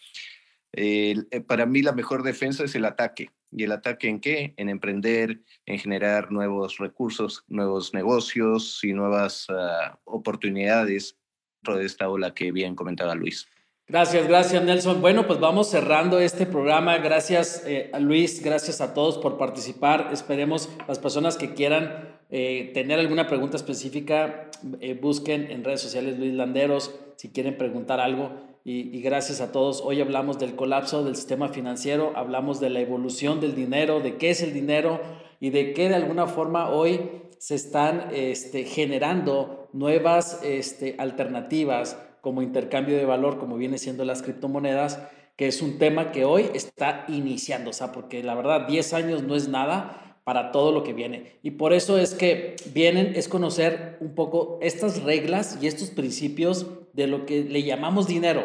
eh, 0.73 1.17
para 1.47 1.67
mí 1.67 1.83
la 1.83 1.93
mejor 1.93 2.23
defensa 2.23 2.65
es 2.65 2.75
el 2.75 2.85
ataque. 2.85 3.31
¿Y 3.53 3.63
el 3.63 3.73
ataque 3.73 4.09
en 4.09 4.21
qué? 4.21 4.55
En 4.57 4.69
emprender, 4.69 5.41
en 5.67 5.79
generar 5.79 6.33
nuevos 6.33 6.79
recursos, 6.79 7.45
nuevos 7.49 7.95
negocios 7.95 8.83
y 8.83 8.93
nuevas 8.93 9.47
ah, 9.49 9.99
oportunidades 10.05 11.17
dentro 11.63 11.79
de 11.79 11.87
esta 11.87 12.09
ola 12.09 12.35
que 12.35 12.53
bien 12.53 12.75
comentaba 12.75 13.15
Luis. 13.15 13.49
Gracias, 13.89 14.27
gracias 14.27 14.65
Nelson. 14.65 15.01
Bueno, 15.01 15.29
pues 15.29 15.39
vamos 15.39 15.71
cerrando 15.71 16.19
este 16.19 16.45
programa. 16.45 16.99
Gracias 16.99 17.63
eh, 17.67 17.93
Luis, 18.01 18.43
gracias 18.43 18.81
a 18.81 18.95
todos 18.95 19.17
por 19.19 19.39
participar. 19.39 20.11
Esperemos 20.13 20.69
las 20.89 20.99
personas 20.99 21.37
que 21.37 21.55
quieran 21.55 22.16
eh, 22.31 22.70
tener 22.74 22.99
alguna 22.99 23.29
pregunta 23.29 23.57
específica, 23.57 24.51
eh, 24.81 24.95
busquen 24.95 25.51
en 25.51 25.62
redes 25.62 25.81
sociales 25.81 26.18
Luis 26.18 26.35
Landeros 26.35 26.95
si 27.16 27.31
quieren 27.31 27.57
preguntar 27.57 28.01
algo. 28.01 28.31
Y, 28.68 29.01
gracias 29.01 29.41
a 29.41 29.53
todos. 29.53 29.81
Hoy 29.81 30.01
hablamos 30.01 30.41
del 30.41 30.57
colapso 30.57 31.05
del 31.05 31.14
sistema 31.14 31.51
financiero, 31.51 32.12
hablamos 32.16 32.59
de 32.59 32.68
la 32.68 32.81
evolución 32.81 33.41
del 33.41 33.55
dinero, 33.55 34.01
de 34.01 34.16
qué 34.16 34.31
es 34.31 34.43
el 34.43 34.53
dinero 34.53 35.01
y 35.39 35.51
de 35.51 35.72
qué 35.72 35.89
de 35.89 35.95
alguna 35.95 36.27
forma 36.27 36.70
hoy 36.70 37.01
se 37.39 37.55
están 37.55 38.09
este, 38.12 38.64
generando 38.64 39.68
nuevas 39.72 40.41
este, 40.43 40.97
alternativas 40.99 41.97
como 42.20 42.43
intercambio 42.43 42.97
de 42.97 43.05
valor, 43.05 43.39
como 43.39 43.57
viene 43.57 43.79
siendo 43.79 44.05
las 44.05 44.22
criptomonedas, 44.22 45.01
que 45.37 45.47
es 45.47 45.62
un 45.62 45.79
tema 45.79 46.11
que 46.11 46.24
hoy 46.24 46.51
está 46.53 47.05
iniciando, 47.07 47.70
o 47.70 47.72
sea, 47.72 47.93
porque 47.93 48.24
la 48.24 48.35
verdad 48.35 48.66
10 48.66 48.95
años 48.95 49.22
no 49.22 49.37
es 49.37 49.47
nada 49.47 50.16
para 50.27 50.51
todo 50.51 50.72
lo 50.72 50.83
que 50.83 50.93
viene. 50.93 51.39
Y 51.45 51.53
por 51.53 51.72
eso 51.72 51.99
es 51.99 52.12
que 52.12 52.57
vienen, 52.74 53.12
es 53.14 53.29
conocer 53.29 53.97
un 54.01 54.16
poco 54.16 54.59
estas 54.61 55.05
reglas 55.05 55.57
y 55.62 55.68
estos 55.68 55.91
principios 55.91 56.66
de 56.95 57.07
lo 57.07 57.27
que 57.27 57.45
le 57.45 57.62
llamamos 57.62 58.09
dinero. 58.09 58.43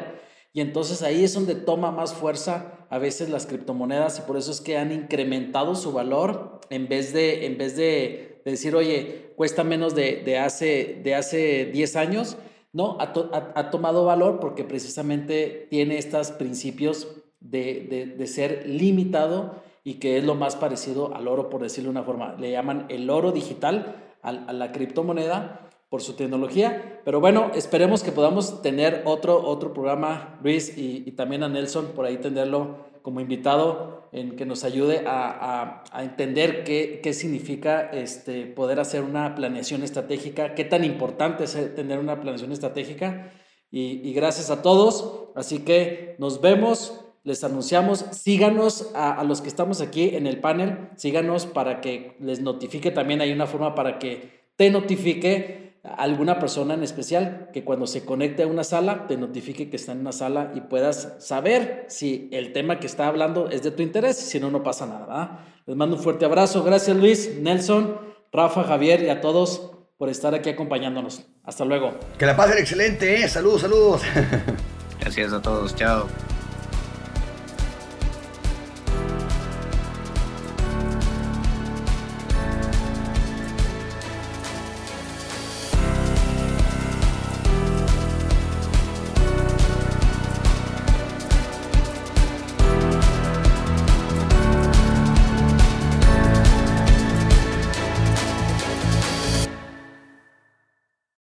Y 0.54 0.62
entonces 0.62 1.02
ahí 1.02 1.24
es 1.24 1.34
donde 1.34 1.56
toma 1.56 1.90
más 1.90 2.14
fuerza 2.14 2.86
a 2.92 3.00
veces 3.00 3.32
las 3.32 3.48
criptomonedas 3.48 4.20
y 4.20 4.22
por 4.28 4.38
eso 4.38 4.52
es 4.52 4.62
que 4.62 4.78
han 4.78 4.92
incrementado 4.92 5.74
su 5.74 5.92
valor 5.92 6.62
en 6.70 6.88
vez 6.88 7.14
de, 7.14 7.48
en 7.48 7.58
vez 7.58 7.76
de, 7.76 8.44
decir, 8.46 8.76
oye, 8.76 9.32
cuesta 9.36 9.64
menos 9.64 9.96
de, 9.96 10.38
hace, 10.38 11.00
de 11.04 11.16
hace 11.16 11.66
10 11.66 11.96
años. 11.96 12.38
No, 12.74 12.98
ha, 13.00 13.72
tomado 13.72 14.06
valor 14.06 14.40
porque 14.40 14.64
precisamente 14.64 15.66
tiene 15.72 15.98
estos 15.98 16.30
principios 16.30 17.08
de, 17.40 18.14
de 18.16 18.28
ser 18.28 18.68
limitado 18.70 19.71
y 19.84 19.96
que 19.96 20.18
es 20.18 20.24
lo 20.24 20.36
más 20.36 20.56
parecido 20.56 21.16
al 21.16 21.28
oro, 21.28 21.50
por 21.50 21.62
decirlo 21.62 21.90
de 21.90 21.98
una 21.98 22.04
forma. 22.04 22.36
Le 22.40 22.52
llaman 22.52 22.86
el 22.90 23.10
oro 23.10 23.32
digital 23.32 24.14
a, 24.22 24.32
la 24.32 24.72
criptomoneda 24.72 25.70
por 25.90 26.02
su 26.02 26.14
tecnología. 26.14 27.02
Pero 27.04 27.20
bueno, 27.20 27.52
esperemos 27.56 28.04
que 28.04 28.12
podamos 28.12 28.62
tener 28.62 29.02
otro, 29.06 29.44
otro 29.44 29.74
programa, 29.74 30.40
Luis, 30.44 30.78
y, 30.78 31.12
también 31.12 31.44
a 31.44 31.50
Nelson, 31.50 31.88
por 31.96 32.06
ahí 32.06 32.18
tenerlo 32.18 32.92
como 33.02 33.20
invitado, 33.20 34.10
en 34.12 34.36
que 34.36 34.46
nos 34.46 34.64
ayude 34.64 35.04
a, 35.08 35.84
entender 35.98 36.64
qué, 36.64 37.00
qué, 37.02 37.14
significa 37.14 37.90
este, 37.92 38.46
poder 38.46 38.80
hacer 38.80 39.04
una 39.04 39.34
planeación 39.34 39.84
estratégica, 39.84 40.54
qué 40.54 40.66
tan 40.66 40.84
importante 40.84 41.46
es 41.46 41.76
tener 41.76 41.98
una 41.98 42.22
planeación 42.22 42.52
estratégica. 42.52 43.32
Y, 43.72 44.08
y 44.08 44.14
gracias 44.14 44.52
a 44.52 44.62
todos. 44.62 45.32
Así 45.34 45.60
que 45.60 46.16
nos 46.20 46.42
vemos 46.42 47.11
les 47.24 47.44
anunciamos, 47.44 48.06
síganos 48.12 48.90
a, 48.96 49.24
los 49.24 49.42
que 49.42 49.48
estamos 49.48 49.82
aquí 49.82 50.16
en 50.16 50.26
el 50.26 50.40
panel, 50.40 50.90
síganos 50.96 51.46
para 51.46 51.82
que 51.82 52.16
les 52.20 52.42
notifique 52.42 52.92
también, 52.92 53.22
hay 53.22 53.32
una 53.32 53.46
forma 53.46 53.76
para 53.76 54.00
que 54.00 54.42
te 54.56 54.70
notifique 54.70 55.62
alguna 55.84 56.40
persona 56.40 56.76
en 56.76 56.84
especial 56.84 57.50
que 57.54 57.64
cuando 57.64 57.88
se 57.88 58.06
conecte 58.06 58.44
a 58.44 58.48
una 58.48 58.64
sala 58.64 59.08
te 59.08 59.18
notifique 59.18 59.70
que 59.70 59.78
está 59.78 59.94
en 59.94 60.02
una 60.02 60.12
sala 60.12 60.52
y 60.56 60.62
puedas 60.62 61.16
saber 61.20 61.86
si 61.88 62.30
el 62.32 62.54
tema 62.54 62.80
que 62.80 62.86
está 62.86 63.08
hablando 63.08 63.50
es 63.50 63.64
de 63.64 63.72
tu 63.72 63.82
interés, 63.82 64.18
si 64.18 64.40
no, 64.40 64.52
no 64.52 64.62
pasa 64.64 64.86
nada. 64.86 65.46
Les 65.66 65.76
mando 65.76 65.96
un 65.96 66.02
fuerte 66.02 66.26
abrazo, 66.26 66.64
gracias 66.64 66.96
Luis, 66.98 67.38
Nelson, 67.40 67.98
Rafa, 68.32 68.64
Javier 68.64 69.04
y 69.04 69.10
a 69.10 69.22
todos 69.22 69.72
por 69.98 70.10
estar 70.10 70.34
aquí 70.34 70.50
acompañándonos. 70.50 71.24
Hasta 71.44 71.66
luego. 71.66 71.94
Que 72.18 72.26
la 72.26 72.36
pasen 72.36 72.58
excelente, 72.58 73.22
¿eh? 73.22 73.28
saludos, 73.28 73.62
saludos. 73.62 74.02
Gracias 75.00 75.34
a 75.34 75.42
todos, 75.42 75.76
chao. 75.76 76.08